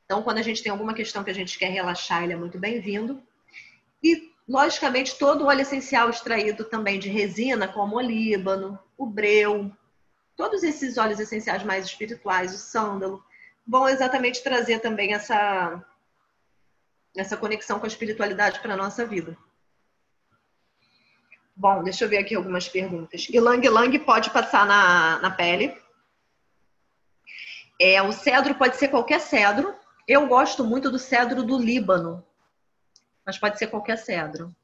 [0.05, 2.59] Então, quando a gente tem alguma questão que a gente quer relaxar, ele é muito
[2.59, 3.23] bem-vindo.
[4.03, 9.71] E, logicamente, todo o óleo essencial extraído também de resina, como o líbano, o breu,
[10.39, 13.23] todos esses óleos essenciais mais espirituais, o sândalo,
[13.67, 15.85] vão exatamente trazer também essa,
[17.17, 19.37] essa conexão com a espiritualidade para a nossa vida.
[21.57, 23.29] Bom, deixa eu ver aqui algumas perguntas.
[23.29, 25.77] Ilang Ilang pode passar na, na pele.
[27.81, 29.75] É, o cedro pode ser qualquer cedro.
[30.07, 32.25] Eu gosto muito do cedro do Líbano,
[33.27, 34.55] mas pode ser qualquer cedro.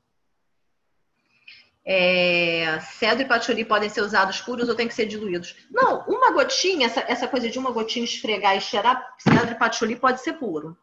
[1.86, 5.55] É, cedro e patchouli podem ser usados puros ou tem que ser diluídos?
[5.70, 9.97] Não, uma gotinha, essa, essa coisa de uma gotinha esfregar e cheirar, cedro e patchouli
[9.97, 10.77] pode ser puro.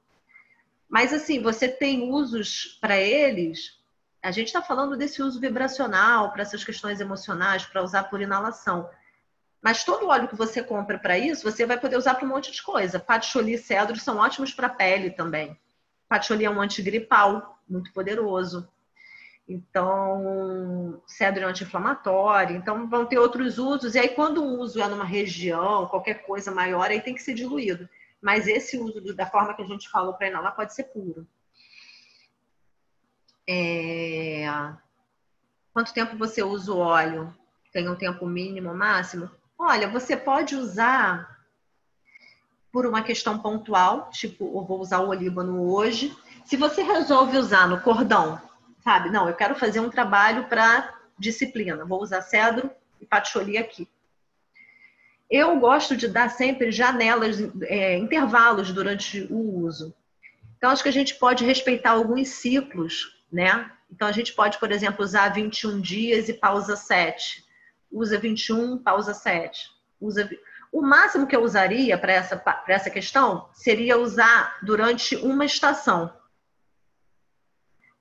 [0.87, 3.79] Mas assim, você tem usos para eles.
[4.21, 8.87] A gente está falando desse uso vibracional para essas questões emocionais, para usar por inalação.
[9.61, 12.51] Mas todo óleo que você compra para isso, você vai poder usar para um monte
[12.51, 12.99] de coisa.
[12.99, 15.57] Patchouli e cedro são ótimos para pele também.
[16.09, 18.67] Patchouli é um antigripal muito poderoso.
[19.51, 23.95] Então, cedro é anti-inflamatório, então vão ter outros usos.
[23.95, 27.33] E aí, quando o uso é numa região, qualquer coisa maior, aí tem que ser
[27.33, 27.87] diluído.
[28.21, 31.27] Mas esse uso da forma que a gente falou para inalar pode ser puro.
[33.49, 34.45] É...
[35.73, 37.35] Quanto tempo você usa o óleo?
[37.73, 39.29] Tem um tempo mínimo, máximo?
[39.57, 41.41] Olha, você pode usar
[42.71, 46.15] por uma questão pontual, tipo, eu vou usar o olíbano hoje.
[46.45, 48.39] Se você resolve usar no cordão
[48.83, 49.09] sabe?
[49.09, 51.85] Não, eu quero fazer um trabalho para disciplina.
[51.85, 53.87] Vou usar cedro e patchouli aqui.
[55.29, 59.95] Eu gosto de dar sempre janelas, é, intervalos durante o uso.
[60.57, 63.71] Então, acho que a gente pode respeitar alguns ciclos, né?
[63.89, 67.45] Então, a gente pode, por exemplo, usar 21 dias e pausa 7.
[67.91, 69.69] Usa 21, pausa 7.
[69.99, 70.29] Usa...
[70.71, 76.13] O máximo que eu usaria para essa, essa questão seria usar durante uma estação,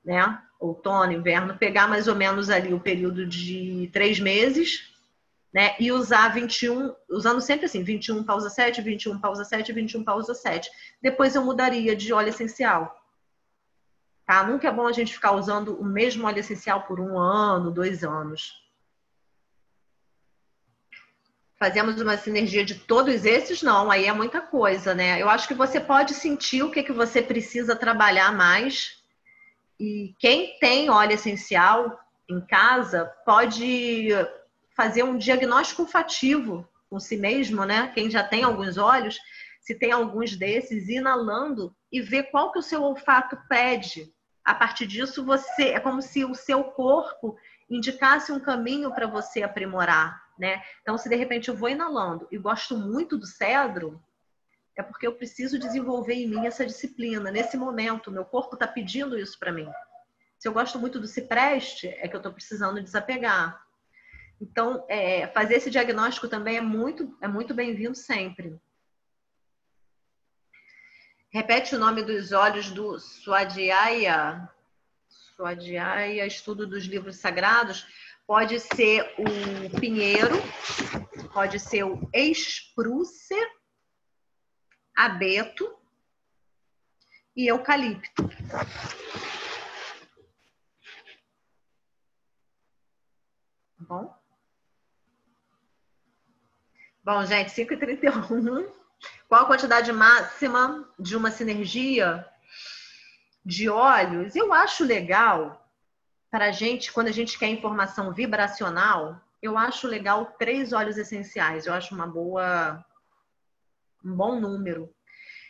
[0.05, 0.40] né?
[0.61, 4.93] Outono, inverno, pegar mais ou menos ali o período de três meses,
[5.53, 5.74] né?
[5.81, 10.70] E usar 21, usando sempre assim, 21 pausa 7, 21 pausa 7, 21 pausa 7.
[11.03, 12.97] Depois eu mudaria de óleo essencial.
[14.27, 14.45] Tá?
[14.45, 18.05] Nunca é bom a gente ficar usando o mesmo óleo essencial por um ano, dois
[18.05, 18.61] anos.
[21.59, 23.61] Fazemos uma sinergia de todos esses?
[23.61, 25.20] Não, aí é muita coisa, né?
[25.20, 29.00] Eu acho que você pode sentir o que, que você precisa trabalhar mais
[29.81, 31.98] e quem tem óleo essencial
[32.28, 34.11] em casa pode
[34.77, 37.90] fazer um diagnóstico olfativo com si mesmo, né?
[37.94, 39.19] Quem já tem alguns óleos,
[39.59, 44.12] se tem alguns desses, inalando e ver qual que o seu olfato pede.
[44.44, 47.39] A partir disso, você é como se o seu corpo
[47.70, 50.62] indicasse um caminho para você aprimorar, né?
[50.82, 53.98] Então, se de repente eu vou inalando e gosto muito do cedro,
[54.81, 57.31] é porque eu preciso desenvolver em mim essa disciplina.
[57.31, 59.70] Nesse momento, meu corpo está pedindo isso para mim.
[60.39, 63.62] Se eu gosto muito do cipreste, é que eu estou precisando desapegar.
[64.40, 68.59] Então, é, fazer esse diagnóstico também é muito, é muito bem-vindo sempre.
[71.28, 74.48] Repete o nome dos olhos do Swadhyaya.
[75.36, 77.86] Swadhyaya, estudo dos livros sagrados.
[78.27, 80.36] Pode ser o pinheiro,
[81.35, 83.35] pode ser o espruce
[85.05, 85.75] abeto
[87.35, 88.29] e eucalipto.
[93.79, 94.15] Bom?
[97.03, 98.71] Bom, gente, 5h31.
[99.27, 102.29] Qual a quantidade máxima de uma sinergia
[103.43, 104.37] de óleos?
[104.37, 105.67] Eu acho legal
[106.31, 111.67] para a gente, quando a gente quer informação vibracional, eu acho legal três óleos essenciais.
[111.67, 112.85] Eu acho uma boa
[114.05, 114.93] um bom número.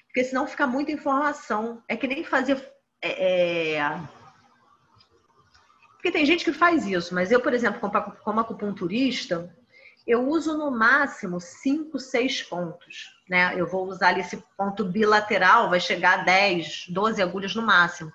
[0.07, 1.83] Porque senão fica muita informação.
[1.89, 2.57] É que nem fazer.
[3.01, 4.01] É, é...
[5.95, 7.81] Porque tem gente que faz isso, mas eu, por exemplo,
[8.25, 9.55] como acupunturista,
[10.07, 13.11] eu uso no máximo 5, 6 pontos.
[13.29, 13.55] Né?
[13.57, 18.13] Eu vou usar ali esse ponto bilateral, vai chegar a 10, 12 agulhas no máximo.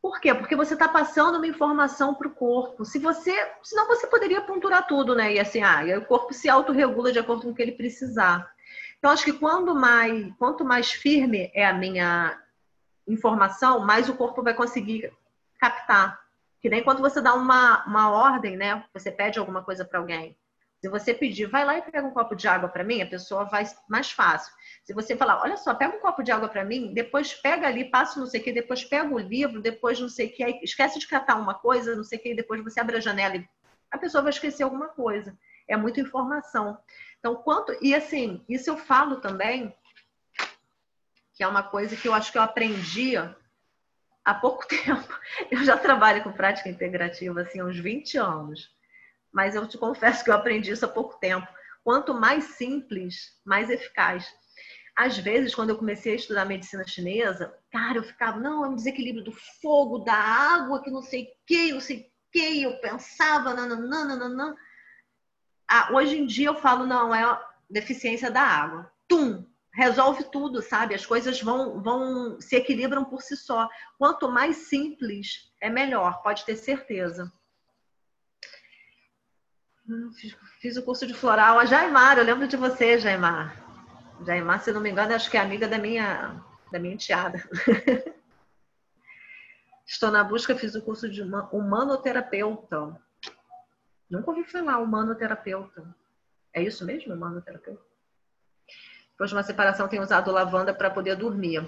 [0.00, 0.34] Por quê?
[0.34, 2.84] Porque você está passando uma informação para o corpo.
[2.84, 3.32] Se você,
[3.62, 5.34] senão você poderia ponturar tudo, né?
[5.34, 8.52] E assim, ah, o corpo se autorregula de acordo com o que ele precisar.
[9.02, 12.40] Então, acho que quando mais, quanto mais firme é a minha
[13.04, 15.12] informação, mais o corpo vai conseguir
[15.58, 16.20] captar.
[16.60, 18.84] Que nem quando você dá uma, uma ordem, né?
[18.94, 20.38] Você pede alguma coisa para alguém.
[20.80, 23.44] Se você pedir, vai lá e pega um copo de água para mim, a pessoa
[23.44, 24.52] vai mais fácil.
[24.84, 27.86] Se você falar, olha só, pega um copo de água para mim, depois pega ali,
[27.86, 31.00] passa não sei o que, depois pega o livro, depois não sei o que, esquece
[31.00, 33.48] de catar uma coisa, não sei o que, depois você abre a janela e
[33.90, 35.36] a pessoa vai esquecer alguma coisa.
[35.68, 36.78] É muita informação.
[37.18, 37.76] Então, quanto.
[37.80, 39.74] E assim, isso eu falo também,
[41.34, 43.14] que é uma coisa que eu acho que eu aprendi
[44.24, 45.20] há pouco tempo.
[45.50, 48.72] Eu já trabalho com prática integrativa assim, há uns 20 anos
[49.32, 51.48] mas eu te confesso que eu aprendi isso há pouco tempo.
[51.82, 54.26] Quanto mais simples, mais eficaz.
[54.94, 58.76] Às vezes, quando eu comecei a estudar medicina chinesa, cara, eu ficava, não, é um
[58.76, 62.78] desequilíbrio do fogo, da água, que não sei o que, não sei o que, eu
[62.78, 64.54] pensava, nananana.
[65.74, 68.92] Ah, hoje em dia eu falo, não, é deficiência da água.
[69.08, 69.42] Tum!
[69.72, 70.94] Resolve tudo, sabe?
[70.94, 73.66] As coisas vão, vão se equilibram por si só.
[73.96, 77.32] Quanto mais simples, é melhor, pode ter certeza.
[80.20, 81.58] Fiz, fiz, o curso de floral.
[81.58, 83.56] A Jaimar, eu lembro de você, Jaimar.
[84.26, 86.38] Jaimar, se não me engano, acho que é amiga da minha,
[86.70, 87.42] da minha enteada.
[89.86, 93.00] Estou na busca, fiz o curso de humanoterapeuta.
[94.12, 95.82] Nunca ouvi falar humanoterapeuta.
[96.52, 97.80] É isso mesmo, humanoterapeuta?
[99.12, 101.66] Depois de uma separação, tenho usado lavanda para poder dormir.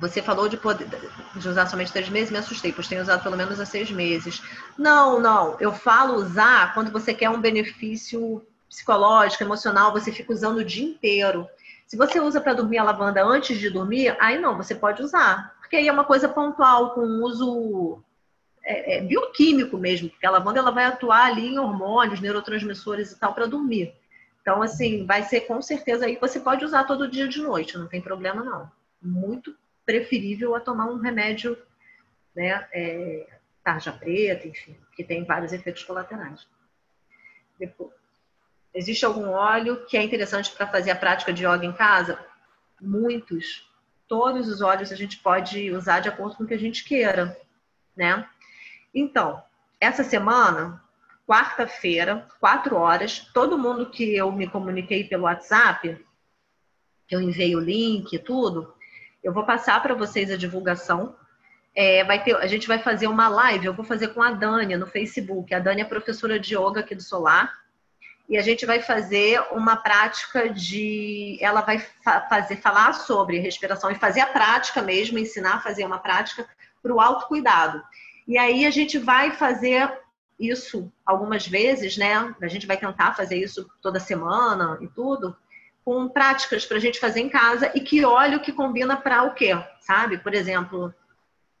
[0.00, 0.88] Você falou de, poder,
[1.36, 4.42] de usar somente três meses, me assustei, pois tenho usado pelo menos há seis meses.
[4.76, 5.56] Não, não.
[5.60, 10.84] Eu falo usar quando você quer um benefício psicológico, emocional, você fica usando o dia
[10.84, 11.46] inteiro.
[11.86, 15.54] Se você usa para dormir a lavanda antes de dormir, aí não, você pode usar.
[15.60, 18.02] Porque aí é uma coisa pontual, com uso
[18.64, 23.18] é, é, bioquímico mesmo, porque a lavanda ela vai atuar ali em hormônios, neurotransmissores e
[23.18, 23.94] tal para dormir.
[24.40, 27.88] Então, assim, vai ser com certeza aí você pode usar todo dia de noite, não
[27.88, 28.70] tem problema não.
[29.00, 31.56] Muito preferível a tomar um remédio,
[32.34, 33.26] né, é,
[33.64, 36.46] tarja preta, enfim, que tem vários efeitos colaterais.
[37.58, 37.92] Depois,
[38.74, 42.18] existe algum óleo que é interessante para fazer a prática de yoga em casa?
[42.80, 43.68] Muitos.
[44.08, 47.38] Todos os óleos a gente pode usar de acordo com o que a gente queira,
[47.96, 48.28] né?
[48.94, 49.42] Então,
[49.80, 50.82] essa semana,
[51.26, 55.98] quarta-feira, quatro horas, todo mundo que eu me comuniquei pelo WhatsApp,
[57.06, 58.74] que eu enviei o link e tudo,
[59.22, 61.16] eu vou passar para vocês a divulgação.
[61.74, 64.76] É, vai ter, a gente vai fazer uma live, eu vou fazer com a Dânia
[64.76, 65.54] no Facebook.
[65.54, 67.62] A Dânia é professora de yoga aqui do Solar.
[68.28, 71.38] E a gente vai fazer uma prática de.
[71.40, 75.84] Ela vai fa fazer, falar sobre respiração e fazer a prática mesmo, ensinar a fazer
[75.84, 76.46] uma prática
[76.82, 77.82] para o autocuidado.
[78.26, 80.00] E aí a gente vai fazer
[80.38, 82.34] isso algumas vezes, né?
[82.40, 85.36] A gente vai tentar fazer isso toda semana e tudo
[85.84, 89.34] com práticas para a gente fazer em casa e que óleo que combina para o
[89.34, 89.50] quê,
[89.80, 90.18] sabe?
[90.18, 90.94] Por exemplo,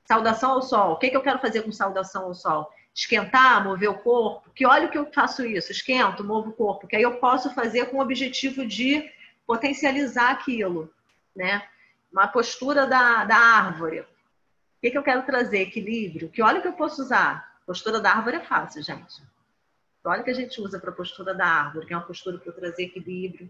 [0.04, 0.92] saudação ao sol.
[0.92, 2.70] O que, que eu quero fazer com saudação ao sol?
[2.94, 4.50] Esquentar, mover o corpo.
[4.54, 5.72] Que óleo que eu faço isso?
[5.72, 6.86] Esquento, movo o corpo.
[6.86, 9.10] Que aí eu posso fazer com o objetivo de
[9.46, 10.92] potencializar aquilo,
[11.34, 11.62] né?
[12.12, 14.04] Uma postura da, da árvore.
[14.82, 15.60] Que, que eu quero trazer?
[15.60, 16.28] Equilíbrio.
[16.28, 17.56] Que óleo que eu posso usar?
[17.64, 19.22] Postura da árvore é fácil, gente.
[20.04, 22.52] Olha que a gente usa para a postura da árvore, que é uma postura para
[22.52, 23.48] trazer equilíbrio.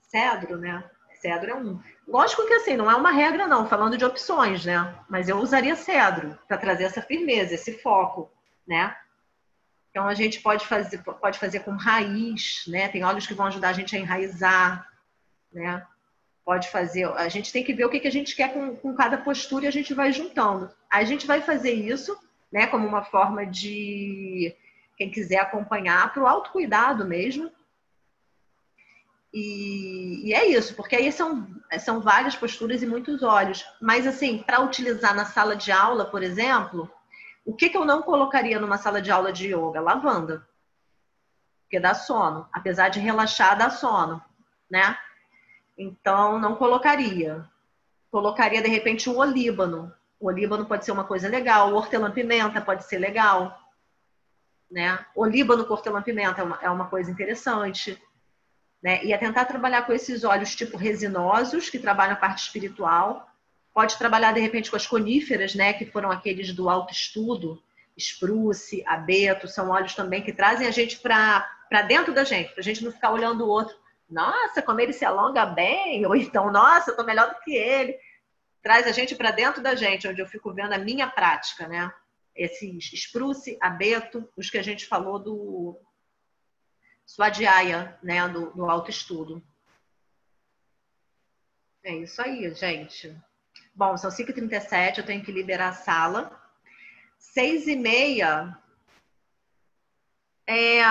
[0.00, 0.90] Cedro, né?
[1.20, 1.80] Cedro é um.
[2.08, 4.98] Lógico que assim, não é uma regra, não, falando de opções, né?
[5.08, 8.28] Mas eu usaria cedro para trazer essa firmeza, esse foco,
[8.66, 8.96] né?
[9.90, 12.88] Então a gente pode fazer, pode fazer com raiz, né?
[12.88, 14.90] Tem óleos que vão ajudar a gente a enraizar,
[15.52, 15.86] né?
[16.44, 17.06] Pode fazer.
[17.16, 19.64] A gente tem que ver o que, que a gente quer com, com cada postura
[19.64, 20.70] e a gente vai juntando.
[20.90, 22.16] A gente vai fazer isso,
[22.52, 22.66] né?
[22.66, 24.54] Como uma forma de
[24.96, 27.50] quem quiser acompanhar para o autocuidado mesmo,
[29.34, 31.44] e, e, é isso, porque aí são,
[31.80, 33.66] são várias posturas e muitos olhos.
[33.82, 36.88] Mas, assim, para utilizar na sala de aula, por exemplo,
[37.44, 39.80] o que, que eu não colocaria numa sala de aula de yoga?
[39.80, 40.46] Lavanda.
[41.62, 42.48] Porque dá sono.
[42.52, 44.22] Apesar de relaxar, dá sono,
[44.70, 44.96] né?
[45.76, 47.44] Então, não colocaria.
[48.10, 49.92] Colocaria, de repente, o olíbano.
[50.20, 51.72] O olíbano pode ser uma coisa legal.
[51.72, 53.58] O hortelã-pimenta pode ser legal.
[54.70, 55.04] Né?
[55.14, 58.00] Olíbano com hortelã-pimenta é uma, é uma coisa interessante
[58.84, 59.02] né?
[59.02, 63.26] E é tentar trabalhar com esses óleos tipo resinosos, que trabalham a parte espiritual.
[63.72, 65.72] Pode trabalhar, de repente, com as coníferas, né?
[65.72, 67.62] Que foram aqueles do autoestudo,
[67.96, 71.48] espruce, abeto, são óleos também que trazem a gente para
[71.88, 73.74] dentro da gente, para a gente não ficar olhando o outro.
[74.14, 77.98] Nossa, como ele se alonga bem, ou então, nossa, eu tô melhor do que ele.
[78.62, 81.92] Traz a gente para dentro da gente, onde eu fico vendo a minha prática, né?
[82.34, 85.80] Esses espruce, abeto, os que a gente falou do,
[87.06, 89.42] Swadhyaya, né, do, do autoestudo.
[91.82, 93.14] É isso aí, gente.
[93.74, 96.40] Bom, são 5h37, eu tenho que liberar a sala.
[97.18, 98.56] seis e meia.
[100.46, 100.82] É,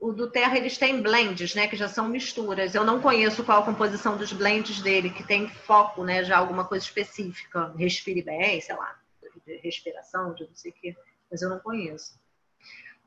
[0.00, 2.74] o do Terra eles têm blends, né, que já são misturas.
[2.74, 6.64] Eu não conheço qual a composição dos blends dele, que tem foco, né, já alguma
[6.64, 7.74] coisa específica.
[7.76, 8.98] Respire bem, sei lá,
[9.46, 10.96] de respiração, de não sei o quê,
[11.30, 12.18] mas eu não conheço.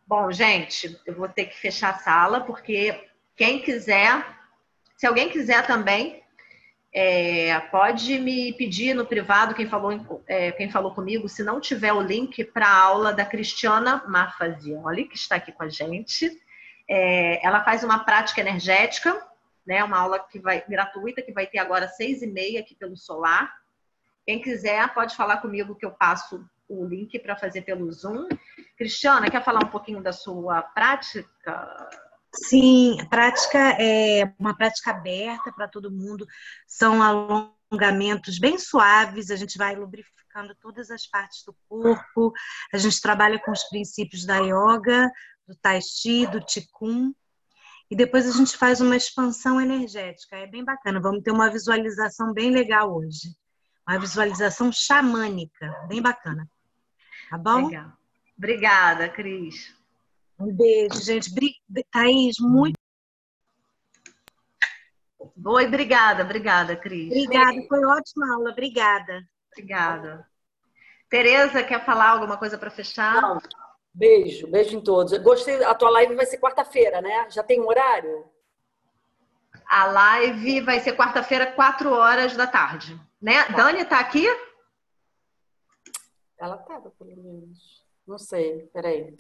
[0.06, 4.24] Bom, gente, eu vou ter que fechar a sala, porque quem quiser,
[4.96, 6.22] se alguém quiser também,
[6.94, 11.92] é, pode me pedir no privado, quem falou, é, quem falou comigo, se não tiver
[11.92, 16.43] o link para a aula da Cristiana Mafazioli, que está aqui com a gente.
[16.90, 19.16] É, ela faz uma prática energética,
[19.66, 22.98] né, uma aula que vai gratuita, que vai ter agora seis e meia aqui pelo
[22.98, 23.54] Solar.
[24.26, 28.28] Quem quiser pode falar comigo que eu passo o link para fazer pelo Zoom.
[28.78, 31.90] Cristiana, quer falar um pouquinho da sua prática?
[32.36, 36.26] Sim, a prática é uma prática aberta para todo mundo.
[36.66, 42.34] São alongamentos bem suaves, a gente vai lubrificando todas as partes do corpo.
[42.74, 45.12] A gente trabalha com os princípios da yoga,
[45.48, 47.14] do tai chi, do qigong.
[47.90, 50.36] E depois a gente faz uma expansão energética.
[50.38, 51.00] É bem bacana.
[51.00, 53.36] Vamos ter uma visualização bem legal hoje.
[53.88, 56.50] Uma visualização xamânica, bem bacana.
[57.30, 57.68] Tá bom?
[57.68, 57.92] Legal.
[58.38, 59.76] Obrigada, Cris.
[60.40, 61.30] Um beijo, gente.
[61.92, 62.76] Thaís, muito.
[65.46, 67.12] Oi, obrigada, obrigada, Cris.
[67.12, 69.28] Obrigada, foi ótima aula, obrigada.
[69.52, 70.28] Obrigada.
[71.10, 73.22] Tereza, quer falar alguma coisa para fechar?
[73.22, 73.40] Não.
[73.94, 75.16] Beijo, beijo em todos.
[75.20, 77.30] Gostei, a tua live vai ser quarta-feira, né?
[77.30, 78.26] Já tem um horário?
[79.68, 83.00] A live vai ser quarta-feira, quatro horas da tarde.
[83.22, 83.44] Né?
[83.44, 83.54] Tá.
[83.54, 84.26] Dani tá aqui?
[86.38, 87.86] Ela estava, pelo menos.
[88.06, 89.16] Não sei, peraí.